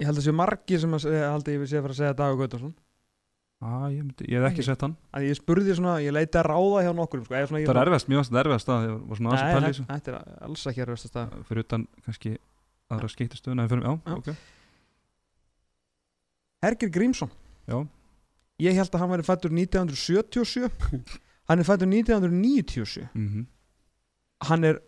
[0.00, 2.00] ég held að séu margir sem að held að ég vil sé að fara að
[2.00, 2.74] segja Dagur Gautarsson
[3.62, 4.96] ah, ég, myndi, ég hef ekki sett hann.
[5.14, 8.34] Að ég spurði svona, ég leiti að ráða hjá nokkur sko, Það er erfast, mjög
[8.42, 9.86] erfast að ég var svona aðeins að pæla í þessu.
[9.92, 12.34] þetta er alls ekki erfast að stað fyrir utan kannski
[12.94, 14.16] aðra skeytistöðuna fyrir, já, Já.
[14.18, 14.28] ok.
[16.64, 17.30] Hergir Grímsson.
[17.68, 17.78] Já.
[18.62, 20.68] Ég held að hann væri fættur 1977
[21.48, 23.46] Hann er fættur 1997 mm
[24.44, 24.78] Hann er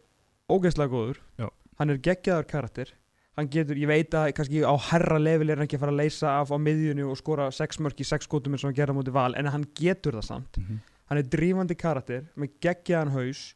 [0.53, 1.19] ógeðslega góður.
[1.41, 1.49] Já.
[1.81, 2.93] Hann er geggjaður karakter
[3.37, 6.01] Hann getur, ég veit að kannski á herra level er hann ekki að fara að
[6.01, 8.97] leysa af á miðjunni og skora sex mörk í sex skotum eins og hann gerða
[8.97, 10.57] mútið val en hann getur það samt.
[10.57, 10.79] Mhm.
[11.07, 13.55] hann er drífandi karakter með geggjaðan haus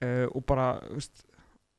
[0.00, 1.26] uh, og bara veist,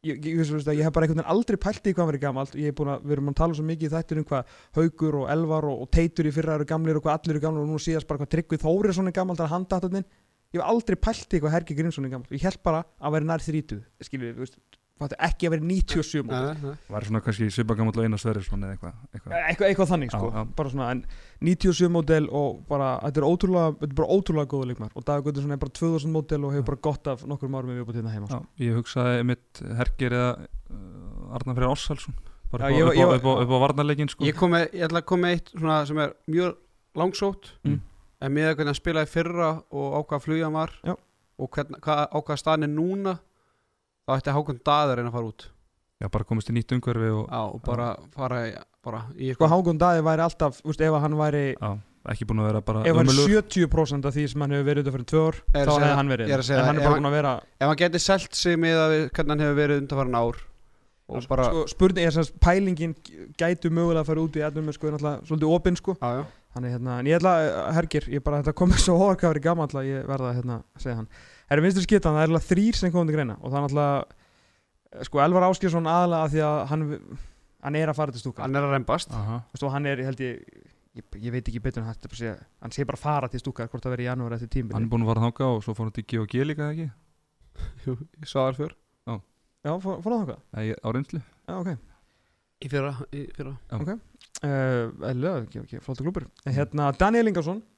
[0.06, 2.54] ég, ég, ég, ég, hef bara einhvern veginn aldrei pælt í hvað hann verið gamalt.
[2.60, 5.20] Ég er búin að, við erum að tala svo mikið í þættir um hvað Haugur
[5.24, 7.72] og Elvar og, og Teitur í fyrra eru gamlir og hvað allir eru gamlir og
[7.72, 10.06] nú síðast bara hvað Tryggvi Þórisson er gamalt að handatatinn
[10.54, 12.32] ég hef aldrei pælt í hvað Hergi Grímsson er gamalt.
[12.32, 14.60] Ég held bara að vera nær 30 skilur við, veist,
[15.00, 16.62] fattu, ekki að vera 97 Nei, mótil.
[16.62, 16.78] nei, nei.
[16.96, 19.68] Var svona kannski svipagamall og eina Sverrisson eða eitthvað eitthvað.
[19.70, 20.46] eitthvað, þannig sko, Já, já.
[20.58, 21.04] bara svona en
[21.42, 25.38] 97 mótel og bara þetta er ótrúlega, þetta er bara ótrúlega góða leikmar og Dagur
[25.38, 28.28] er bara 2000 mótel og hefur bara gott af nokkur árum við búið hérna heima
[28.28, 28.46] Já, sko.
[28.60, 30.32] ég hugsaði mitt Hergir eða
[30.72, 32.16] uh, Arnar Freyr Ársælsson
[32.52, 34.24] bara Já, upp, ég á, var- upp, á, upp, á, á varnarleikin sko.
[34.26, 36.56] Ég, með, ég ætla að koma með eitt svona sem er mjög
[36.98, 37.82] langsótt Mm.
[38.22, 40.96] en með hvernig hann spilaði í fyrra og á hvaða flugja hann var Já.
[41.38, 43.20] og hvern, hva, á hvaða staðan er núna
[44.08, 45.48] þá ætti Hákon Daður einn að fara út
[45.98, 48.56] Já, bara komist í nýtt umhverfi og Já, og bara fara í,
[48.86, 51.72] bara í sko Hákon Daði væri alltaf, úst, ef hann væri já,
[52.14, 53.42] ekki búin að vera bara ef hann ömurlegur.
[53.42, 55.88] 70% af því sem hann hefur verið undan fyrir tvö ár, Er að þá segja-
[55.88, 58.00] hefði hann verið er að en hann er bara búin að vera ef hann geti
[58.06, 60.40] selt sig með að hvernig hann hefur verið undanfarin ár
[61.08, 62.94] og bara sko, spurning er sagt, pælingin
[63.40, 65.96] gætu mögulega að fara út í ennum sko, er svolítið opinn sko.
[66.58, 69.86] Þannig, hérna, en ég ætla, að- Hergir, ég bara, þetta komið svo hóðarkafri gammal að
[69.88, 71.08] ég verða að hérna, segja hann.
[71.48, 75.04] Herri vinstur skittan, það er alveg þrýr sem komið til greina og það er náttúrulega,
[75.08, 76.84] sko, Elvar Áskjörsson aðalega af því að hann,
[77.68, 78.42] hann er að fara til stúka.
[78.44, 79.38] hann er að reymbast Aha.
[79.48, 80.42] Þú veist, og hann er, ég held ég,
[81.00, 83.40] ég, ég veit ekki betur en hægt að segja, hann sé bara að fara til
[83.44, 84.84] stúka hvort það verið í janúar eftir Hann tímbili.
[84.84, 86.90] er búin að fara þanga og svo fór hann til G&G líka eða ekki
[87.88, 88.76] Jú, ég sá það fyrr
[89.68, 90.36] Já, fór, fór það?
[90.54, 91.72] Eða ég- á reynslu Já, ok.
[92.64, 93.56] í fyrra, í fyrra.
[94.38, 96.28] Uh, Eðlilega, ekki, ekki, flóta klúpur.
[96.46, 97.64] Hérna, Daniel Ingarsson, Já.
[97.64, 97.77] uh,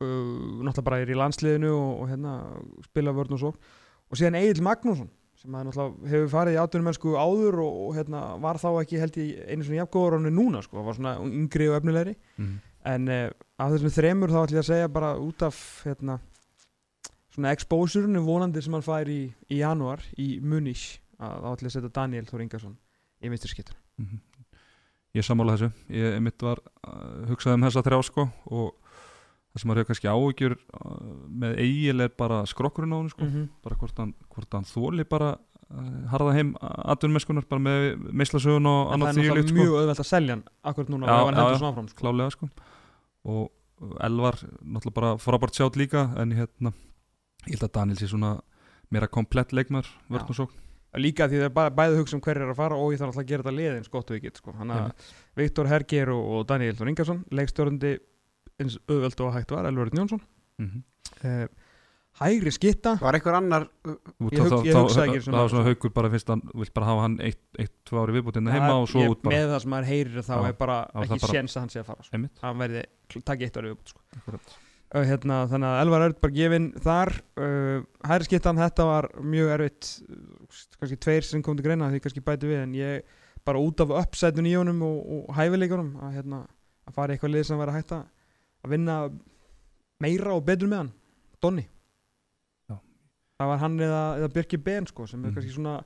[0.00, 2.34] náttúrulega bara er í landsliðinu og, og hérna,
[2.88, 3.50] spila vörn og svo.
[4.10, 5.10] Og síðan Egil Magnússon,
[5.40, 9.44] sem hefur farið í áttunum mennsku áður og, og hérna, var þá ekki held ég
[9.52, 12.16] einu svona jafngóður er núna, sko, var svona yngri og efnilegri.
[12.40, 12.58] mm.
[12.90, 13.26] En uh,
[13.60, 16.16] af þessum þremur þá ætlum ég að segja bara út af hérna,
[17.34, 19.20] svona exposure-unu vonandi sem hann fær í,
[19.52, 22.78] í janúar í Munich, að þá ætlum ég að setja Daniel Þór Ingarsson
[23.20, 23.76] í vinstri skiptun.
[24.00, 24.26] Mhm.
[25.10, 28.24] Ég sammála þessu Ég mitt var uh, hugsað um þessa þrjá sko
[28.54, 28.79] og
[29.50, 30.96] það sem maður hefur kannski áhyggjur uh,
[31.42, 33.46] með eigil er bara skrokkurinn á hann sko -hmm.
[33.64, 34.14] bara hvort hann,
[34.52, 39.14] hann þóli bara uh, harða heim atvinnumeskunar bara með meislasögun og En það annað er
[39.14, 41.72] því náttúrulega sko mjög auðvelt að selja hann akkurat núna og ef hann heldur svona
[41.72, 42.00] áfram sko.
[42.00, 42.50] klálega sko
[43.24, 43.50] og
[44.00, 46.72] Elvar náttúrulega bara frábært sjátt líka en hérna
[47.48, 48.40] ég held að Daniel sé svona
[48.90, 50.58] meira komplett leikmar vörn og sókn
[50.98, 53.00] líka því það er bara bæði að hugsa um hver er að fara og ég
[53.00, 54.54] þarf alltaf að gera þetta liðins gott og get sko.
[55.38, 57.92] Viktor Herger og, Daniel Ingarsson leikstjórandi
[58.60, 60.22] eins auðvelt og hægt var Elvar Jónsson
[60.60, 60.82] mm -hmm.
[61.24, 61.48] uh,
[62.20, 63.94] hægri skitta var einhver annar uh,
[64.30, 67.04] Ég hug- ég hugsaði ekki það var svona haukur bara fyrst hann vill bara hafa
[67.06, 69.74] hann eitt, eitt tvö ári viðbútinn heima og svo ég, út bara með það sem
[69.74, 72.24] maður heyrir þá er bara það ekki séns að hann sé að fara sko.
[72.42, 72.82] Hann verði
[73.24, 74.04] takk eitt ári viðbútt sko.
[74.18, 74.52] Akkurat.
[74.90, 79.56] uh, hérna, þannig að Elvar er bara gefinn þar uh, hægri skittan þetta var mjög
[79.56, 83.60] erfitt uh, kannski tveir sem kom til greina því kannski bæti við en ég bara
[83.62, 86.42] út af uppsætun í honum og, og hæfileikunum að, hérna,
[86.84, 88.08] að fara í eitthvað lið sem hægt að
[88.64, 88.96] að vinna
[90.00, 90.92] meira og betur með hann
[91.40, 91.64] Donni.
[92.68, 92.76] Já.
[93.40, 95.34] það var hann eða, eða Birki Ben sko, sem er Mhm.
[95.38, 95.76] kannski svona,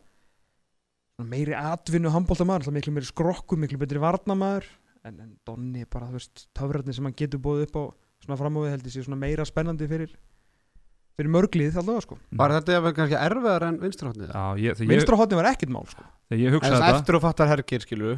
[1.16, 4.64] svona meiri atvinnu handbóltamaður, miklu meiri skrokku miklu betri varnamaður
[5.04, 7.84] en, en Donni bara, þú veist, töfrarnir sem hann getur búið upp á
[8.24, 10.14] svona framöfið held ég sé svona meira spennandi fyrir
[11.14, 12.16] fyrir mörglið allavega sko.
[12.34, 15.70] Var þetta jafnvel kannski erfiðar en vinstrahotnið Já, ég, þegar, ég, vinstra hotni var ekkert
[15.70, 16.02] mál sko.
[16.28, 18.14] þegar ég hugsaði það þetta eftir og fattar hergir skilu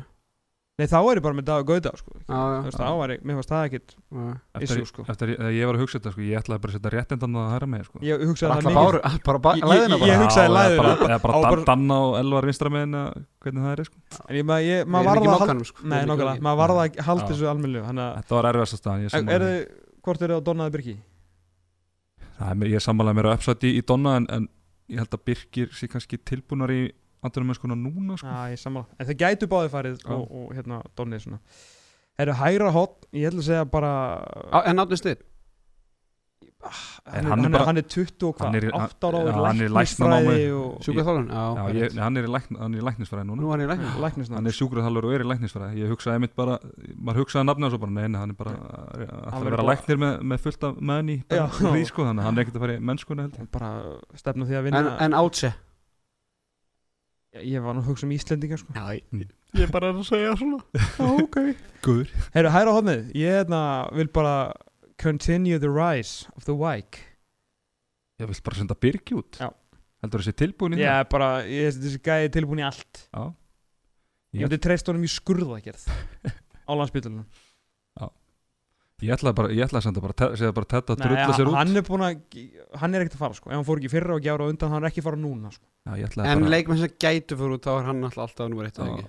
[0.77, 3.20] nei þá er ég bara með Dagur Gauta sko já, þú veist, þá var ég,
[3.24, 4.24] mér fannst það ekkert já.
[4.61, 5.05] eftir, issue, sko.
[5.09, 7.47] eftir að ég var að hugsa þetta sko, ég ætlaði bara að setja réttindan að
[7.55, 8.01] hæra með sko.
[8.05, 10.82] ég hugsaði það mikið bara bá, Ég- ég- læðina ég bara hugsaði Já, eða læðina,
[10.82, 12.97] bara, eða bara á Dan- bara- Danna og Elvar vinstra með
[13.47, 13.97] hvernig það er sko.
[14.28, 15.81] en ég, maður, ég, Við maður erum ekki varða að halda mokkanum, sko.
[15.81, 16.47] Við nei erum ekki nokkulega, mokkanum.
[16.51, 17.31] maður varða að halda Já.
[17.32, 19.65] þessu almennilega þannig að þetta var erfiðast að staðan ég er sammála þið,
[20.07, 20.97] hvort eru það Donnaði Birki?
[22.36, 24.48] Það er mér- ég sammálaði mér að uppsætt í, í Donna en, en
[24.93, 26.82] ég held að Birkir sé kannski tilbúnar í
[27.28, 28.27] andunum með skona núna sko.
[28.27, 28.86] Já, ég sammála.
[28.98, 30.11] En það gætu báði farið Já.
[30.16, 31.40] og, og hérna Donni svona.
[32.19, 33.90] Eru hægra hot, ég ætla að segja bara
[34.53, 35.19] Á- en átni stið
[36.66, 36.73] hann,
[37.15, 39.35] hann hann, er bara- hann er 20 og hann hvað, er í- 8 ára já,
[39.36, 40.47] og hann er læknisfræði læknanámi.
[40.57, 41.28] og Sjúkraþjálfun?
[41.31, 43.81] Já, Já, ég, hann er í, lækn, hann er í læknisfræði núna Nú er hann
[43.85, 46.59] í læknisnám hann er sjúkraþjálfur og er í læknisfræði ég hugsaði einmitt bara,
[46.98, 49.44] maður hugsaði nafnið og svo bara, nei, nei, hann er bara að Hann að verður
[49.44, 51.47] vera bara- læknir með, með fullt af menn í Já.
[51.47, 53.70] því sko, þannig að hann er ekkert að fara í mennskuna held ég bara
[54.16, 55.55] stefna því að vinna En, en átse
[57.44, 58.72] ég var nú að hugsa um Íslendinga sko.
[58.76, 59.00] Já,
[59.56, 60.60] ég er bara að segja svona.
[61.00, 61.38] Já, ok.
[61.84, 62.10] Guður.
[62.34, 63.60] Herru, hæra hóðnið, ég hérna,
[63.96, 64.34] vil bara
[65.02, 67.02] continue the rise of the Wike.
[68.20, 69.36] Ég vil bara senda Birgi út?
[69.42, 69.50] Já.
[70.04, 73.02] heldur þessi tilbúin í Ég er bara, ég veist þessi gæði tilbúin í allt.
[73.12, 73.32] Það
[74.36, 75.84] Ég Ég- myndi treyst honum í skurðagerð
[76.68, 77.24] á landsbytalunum
[79.05, 81.51] ég ætlaði bara, ég ætlaði að senda bara te- segja bara Ted að drulla sér
[81.51, 81.56] út.
[81.59, 82.20] hann er búin að,
[82.81, 83.51] hann er ekkert að fara sko.
[83.51, 85.52] Ef hann fór ekki í fyrra og gjára undan, hann er ekki að fara núna
[85.52, 85.66] sko.
[85.85, 85.93] Já,
[86.24, 88.86] En bara leikmenn sem gætu fyrir út þá er hann alltaf alltaf nummer eitt Já.
[88.89, 89.06] ekki?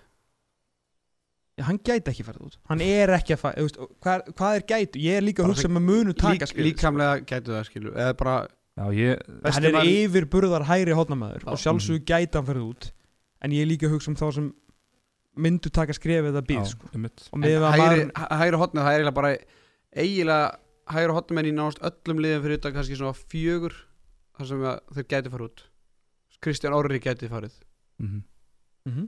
[1.58, 2.58] Já, hann gæti ekki farið út.
[2.70, 5.00] Hann er ekki að fara, veist, hvað, hvað er gætu?
[5.02, 8.14] Ég er líka að hugsa með munu taka Lík, skrif Líkamlega gætu það skilu Eða
[8.20, 8.36] bara
[8.78, 9.24] Já, ég,
[9.56, 11.50] Hann er yfir burðar hægri hótnamaður Já.
[11.56, 12.92] og sjálfsögur gæti hann farið út.
[13.42, 14.52] En ég er líka að hugsa um þá sem
[15.38, 16.92] myndu taka skrefið að býð sko.
[16.94, 19.48] Og með að hægri, maður hæ-
[19.98, 20.58] eiginlega
[20.94, 23.76] hægri hotnið menn í náðast öllum liðum fyrir þetta kannski svona fjögur
[24.38, 25.64] þar sem að þeir gæti fara út.
[26.44, 27.56] Kristján Orri gæti farið.
[28.00, 28.20] Mhm.
[28.88, 29.08] Mhm.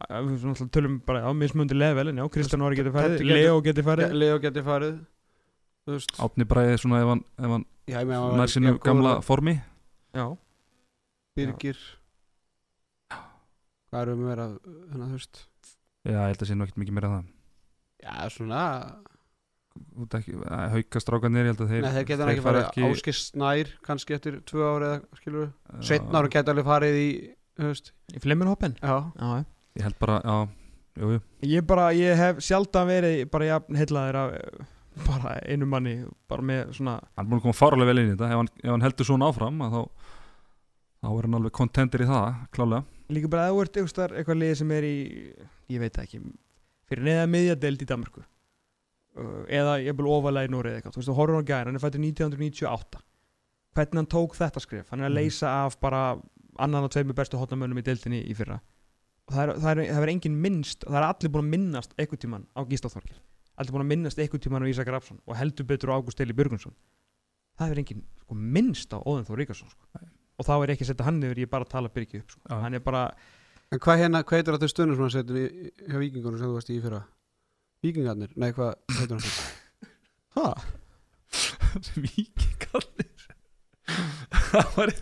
[0.00, 3.18] Að Við svona alltaf tölum bara á mismundi level en já, Kristján Orri getur farið,
[3.18, 4.12] getur- Leo getur farið.
[4.16, 5.00] Leo gæti farið.
[5.88, 6.12] Þú veist.
[6.20, 9.56] Átni Bræði svona ef hann, ef hann Já, nær góður gamla og formi.
[10.14, 10.26] Já,
[11.36, 11.76] Birgir.
[13.90, 15.40] Hvað erum við meira Þannig að þú veist?
[16.06, 17.30] Já, ég held að sé nú ekkert mikið meira en það.
[18.04, 18.60] Já, svona
[20.74, 24.66] haukastrákanir, ég held að þeir Nei, þeir geta ekki farið Áskir Snær kannski eftir tvö
[24.66, 27.08] ári eða skilur við Já, Sveitn ári gæti alveg farið í
[27.60, 27.92] veist.
[28.14, 28.96] Í Já,
[29.78, 30.36] Ég held bara, já,
[30.98, 31.18] jú, jú.
[31.46, 34.64] Ég bara, ég hef sjaldan verið bara jafn heillaðir af eh,
[35.06, 35.92] bara einu manni,
[36.28, 38.32] bara með svona Hann er búin að koma fáralega vel inn í þetta.
[38.32, 40.08] Ef hann, ef hann heldur svona áfram að þá
[41.00, 44.52] þá er hann alveg kontentur í það, klálega líka bara að einhvers staðar eitthvað lið
[44.60, 44.96] sem er í
[45.72, 46.20] ég veit það ekki,
[46.90, 48.24] fyrir neða miðjadeild í Danmarku
[49.16, 51.82] eða ég vil ofalega í Norið eitthvað þú veist, þú horfður á gæðin, hann er
[51.82, 53.00] fættur 1998
[53.74, 55.18] hvernig hann tók þetta skrif hann er að Mhm.
[55.20, 56.02] leysa af bara
[56.58, 58.60] annan og tveimur bestu hotnamönnum í deildinni í fyrra
[59.28, 61.94] og það er, það er, það er engin minnst það er allir búin að minnast
[61.98, 63.18] einhvern tímann á Gísla Þorkir
[63.58, 66.32] allir búin að minnast einhvern tímann á Ísak Rafsson og heldur betur á Ágúst Eli
[66.32, 66.74] Björgunsson
[67.58, 69.84] það er engin sko, minnst á Óðin Þór Ríkarsson sko.
[70.40, 72.30] og þá er ekki að setja hann yfir, ég er bara að tala Birgi upp
[72.30, 72.40] sko.
[72.48, 73.10] Hann er bara
[73.72, 76.54] En hvað hérna, hvað heitir þetta stundum sem hann setur í, hjá vikingunum sem þú
[76.56, 77.04] varst í í fyrra?
[77.80, 78.32] Vikingarnir?
[78.36, 79.24] Nei, hvað heitir hann?
[80.36, 80.46] Hæ?
[82.04, 83.08] Víkingarnir
[84.50, 84.92] Það var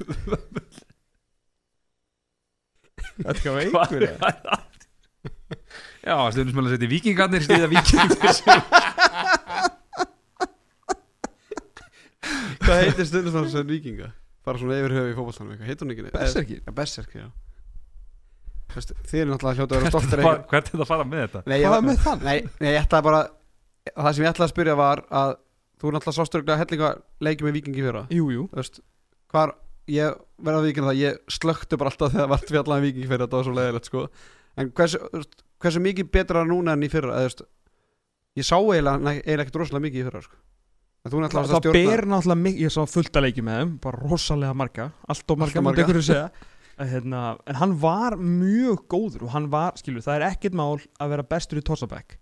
[3.18, 4.64] Þetta var Hvað einhver er það?
[6.06, 8.18] Já, stundum sem að setja vikingarnir stiða vikingarnir
[12.62, 14.12] Hvað heitir stundum sem hann setur vikinga?
[14.46, 16.10] Bara svona yfir höfu í eitthvað, heitir hún ekki?
[16.14, 16.58] Berserkir?
[16.78, 17.47] Berserkir, já
[18.78, 21.24] Þú veist, Þið er náttúrulega hljóta að vera stoltir Hvert er þetta að fara með
[21.24, 21.42] þetta?
[21.44, 22.24] Nei, ég, Hvað með þann?
[22.24, 23.22] nei, nei, ég ætlaði bara
[23.88, 25.34] Það sem ég ætlaði að spyrja var að
[25.78, 26.92] Þú náttúrulega sásturuglega hellinga
[27.24, 28.80] leikið með vikingi fyrra Jú, jú Þú veist,
[29.34, 29.54] hvar
[29.88, 33.24] Ég verða að vikina það, ég slökti bara alltaf þegar vart fjallaði vikingi í fyrra,
[33.24, 34.02] þetta var svo leiðilegt sko
[34.58, 35.00] En hversu,
[35.62, 37.46] hversu mikið betra núna en í fyrra eða,
[38.38, 40.36] Ég sá eiginlega, ekkert rosalega mikið í fyrra sko.
[41.06, 44.02] En þú náttúrulega Það, ber náttúrulega mikið, ég sá fullt að leiki með þeim bara
[44.02, 45.86] rosalega marga, allt og marga, marga.
[46.86, 51.08] Hérna, en hann var mjög góður og hann var, skilur, það er ekkert mál að
[51.10, 52.16] vera bestur í Torsabæk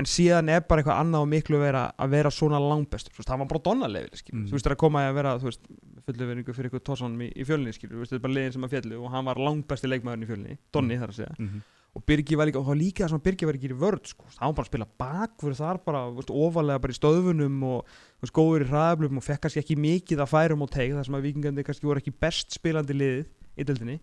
[0.00, 3.28] en síðan er bara eitthvað annað og miklu að vera, að vera svona langbestur, veist,
[3.28, 3.60] það var bara
[4.16, 4.46] skilur, Mm.
[4.48, 5.60] þú veist, það er að koma að vera, þú veist,
[6.06, 8.64] fullu veringu fyrir eitthvað Torsanum í, í fjölni, skilur, veist, þetta er bara liðin sem
[8.64, 11.36] að fjallu og hann var langbesti leikmaðurinn í fjölni, Donni þar að segja.
[11.38, 11.62] Mhm.
[11.94, 14.06] og Birgi var líka, og það var líka það sem Birgi var ekki í vörð
[14.08, 17.86] sko, það var bara að spila bakfyrir þar bara, veist, ofalega bara í stöðfunum og
[18.32, 21.26] góður í hraðablum og fekk kannski ekki mikið að færum og teig þar sem að
[21.28, 23.26] vikingandi kannski voru ekki best spilandi liðið
[23.58, 24.00] í deildinni.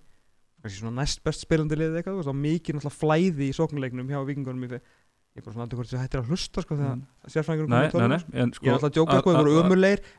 [0.61, 3.55] Kannski svona næst best spilandi liðið eitthvað, þú veist, það var mikið náttúrulega flæði í
[3.55, 4.71] sóknuleiknum hjá vikingunum í
[5.29, 7.03] ég er bara svona aldrei hvort þess að hættir að hlusta sko þegar Mm.
[7.31, 9.51] sérfræðingur nei, nei en sko, ég er alltaf að djóka að- sko, það voru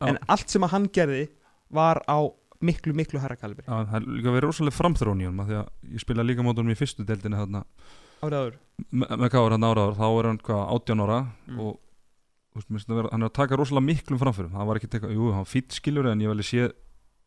[0.00, 1.28] að- en allt sem að hann gerði
[1.70, 2.18] var á
[2.62, 3.64] miklu, miklu herra kalibri.
[3.66, 6.42] Já, það er líka verið rosalega framþróun í honum af því að ég spila líka
[6.46, 7.64] mótunum í fyrstu deildinni þarna.
[8.22, 8.54] Árið áður.
[8.92, 11.58] Me- með káður hann áraður, þá er hann hvað 18 ára Mm.
[11.60, 11.78] og
[12.56, 15.70] það hann er að taka rosalega miklum framfyrum það var ekki teka, jú, hann fýtt
[15.80, 16.72] skilur en ég vel sé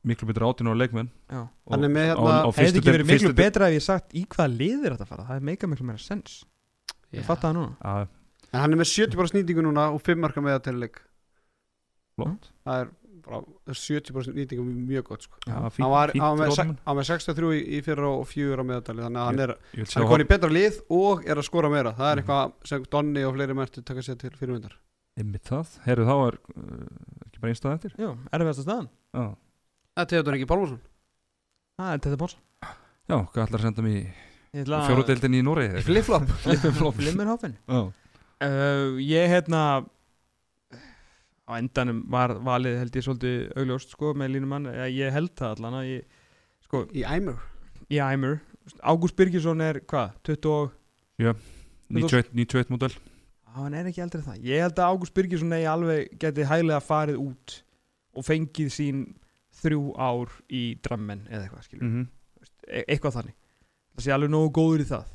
[0.06, 1.10] miklu betur 18 ára leikmenn.
[1.32, 1.44] Já.
[1.72, 4.58] Er með á, hérna- á hefði ekki verið miklu betra ef ég sagt í hvaða
[4.58, 5.24] lið er þetta að fara?
[5.30, 6.44] Það er meika miklu meira sens.
[7.14, 7.78] Ég fatt það núna.
[7.84, 8.08] Já,
[8.54, 11.00] En hann er með 70% nýtingu núna og 5 marka með það til leik.
[12.16, 12.52] Flott.
[12.68, 12.92] Það er
[13.24, 13.40] bara
[13.74, 15.38] 70% nýtingu mjög gott sko.
[15.48, 18.60] Já, Hann var, fínt hann var með, var með 63 í, í fyrra og 4
[18.62, 21.72] á meðatali Þannig að hann er, er konið í betra lið og er að skora
[21.74, 21.96] meira.
[21.98, 22.26] Það er Mhm.
[22.28, 24.76] eitthvað sem Donni og fleiri mærtu taka sér til fyrirmyndar.
[25.18, 27.92] Einmitt það, herru þá er uh, ekki bara einstað eftir?
[27.98, 28.90] Jú, erfiðasta staðan.
[29.14, 29.36] Já,
[29.94, 30.80] Það er Theodor ekki Pálmarsson
[31.78, 32.36] Það er þetta bóls
[33.10, 33.98] Já hvað ætlar að senda mig
[34.54, 37.00] í fjóruðdeildin í Noregi Flip-flop.
[37.06, 39.62] Limmerhofen Já, uh, Ég hérna
[41.44, 45.58] á endanum var valið held ég svolítið augljóst sko með línumann Eða Ég held það
[45.58, 46.22] allan að ég
[46.68, 47.42] sko Í Æmur
[47.94, 48.40] í Æmur
[48.80, 50.14] Ágúst Birgisson er hvað?
[50.30, 50.78] 20 og
[51.94, 52.94] 91, 91 model
[53.54, 54.38] Á, hann er ekki eldri en það.
[54.50, 57.58] Ég held að Ágúst Birgisson eigi alveg geti hæglega farið út
[58.18, 59.04] og fengið sín
[59.62, 61.90] þrjú ár í drammen eða eitthvað, skilur.
[61.90, 62.06] mm
[62.64, 63.34] E eitthvað þannig.
[63.94, 65.10] Það sé alveg nógu góður í það.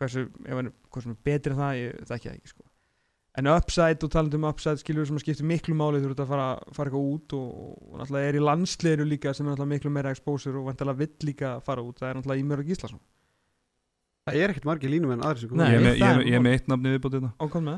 [0.00, 2.62] Hversu, ef hann hvað sem er betri en það, ég þekki það ekki, sko.
[3.36, 6.30] En upside og talandi um upside, skilur, sem að skiptir miklu máli þú ert að
[6.30, 7.50] fara, fara eitthvað út og,
[7.92, 11.28] og náttúrulega er í landsliðinu líka sem er náttúrulega miklu meira exposure og vantilega vill
[11.28, 11.98] líka fara út.
[12.00, 13.02] Það er náttúrulega Ímur og Gíslason.
[14.26, 15.66] Það er ekkert margir línumenn aðri sem Nei.
[15.68, 17.76] Ég ég með- ég er með eitt nafni viðbótið þetta með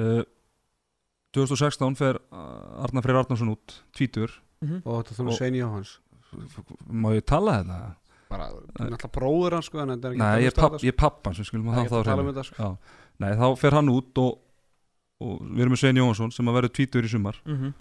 [0.00, 0.24] uh,
[1.36, 4.32] 2016 fer uh, Arnar Freyr Arnarsson út tvítur
[4.70, 4.80] það.
[4.86, 5.98] Og þetta Og- Svein Jóhans
[6.90, 7.94] Má ég tala þetta?
[8.30, 10.96] Bara, náttúrulega bróður hans sko En þetta er ekki Nei, ég er, að papp, er
[10.98, 12.32] pappan sem skulum að Það hafa ekki það á að tala hreinu.
[12.32, 12.78] þetta sko Já.
[13.22, 14.32] Nei, þá fer hann út og,
[15.20, 17.72] og við erum með Svein Jóhansson sem að verður tvítur í sumar Mm -hmm.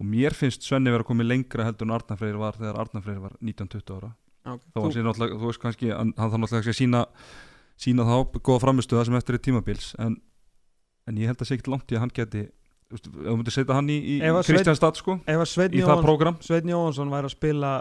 [0.00, 3.18] og mér finnst Svenni vera komið lengra heldur en Arnar Freyr var þegar Arnar Freyr
[3.20, 4.10] var 19-20 ára
[4.46, 4.70] okay.
[4.72, 7.06] þá hann sé náttúrulega, þú veist kannski hann, hann þarf náttúrulega að sína
[7.76, 10.16] sína þá góða framistuða sem eftir er tímabils en,
[11.06, 12.48] en ég held að sé ekkert langt í að hann geti
[12.88, 16.36] ef þú myndir setja hann í, í Kristjánstad sko í það Jóhansson prógram.
[16.44, 17.72] Sveinn Jóhansson væri að spila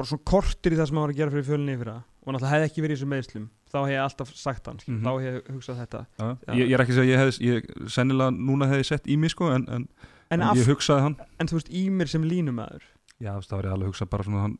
[0.00, 2.34] bara svona kortir í það sem hann var að gera fyrir fjölni yfir það og
[2.34, 5.04] náttúrulega hefði ekki verið í þessum meðslum þá hef ég alltaf sagt hann, mm Mhm.
[5.06, 6.00] þá hef ég hugsað þetta.
[6.18, 6.28] Já.
[6.56, 9.30] Ég, ég er ekki að segja ég hef ég, sennilega núna hefði sett í mig
[9.30, 9.84] sko en, en,
[10.30, 11.16] en, en ég hugsaði hann.
[11.38, 12.82] en þú veist, Ímir sem línumæður
[13.20, 14.58] Já, það var ég alveg að hugsa bara svona hann,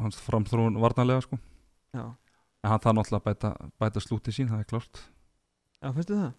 [0.00, 1.38] hans framþróun varnarlega sko.
[1.94, 2.04] Já,
[2.64, 5.02] en hann þarf náttúrulega bæta, bæta slúti sín, það er klart
[5.82, 6.32] já, finnst það?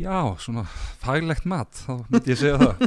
[0.00, 0.64] Já, svona
[1.02, 2.86] faglegt mat þá myndi ég segja það.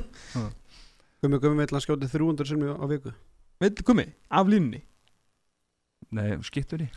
[1.24, 3.14] Gummi Gummi vill hann skjóti 300 sinni á viku?
[3.88, 4.82] Komi, af línunni?
[6.14, 6.90] Nei, skiptunni.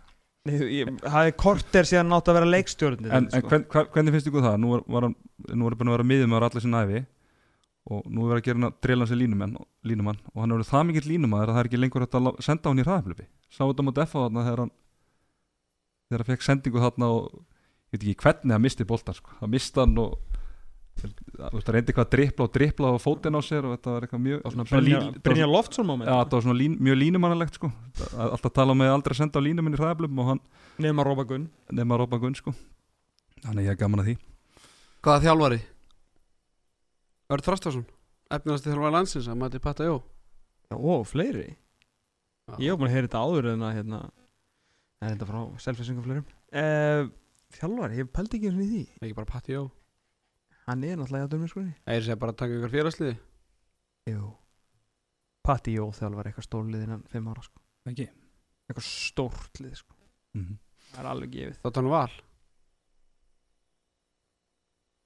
[0.49, 4.15] Nei, ég, það er korter síðan nátt að vera leikstjórn En, en hvern, hver, hvernig
[4.15, 4.55] finnst ykkur það?
[4.62, 5.16] Nú er, var hann,
[5.53, 7.03] nú er búin að vera miðjum með allir sinna æfi
[7.91, 10.87] og nú er að gera hann að drilla hans í línumann, og hann er það
[10.89, 13.87] mikill línumann að það er ekki lengur hægt að senda hann í hraðaflöfi Sá þetta
[13.87, 14.73] mútið F á þarna þegar hann
[16.09, 17.28] þegar hann fekk sendingu þarna og
[17.90, 19.32] ég veit ekki hvernig hann misti boltan sko.
[19.40, 20.18] það misti hann og
[21.00, 21.08] þú
[21.54, 24.06] veist, það reyndi eitthvað að drippla og drippla á fótinn á sér og þetta var
[24.06, 27.70] eitthvað mjög svona svona Brynja, Loftsson moment Já, þetta var svona lín, mjög línumannalegt sko.
[28.10, 30.40] Að- alltaf tala með aldrei að senda á línumenn í og hann
[30.78, 32.54] nema Róba Gunn nefn að rópa gunn sko.
[33.44, 34.16] þannig ég er gaman að því
[35.00, 35.60] Hvaða þjálfari?
[37.30, 37.86] Örd Þrastarsson
[38.30, 40.02] Efnilegasti þjálfari landsins að mæti Patta Jó
[40.70, 41.56] Já, ó, fleiri
[42.58, 44.00] Ég hef búin að heyra þetta áður en að hérna
[45.00, 47.08] Það er þetta frá selfisingum fleirum uh,
[47.56, 48.82] Þjálfari, ég pældi ekki eins og í því.
[49.02, 49.64] Ekki bara Patti Jó
[50.68, 53.16] Hann er náttúrulega að dömur skoði Eða sé bara að taka ykkur félagsliði
[54.10, 54.31] Jú.
[55.47, 57.62] Patti Jó þjálfari eitthvað stórlið innan fimm ára sko.
[57.90, 58.06] ekki?
[58.68, 59.97] Eitthvað stórt lið sko.
[60.36, 60.59] mm -hmm.
[60.90, 61.56] Það er alveg gefið.
[61.62, 62.12] Þátt hann val.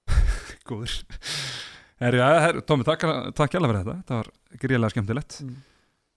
[0.69, 0.95] Góður.
[2.01, 3.05] Herru, ja, herru, Tómi, takk,
[3.37, 3.97] takk hjálpa fyrir þetta.
[4.01, 4.31] Þetta var
[4.63, 5.37] gríðlega skemmtilegt.
[5.45, 5.59] Mm.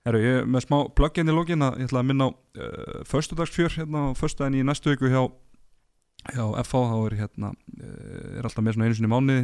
[0.08, 3.04] Herru, ég er með smá plugin í lógin að ég ætla að minna á uh,
[3.10, 5.22] föstudagsfjör hérna á föstudaginn í næstu viku hjá
[6.34, 9.42] hjá FH, er hérna uh, er alltaf með svona einu sinni í mánuði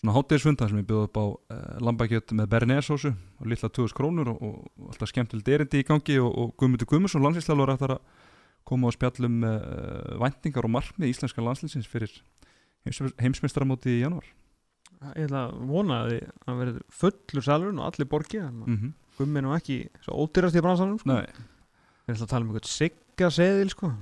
[0.00, 4.32] svona hátdegisfunda sem ég bjóð upp á uh, lambakjöt með bernesósu og litla 2000 krónur
[4.34, 8.22] og, og alltaf skemmtilegt erindi í gangi og, og Guðmundur Guðmundsson landslýslalur ætlar að
[8.64, 12.14] koma og spjallum uh, væntingar og markmið íslenska landslýsins fyrir
[13.20, 14.26] heimsmeistaramóti í januar
[15.14, 18.62] Ég ætla að vona að þið- að verður fullur salurinn og allir borgi mm.
[18.64, 18.92] mm -hmm.
[19.18, 21.08] Gummi er ekki svo ódýrast í bransanum sko.
[21.12, 21.26] Nei,
[22.06, 23.92] Við ætla að tala um eitthvað sigga seðil sko.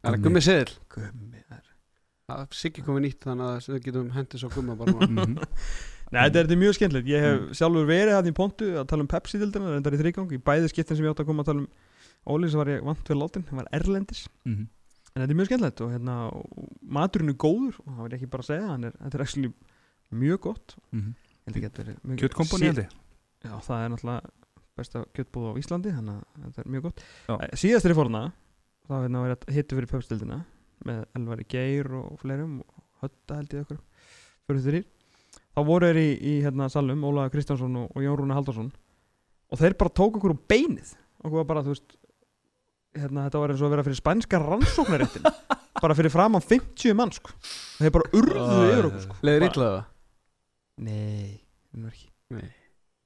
[0.00, 1.68] Það er Gummi Seðil Gummi það er
[2.30, 5.48] Það er Siggi komið nýtt þannig að við getum hendis á Gumma bara mm -hmm.
[6.10, 7.06] Nei, þetta er, þetta er mjög skemmtilegt.
[7.06, 10.40] Ég hef sjálfur verið hann í pontu að tala um Pepsi-dildina reyndar í þrýgang, í
[10.42, 11.68] bæði skiptin sem ég átt að koma að tala um
[12.26, 14.26] Óli sem var ég vant við látin, hann var erlendis.
[14.44, 14.66] Mhm.
[15.14, 16.16] En þetta er mjög skemmtilegt og, hérna,
[16.82, 19.52] maturinn er góður og það var ég ekki bara að segja hann er, þetta er
[20.10, 20.76] mjög gott.
[20.92, 21.14] Mhm.
[21.46, 21.70] Ekki
[22.04, 22.90] mjög- Kjötkompani Sí- held ég.
[23.44, 24.30] Já, það er náttúrulega
[24.76, 27.00] besta kjötbúð á Íslandi þannig að þetta er mjög gott.
[27.28, 27.34] Já.
[27.40, 28.32] Eh, Síðast er ég fór hana
[28.90, 30.40] þá hérna var ég hittu fyrir pöpstildina
[30.88, 33.78] með Elvari Geir og fleirum og Hötta held ég okkur
[34.48, 34.86] fyrir þrýr
[35.40, 38.70] þá voru þeir í, í hérna salum Ólaður Kristjánsson og, og Jón Rúna Haldarsson
[39.50, 41.96] og þeir bara tók okkur úr beinið okkur var bara, þú veist
[42.96, 45.26] hérna, þetta var eins og að vera fyrir spænska rannsóknaréttin
[45.84, 47.34] bara fyrir framann 50 mann sko.
[47.34, 49.18] og þeir bara urðuðu yfir okkur sko.
[49.26, 49.76] Leður það
[50.80, 51.36] Nei,
[51.70, 52.48] það var ekki Nei.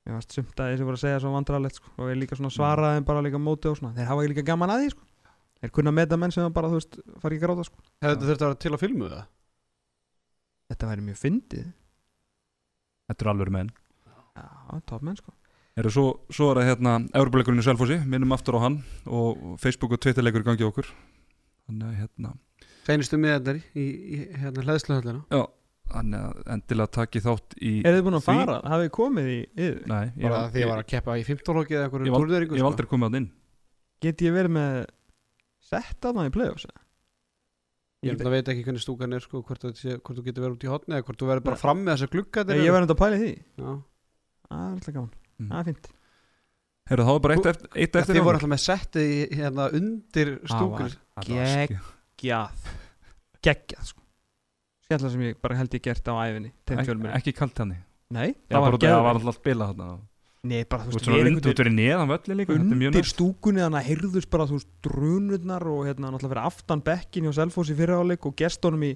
[0.05, 1.91] Mér varst sumt að þessi voru að segja svo vandrarlegt sko.
[1.97, 4.47] og ég líka svona svaraði þeim bara líka móti og svona þeir hafa ekki líka
[4.51, 5.07] gaman að því sko.
[5.61, 7.81] Þeir kunna að meta menn sem bara, þú veist, fara ekki að gráta sko.
[8.05, 9.25] Hefði þetta þurft að vera til að filmu það?
[10.73, 11.65] Þetta væri mjög fyndið.
[13.11, 13.73] Þetta er alveg menn.
[14.35, 14.47] Já,
[14.89, 15.35] top menn sko.
[15.75, 18.79] Eru svo, svo er það hérna Európa-leikurinn í Selfossi, minnum aftur á hann
[19.11, 20.87] og Facebook og Twitter leikur í gangi á okkur.
[21.67, 22.35] Þannig að hérna
[22.85, 25.41] Seinustu miðarnir í, í hérna hlæðsluhöllina Já,
[25.95, 28.57] þannig að endilega taki þátt í Er þið búin að því- fara?
[28.69, 29.79] Hafið þið komið í yður?
[29.89, 32.11] Nei, ég, Bara því að ég var að keppa í 15 lóki eða ég, einhverju
[32.13, 33.29] ég, ég hef aldrei komið að inn.
[34.05, 34.77] Get ég verið með
[36.11, 36.67] að það í play-offs?
[38.05, 40.65] Ég Ég, veit ekki hvernig stúkan er sko, hvort, sé- hvort þú getur verið út
[40.67, 42.95] í hotni eða hvort þú verður bara fram með þessa glugga ég, ég var enda
[42.95, 43.35] að pæla í því.
[43.57, 43.71] Já.
[44.45, 45.49] Það er alltaf gaman, Mm.
[45.51, 45.87] það er fínt.
[46.85, 49.65] Heyrðu, þá er bara eitt eftir, eitt eftir Þið voru alltaf með settið í, hérna
[49.73, 51.81] undir Það var ske-
[52.21, 52.69] Geggjað
[53.45, 54.01] Geggjað sko.
[54.85, 56.53] Skemmtilega sem ég bara held ég gert á æfinni
[57.17, 57.73] Ekki kalt hann
[58.11, 59.09] Nei, Það var, það var geðveikt.
[59.15, 59.89] alltaf að spila þarna
[60.45, 62.91] Nei, bara þú Þú veist við undir, þú verið neðan völli líka Þetta er mjög
[62.93, 67.25] undir stúkunni þannig að heyrðust bara þú veist drunurnar og hérna náttúrulega fyrir aftan bekkin
[67.29, 68.91] hjá Selfoss í fyrirháleik og gestunum í,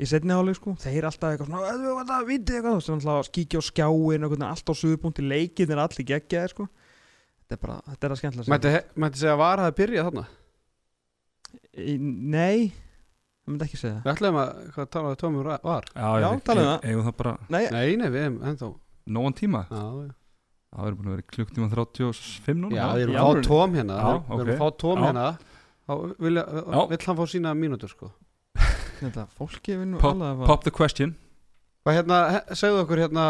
[0.00, 0.72] í setniháleik sko.
[0.80, 4.24] Þeir alltaf eitthvað svona "Ö, þetta er viti eitthvað sem alltaf að skíkja á skjáin
[4.24, 6.68] og hvernig allt á suðupunkti leikin er allir geggjaði sko.
[7.44, 8.74] Þetta er bara þetta er að skemmtilega Mætti,
[9.04, 10.24] mætti segja var að byrja þarna?
[11.76, 12.72] Nei,
[13.44, 14.00] það myndi ekki segja.
[14.00, 15.84] Það Við ætlum að, hvað talaði Tómi var?
[15.92, 16.80] Já, Já, við- talaðu það.
[16.80, 16.90] Það
[17.50, 18.74] Nei, Nei, við erum ennþá
[19.06, 19.66] nógan tíma.
[19.68, 20.12] Já, já.
[20.74, 23.98] Það er búin að vera klukktíma 35 núna Já, við erum að fá tóm hérna.
[24.00, 24.54] Já, Við erum ok.
[24.54, 25.04] að fá tóm Já.
[25.06, 25.26] hérna.
[25.84, 25.92] Þá
[26.24, 28.10] vill hann fá sína mínútur sko.
[29.00, 31.14] Þetta fólki við nú Pop, alveg að pop the question.
[31.84, 32.18] Hvað hérna,
[32.56, 33.26] segðu okkur hérna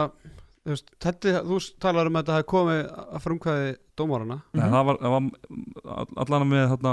[0.65, 4.71] Þú veist, þetta, þú talar um að þetta hafi komið að frumkvæði dómarana Nei, Mhm.
[4.73, 6.93] það var, það var allan með þarna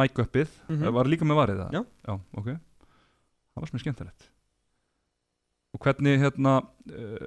[0.00, 0.78] mic-upið Mhm.
[0.86, 1.72] Það var líka með varið það?
[1.76, 1.82] Já.
[2.08, 2.46] Já, ok.
[2.46, 4.28] Það var er skemmtilegt.
[5.74, 7.26] Og hvernig hérna uh,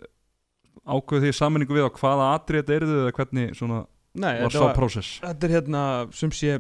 [0.84, 3.82] ákveðu því sammenningu við á hvaða atrið þetta eruðu eða hvernig svona
[4.14, 5.16] Nei, var sá prósess?
[5.24, 5.84] þetta er hérna
[6.14, 6.60] sem sé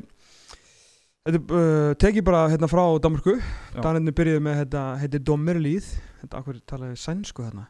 [1.23, 3.37] Þetta uh, tekið bara hérna frá Danmarku.
[3.77, 5.85] Danirni byrjuðu með þetta heiti Dommerlíð.
[6.19, 7.63] Þetta akkur talaði sænsku hérna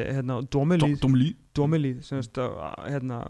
[0.00, 0.96] er hérna Dommerlíð.
[1.04, 2.00] Domlít Dommerlíð.
[2.08, 2.56] Sem veist að
[2.88, 3.20] hérna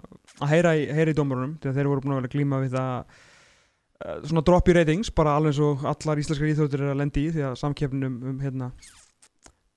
[0.41, 2.95] að heyra í, heyra í dómarunum þegar þeir voru búin að vera glíma við það
[2.97, 7.27] uh, svona drop í ratings bara alveg eins og allar íslenskar íþjóttir er að lendi
[7.27, 8.71] í því að samkeppnin um, um hérna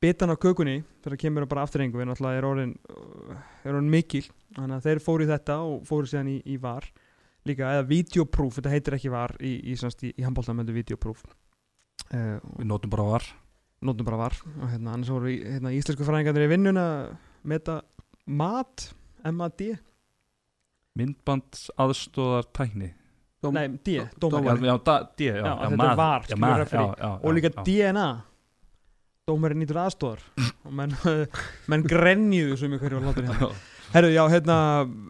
[0.03, 4.25] bitan á kökunni þegar kemur bara afturrengu við náttúrulega er orðin uh, er orðin mikil.
[4.57, 6.88] Þannig að þeir fóru í þetta og fóru síðan í, í var
[7.47, 10.11] líka eða videoproof þetta heitir ekki var í, í, í,
[10.53, 13.30] með videoproof uh, Við nótum bara var.
[13.84, 14.35] Notum bara var.
[14.61, 16.85] Og hérna annars voru hérna, íslensku fræðingarnir í vinnuna
[17.43, 17.81] meta
[18.27, 18.91] mat
[19.27, 19.65] MAD
[20.99, 22.91] Myndband aðstóðar tækni
[23.43, 24.63] Dóm, nei D, Já, dómari.
[24.69, 26.85] já, da, D, já, Já, já, þetta er maður, VAR, já, skilur maður, referee.
[26.88, 28.05] já, já, og líka já, DNA
[29.23, 30.23] dómari nýtur aðstóðar
[30.67, 30.93] og menn,
[31.71, 33.47] menn grenjuðu sem ykkur var látur hérna.
[33.93, 34.57] Herru, já, hérna,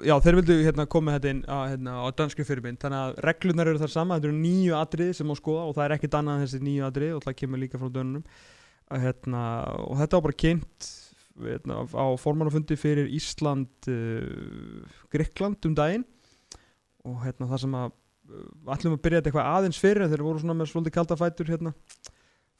[0.05, 3.71] já, þeir vildu hérna koma þetta inn á, hérna, á danskri fyrirbind þannig að reglunar
[3.71, 6.37] eru þar sama, þetta eru nýju atriði sem má skoða og það er ekkit annað
[6.37, 8.25] en þessi nýju atriði og það kemur líka frá dönunum.
[8.93, 9.43] Hérna,
[9.87, 10.89] og þetta var bara kynnt
[11.47, 16.05] hérna, á formannafundi fyrir Ísland uh, Gríkland um daginn.
[17.07, 20.43] Og hérna það sem að uh, ætlum að byrja þetta eitthvað aðeins fyrir þeir voru
[20.43, 21.73] svona með svolítið kalda fætur hérna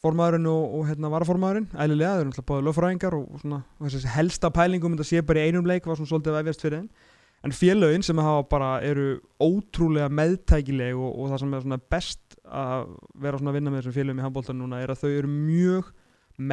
[0.04, 4.14] formaðurinn og, og hérna varaformaðurinn ælilega, þeir eru náttúrulega báði lögfræðingar og, svona og þessi
[4.14, 7.10] helsta pælingum þetta sé bara í einum leik var svona svolítið vefjast fyrir þeim.
[7.44, 9.08] En félögin sem hafa bara eru
[9.44, 12.94] ótrúlega meðtækileg og, og það sem er svona best að
[13.26, 15.92] vera svona að vinna með þessum félögum í handbóltan núna er að þau eru mjög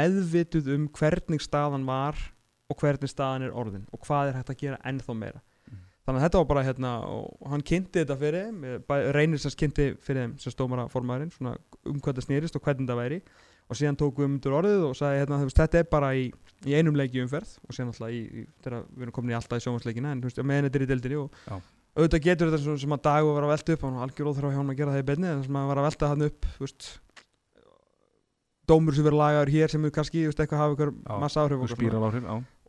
[0.01, 2.19] meðvituð um hvernig staðan var
[2.71, 5.43] og hvernig staðan er orðin og hvað er hægt að gera ennþá meira
[6.11, 9.55] þannig að þetta var bara hérna og hann kynnti þetta fyrir þeim bæ- reynir sem
[9.63, 11.55] kynnti fyrir þeim sem stómara formaðurinn svona
[11.87, 13.21] um hvað það snýrist og hvernig það væri.
[13.71, 16.25] Og síðan tók við um orðið og sagði hérna, veist, þetta er bara í,
[16.67, 19.61] í einum leiki umferð og síðan alltaf í, í þegar við erum komin í alltaf
[19.61, 21.61] í sjónvarsleikina en þú veist, meðan þetta er í deildinni og Já.
[21.95, 24.51] auðvitað getur þetta sem, sem að dag og vera að velta upp var algjör óþrá
[24.51, 26.49] hjá hann að gera það í beinni en sem að vera að velta hann upp
[26.65, 26.89] veist,
[28.71, 30.93] dómur sem verður lagaður hér sem kannski veist, eitthvað hafa ykkur
[31.23, 31.71] massa áhrif og,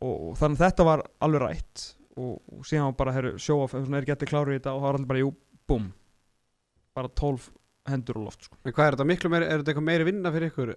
[0.05, 3.63] og, og þannig að þetta var alveg rætt og, og síðan var bara heru, show
[3.63, 5.33] off, er getið kláru í þetta og það var allir bara, jú,
[5.69, 5.89] búm
[6.97, 7.51] bara 12
[7.91, 8.57] hendur og loft sko.
[8.65, 10.73] En hvað er þetta miklu meiri, er þetta eitthvað meiri vinna fyrir ykkur?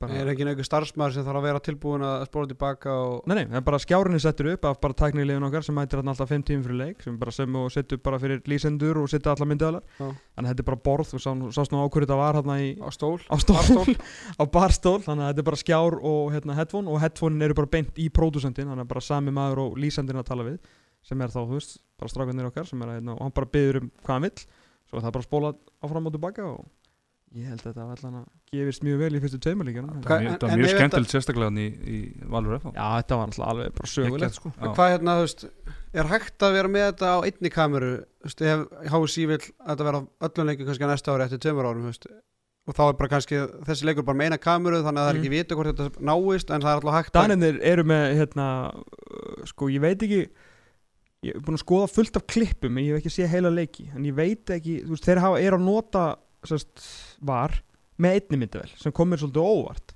[0.00, 3.34] Nei, Er ekki einhver starfsmæður sem þarf að vera tilbúin að spóla tilbaka og nei,
[3.42, 6.62] nei, er bara skjárinni settur upp af bara tæknilegin okkar sem mætir alltaf 5 tímum
[6.64, 10.40] fyrir leik sem bara sem og settur bara fyrir lýsendur og setja alla myndaðalar þannig
[10.40, 11.28] að þetta er bara borð og sá,
[11.58, 13.20] sást nú á hverju þetta var hérna í á stól?
[13.28, 13.84] á stól,
[14.40, 17.72] á barstól þannig að þetta er bara skjár og hérna, headphone og headphone eru bara
[17.76, 20.58] beint í pródusentin þannig að bara sami maður og lýsendin að tala við
[21.04, 23.52] sem er þá, þú veist, bara strákanir okkar sem er að, hérna, og hann bara
[23.52, 24.48] byður um hvað hann vill
[24.90, 25.52] svo er það bara spóla
[25.84, 26.64] áfram og tilbaka og
[27.30, 28.24] ég held að þetta var allan að
[28.56, 31.98] gefist mjög vel í fyrstu tveimurlíkjana Hvað- Það var mjög- þetta- skemmtilegt sérstaklega í, í
[32.32, 34.52] Valur F Já, þetta var alltaf alveg bara sögulegt sko.
[34.58, 35.44] Hvað hérna, þú veist,
[35.94, 37.92] er hægt að vera með þetta á einni kameru?
[38.20, 41.24] Þú veist, ef HSI vill að þetta vera á öllum leikum kannski á næsta ári
[41.28, 42.06] eftir tveimur árum, þú veist,
[42.68, 43.36] og þá er bara kannski
[43.66, 45.22] þessi leikur bara meina kameru þannig að það er Mm.
[45.22, 48.46] ekki vita hvort þetta náist en það er alltaf hægt að Danirnir eru með hérna,
[48.74, 50.28] uh, sko ég veit ekki
[51.22, 53.86] ég er búin að skoða fullt af klippum en ég hef ekki séð heila leiki
[53.94, 56.04] en ég veit ekki, þú veist, þeir hafa, er að nota
[56.48, 56.84] sérst,
[57.20, 57.62] var
[58.00, 59.94] með einni myndavel sem komir svolítið á óvart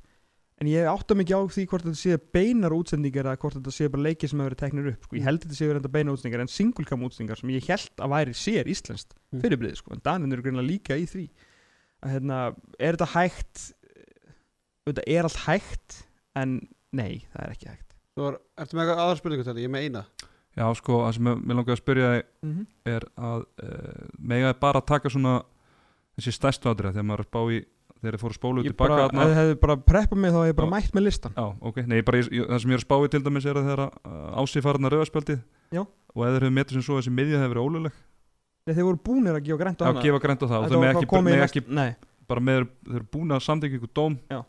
[0.63, 3.89] en ég átta mikið á því hvort þetta sé beinar útsendingar eða hvort þetta sé
[3.91, 5.17] bara leiki sem hefur verið teknir upp sko.
[5.17, 8.13] ég held þetta sé verið enda beinar útsendingar en singulcam útsendingar sem ég held að
[8.15, 9.41] væri sér íslenskt Mm.
[9.43, 9.93] fyrirbrið sko.
[9.95, 11.25] en Danirnir eru greinlega líka í því
[12.05, 13.73] að hérna, er þetta hægt
[14.87, 15.97] þetta er allt hægt
[16.37, 19.65] en nei, það er ekki hægt Þú er, Ertu með eitthvað aðra spurningu til þetta?
[19.65, 20.05] Ég með eina
[20.55, 22.67] Já, sko, það sem ég langaði að spyrja þig mm -hmm.
[22.95, 25.33] er að uh, megaði bara að taka svona
[26.19, 27.61] þessi stærstu aðrið þegar maður bá í
[28.05, 29.25] þegar þið fóru spólu ég tilbaka bara, þarna.
[29.25, 30.73] ef þið hefði bara preppað mig þá hef ég bara Já.
[30.75, 32.87] mætt með listan Já, ok, nei, ég bara, ég, ég, það sem ég er að
[32.87, 35.41] spáði til dæmis er að þeirra uh, ásífarna rauðarspjaldið
[35.75, 35.83] Já.
[35.85, 38.01] og eða þeir hefur metið sem svo að þessi miðja hefur verið óluleg
[38.65, 40.73] Nei, þeir voru búnir að gefa grænt á Já, hana gefa grænt á það og
[40.73, 41.65] þau með ekki, í ekki
[42.25, 44.41] bara með, þeir eru búin að samþykja ykkur dóm Já.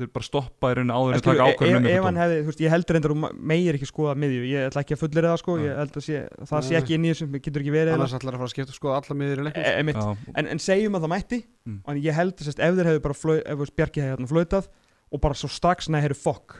[0.00, 2.36] Þeir bara stoppa í rauninni áður en taka ef, ákvörðun um ef ykkur hann hefði,
[2.38, 3.18] þú veist, ég heldur reyndar að
[3.52, 6.22] meir ekki skoða miðju, ég ætla ekki að fullir það sko, ég held að sé,
[6.48, 8.76] það sé ekki inn í þessum, getur ekki verið Annars ætlar að fara að skipta
[8.76, 9.14] sko alla
[9.52, 10.00] e, e, mitt.
[10.00, 11.78] Já, en, en segjum að það mætti Mm.
[11.86, 14.64] en ég held að ef þeir hefðu bara flöi, ef Bjarki hefði hérna flautað
[15.14, 16.56] og bara svo strax, nei, heyrðu fokk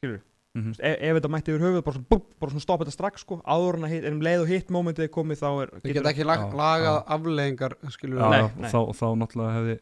[0.00, 0.18] skilur,
[0.58, 0.72] mhm.
[0.74, 3.86] ef, ef þetta mætti yfir höfuð bara, svona, svona stoppa þetta strax sko, áður en
[9.70, 9.78] að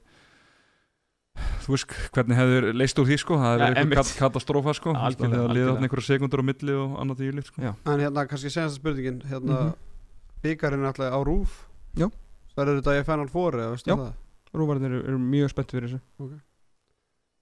[1.36, 3.36] þú veist hvernig hefur leist úr því sko.
[3.40, 4.92] Það Ja, hefur verið einhver katastrófa sko.
[4.92, 7.62] Það hefur þarna einhverja sekundur á milli og annað því líkt sko.
[7.62, 9.20] En hérna kannski senast spurningin.
[9.28, 9.74] Hérna mm Mhm.
[10.42, 11.50] byggarinn alltaf á rúf.
[11.96, 12.08] Já.
[12.56, 13.96] Það er þetta í Final Four eða veistu Já.
[13.96, 14.12] það?
[14.54, 16.40] Rúvarnir eru, eru mjög spennt fyrir þessu.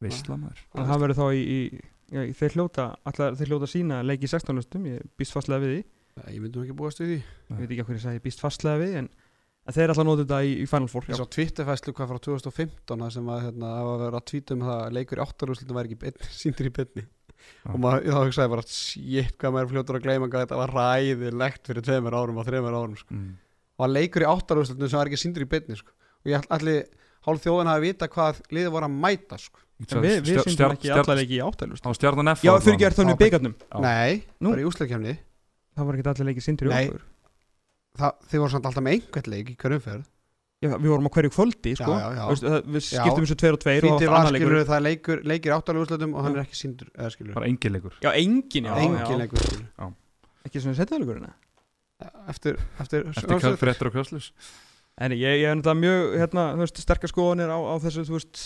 [0.00, 0.60] Veistla maður.
[0.72, 1.80] Þannig að það verður þá í, í,
[2.12, 5.60] já, í þeir hljóta allar, þeir hljóta sína leiki í 16 lustum ég býst fastlega
[5.64, 5.84] við því,
[6.20, 7.18] Nei, Ég myndum ekki búast við því.
[7.50, 9.08] Ég veit ekki hvað ég sagði býst fastlega við, en,
[9.70, 13.00] en þeir alltaf notið þetta í, í Final Four, Ég sá Twitterfæslu hvað frá 2015
[13.04, 15.24] það sem að hérna, það var að vera að tvíta um það að leikur í
[15.24, 17.04] áttarúslutum væri ekki síndur í beinni
[17.40, 17.70] Já.
[17.72, 20.72] og maður, þá hugsaði bara shit hvað maður er fljótur að gleyma hvað þetta var
[20.76, 23.14] ræðilegt fyrir tveimur árum og þreimur árum sko.
[23.16, 23.30] mm.
[23.80, 25.94] og að leikur í áttarúslutum sem var ekki síndur í beinni sko.
[26.20, 26.82] og ég allir
[27.24, 29.64] hálf þjóðin hafi vita hvað liðið voru að mæta sko.
[29.80, 32.76] en við, við syndum ekki allar leiki í áttalust á stjarnan F já, var fyrir
[32.76, 32.82] það.
[32.84, 33.20] gerð þannig Já.
[33.24, 33.78] byggarnum Já.
[33.86, 34.52] Nei, Nú.
[34.52, 35.16] bara í úslagkefni
[35.72, 37.00] það var ekki allar leiki sindur í Nei.
[37.98, 40.08] Okkur þið voru samt alltaf með einhvern leik í hverjum ferð.
[40.60, 41.92] Já, við vorum á hverju kvöldi, sko.
[41.96, 44.50] Já, já, það, við skiptum þessu tveir og tveir og það var annar leikur.
[44.50, 47.48] skilur það er leikur, leikir áttarlega úrslutum og hann er ekki síndur eða skilur bara
[47.48, 47.94] engin leikur.
[48.04, 49.20] Já, engin, já, engin já.
[49.22, 49.94] leikur skilur
[50.46, 51.30] ekki svona setjaðleikurinn
[52.32, 54.30] eftir, eftir, eftir hvað fréttur og kjösslus
[55.00, 58.16] En ég, ég er náttúrulega mjög, hérna, þú veist, sterkar skoðanir á, á þessu, þú
[58.18, 58.40] veist,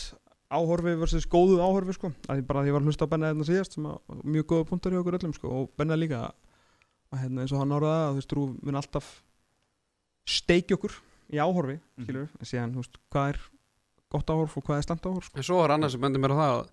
[0.55, 2.11] áhorfi versus góðu áhorfi, sko.
[2.31, 4.47] Að ég bara, því ég var að hlusta á Benna hérna síðast, sem að mjög
[4.53, 6.21] góða punktar hjá okkur öllum, sko, og Benna líka,
[7.11, 9.11] að hérna, eins og hann orðaði, að þú veist, Rúf mun alltaf
[10.27, 10.95] steikja okkur
[11.33, 12.05] í áhorfi, Mhm.
[12.05, 13.41] skilur, en síðan, þú veist, hvað er
[14.11, 15.37] gott áhorf og hvað er slant áhorf, sko.
[15.37, 16.71] en svo var annars sem bendur mér á það að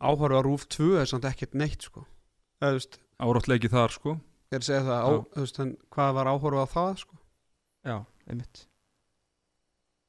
[0.00, 2.06] áhorfa rúf 2 er samt ekkert neitt sko
[2.62, 5.76] eða þú veist, árátt leiki þar sko ég er að segja það á, veist, en
[5.90, 7.16] hvað var áhorfa á það sko
[7.86, 8.66] Já, einmitt.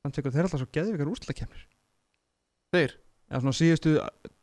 [0.04, 1.64] Þannig tekur þeir alltaf svo geðvikar úrslækjemnir.
[2.74, 2.92] þeir,
[3.30, 3.92] Já, svona síðustu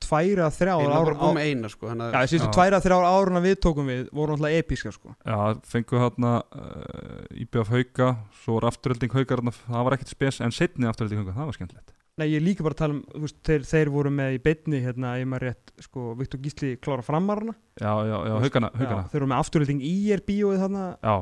[0.05, 3.57] tværa þrjá einu ára, með eina sko þannig Já, að síðustu tværa þrjá áruna við
[3.65, 5.17] tókum við voru náttúrulega episka, sko.
[5.25, 5.39] já
[5.73, 8.09] fengu hérna uh, IBF hauka
[8.45, 11.59] svo var afturölding haukar þarna, það var ekkert spes en setni afturölding hauka það var
[11.59, 14.79] skemmtilegt Nei, ég líka bara að tala um, veist, þeir, þeir voru með í beinni,
[14.85, 17.57] hérna, ef maður rétt, sko, Viktor Gísli klára framarna.
[17.81, 21.15] já já já haukana haukana Þeir voru með afturölding í er bíóið þarna, já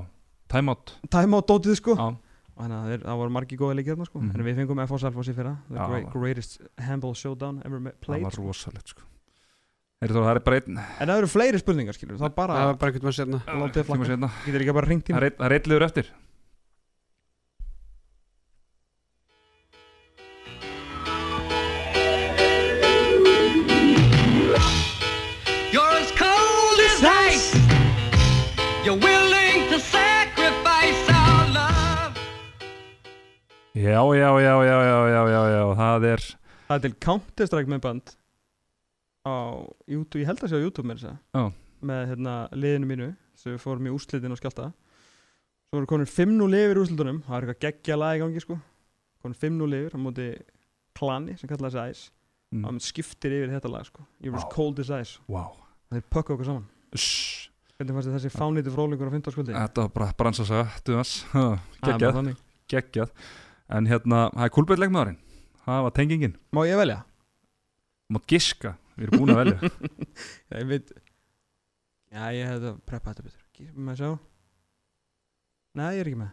[0.52, 1.96] time-out time out dótið, sko.
[1.96, 2.10] já
[2.58, 4.18] Þannig að þeir, það voru margi góða leikir þarna, sko.
[4.20, 4.34] Mhm.
[4.38, 7.80] En við fengum FOS Alfos í fyrra, the Já, great, það- greatest handball showdown ever
[7.80, 8.22] ma- það played.
[8.22, 8.42] var sko.
[8.46, 9.02] rosalegt sko
[10.02, 12.54] er það, það er bara einn En það eru fleiri spurningar, skilur, það er bara,
[12.58, 14.06] það var bara veginn sérna látið tíma flakka.
[14.06, 14.30] seinna.
[14.44, 15.32] getur ekki bara ringt í það mig.
[15.32, 16.06] er það er liður eftir
[33.73, 36.24] Já, já, já, já, já, já, já, það er
[36.69, 38.15] Það er til Counter-Strike með band
[39.23, 39.35] á
[39.89, 41.53] YouTube, ég held að sé á YouTube með þess að oh.
[41.89, 43.09] með hérna liðinu mínu
[43.39, 44.70] sem við fórum í úrslitin og skjálta.
[45.69, 47.20] Svo voru konur 5-0 yfir úrslitunum.
[47.27, 48.59] Það er eitthvað geggja lag í gangi sko.
[49.24, 50.27] Konur 5-0 yfir á móti
[50.99, 52.03] klani sem kallaði þess æs
[52.53, 52.66] mm.
[52.66, 54.05] það skiftir yfir þetta lag sko.
[54.20, 54.53] It was wow.
[54.53, 55.16] cold as ice.
[55.32, 55.57] Wow.
[55.89, 56.69] það er pökka okkur saman.
[56.93, 57.49] Shhh
[57.82, 59.55] Hvernig fannst þið þessi fánlíti frólingur á 15 skuldi?
[59.57, 61.15] Þetta var bara bransasaga, duðans
[61.82, 62.28] geggjað,
[62.70, 63.15] geggjað
[63.73, 65.19] en hérna það er kulbeitt leikmaðurinn.
[65.62, 66.36] Það var tengingin.
[66.55, 67.01] Má ég velja?
[68.12, 68.77] mátt giska.
[68.99, 69.73] Við erum búin að velja.
[70.51, 70.93] Já, ég veit.
[72.12, 73.73] Já, ég hefði að preppa þetta betur.
[73.73, 74.11] Má ég sjá?
[75.81, 76.32] Nei, ég er ekki með.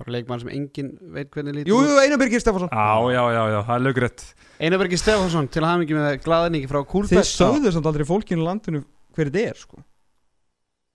[0.00, 2.70] Bara leikmann sem engin veit hvernig lítur Jú, jú, Einar Birgir Stefánsson.
[2.72, 4.22] Já, já, já, já, það er lögrætt
[4.56, 8.40] Einarbergi Stefánsson til að hafa mikið með glaðningi frá Þið Kúlbett sögðu samt aldrei fólkinu
[8.40, 8.80] í landinu
[9.12, 9.82] hver þetta er sko.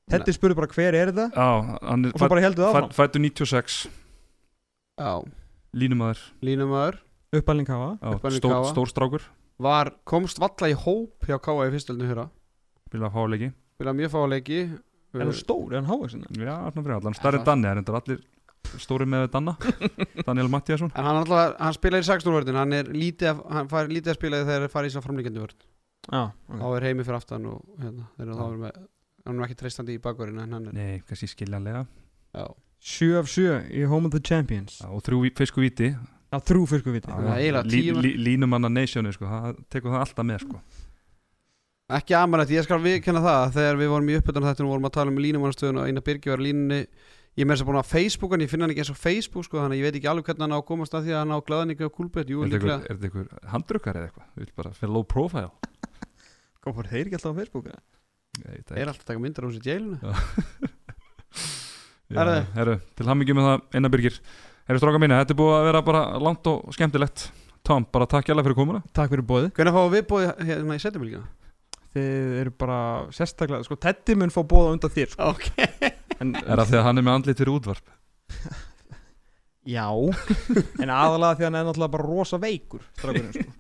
[0.10, 1.28] Þetta spurði bara hver er þetta?
[1.30, 2.96] Já, hann er og svo bara heldur það áfram.
[2.98, 4.07] fæddur 96 Já,
[5.78, 6.95] Línumæður línumæður
[7.38, 8.69] Uppalning Uppalinn stór, Káa.
[8.72, 9.26] stór strákur.
[9.61, 12.24] Var, komst valla í hóp hjá Káa í fyrstöldinu hér
[12.94, 14.60] Vilja fá leiki vilja mjög fá að leiki
[15.18, 16.24] Er hann stór, er hann hávægsin?
[16.36, 17.14] Já, svona fyrir allan.
[17.18, 18.19] Starri það- Danni, það er endur allir
[18.78, 19.53] stóri með Danna.
[20.28, 23.69] Daniel Mattiasson en hann, alltaf, hann spilar í 16 vörðin hann er lítið að, hann
[23.72, 25.68] fær lítið að spila þegar þeir fara í svo framlíkjandi vörð
[26.11, 26.22] Já,
[26.57, 28.78] þá er heimi fyrir aftan og hérna, þeir eru þá er með
[29.28, 31.86] hann er ekki treystandi í bakverðinu en hann er Nei, kannski skiljanlega.
[32.36, 32.45] Já,
[32.80, 34.82] 7 af 7 í Home of the Champions.
[34.88, 35.91] Og þrjú fisku víti.
[36.32, 37.12] Já, þrjú fisku viti.
[38.18, 40.62] Línumanna nationi, sko, það tekur það alltaf með, sko.
[41.98, 44.88] Ekki amanætt, ég skal viðkenna það að þegar við vorum í uppbytun þetta og vorum
[44.90, 46.80] að tala um línumannastöðun og eina byrgi var á línunni
[47.38, 49.62] ég með þess að búin að Facebookan, ég finna hann ekki eins og Facebook sko,
[49.62, 51.32] þannig að ég veit ekki alveg hvernig hann á að komast að því að hann
[51.32, 52.76] á glaðningu og kúlbett, jú Er þetta líklega.
[52.76, 54.28] einhver- er þetta einhver handrukkar eða eitthvað?
[54.36, 55.52] Þú vil bara fyrir low profile.
[56.68, 57.82] Góður, þeir ekki alltaf á Facebook eða?
[58.44, 59.98] Ég veit það er alltaf að taka myndir á þessu jailinu
[62.08, 62.44] Já, Herðu.
[62.56, 64.20] herru, til hammingi með það Einar Birgir
[64.68, 67.26] Herru stráka mínu, þetta er búið að vera bara langt og skemmtilegt
[67.68, 70.84] Tom, bara takk hjálpa fyrir komuna Takk fyrir bóðið hvernig fáum við bóðið hérna í
[70.84, 71.26] setjumilgina?
[71.98, 72.78] Þið eru bara
[73.16, 75.32] sérstaklega Sko, Teddy mun fá bóða undan þér sko.
[75.34, 75.48] ok
[76.22, 77.94] en, Er það því að hann er með andlit fyrir útvarp
[79.78, 79.88] Já
[80.80, 83.52] En aðalega því að hann er náttúrulega bara rosa veikur Strákurinn sko.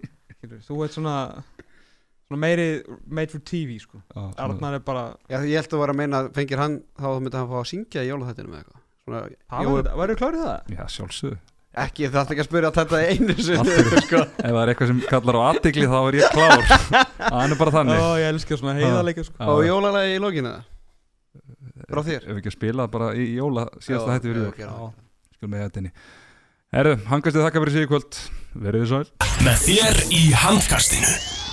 [0.69, 1.15] Þú veit svona
[2.27, 2.67] Svona meiri
[3.07, 4.01] made for TV sko.
[4.11, 7.37] Svona- Arnar er bara Já, ég held að vera að meina, fengir hann þá myndi
[7.39, 8.81] hann fá að syngja í jólaþættinu með eitthvað.
[9.05, 9.21] Svona,
[9.63, 9.83] Jói...
[10.01, 10.73] Væru klárið það?
[10.75, 11.37] Já, sjálfsögðu.
[11.77, 14.03] Ekki, það ætti ekki að spyrja að þetta einu sinni Alltaf.
[14.07, 14.21] sko.
[14.25, 16.65] Ef það er eitthvað sem kallar á aðtigli þá er ég klár.
[17.21, 18.01] Það er bara þannig.
[18.01, 19.49] Ó, ég elskar svona heiðarleika sko.
[19.53, 20.53] og jólalagi í lókinu
[21.87, 22.27] frá þér?
[22.27, 24.91] Ef ekki að spila bara í jóla síðasta hætti jól
[25.37, 25.91] Skulum með þetta
[26.75, 28.17] Herru, hangast þið þakka fyrir sig í kvöld.
[28.67, 29.29] Verið þið sæl.
[29.45, 31.45] Með þér í handkastinu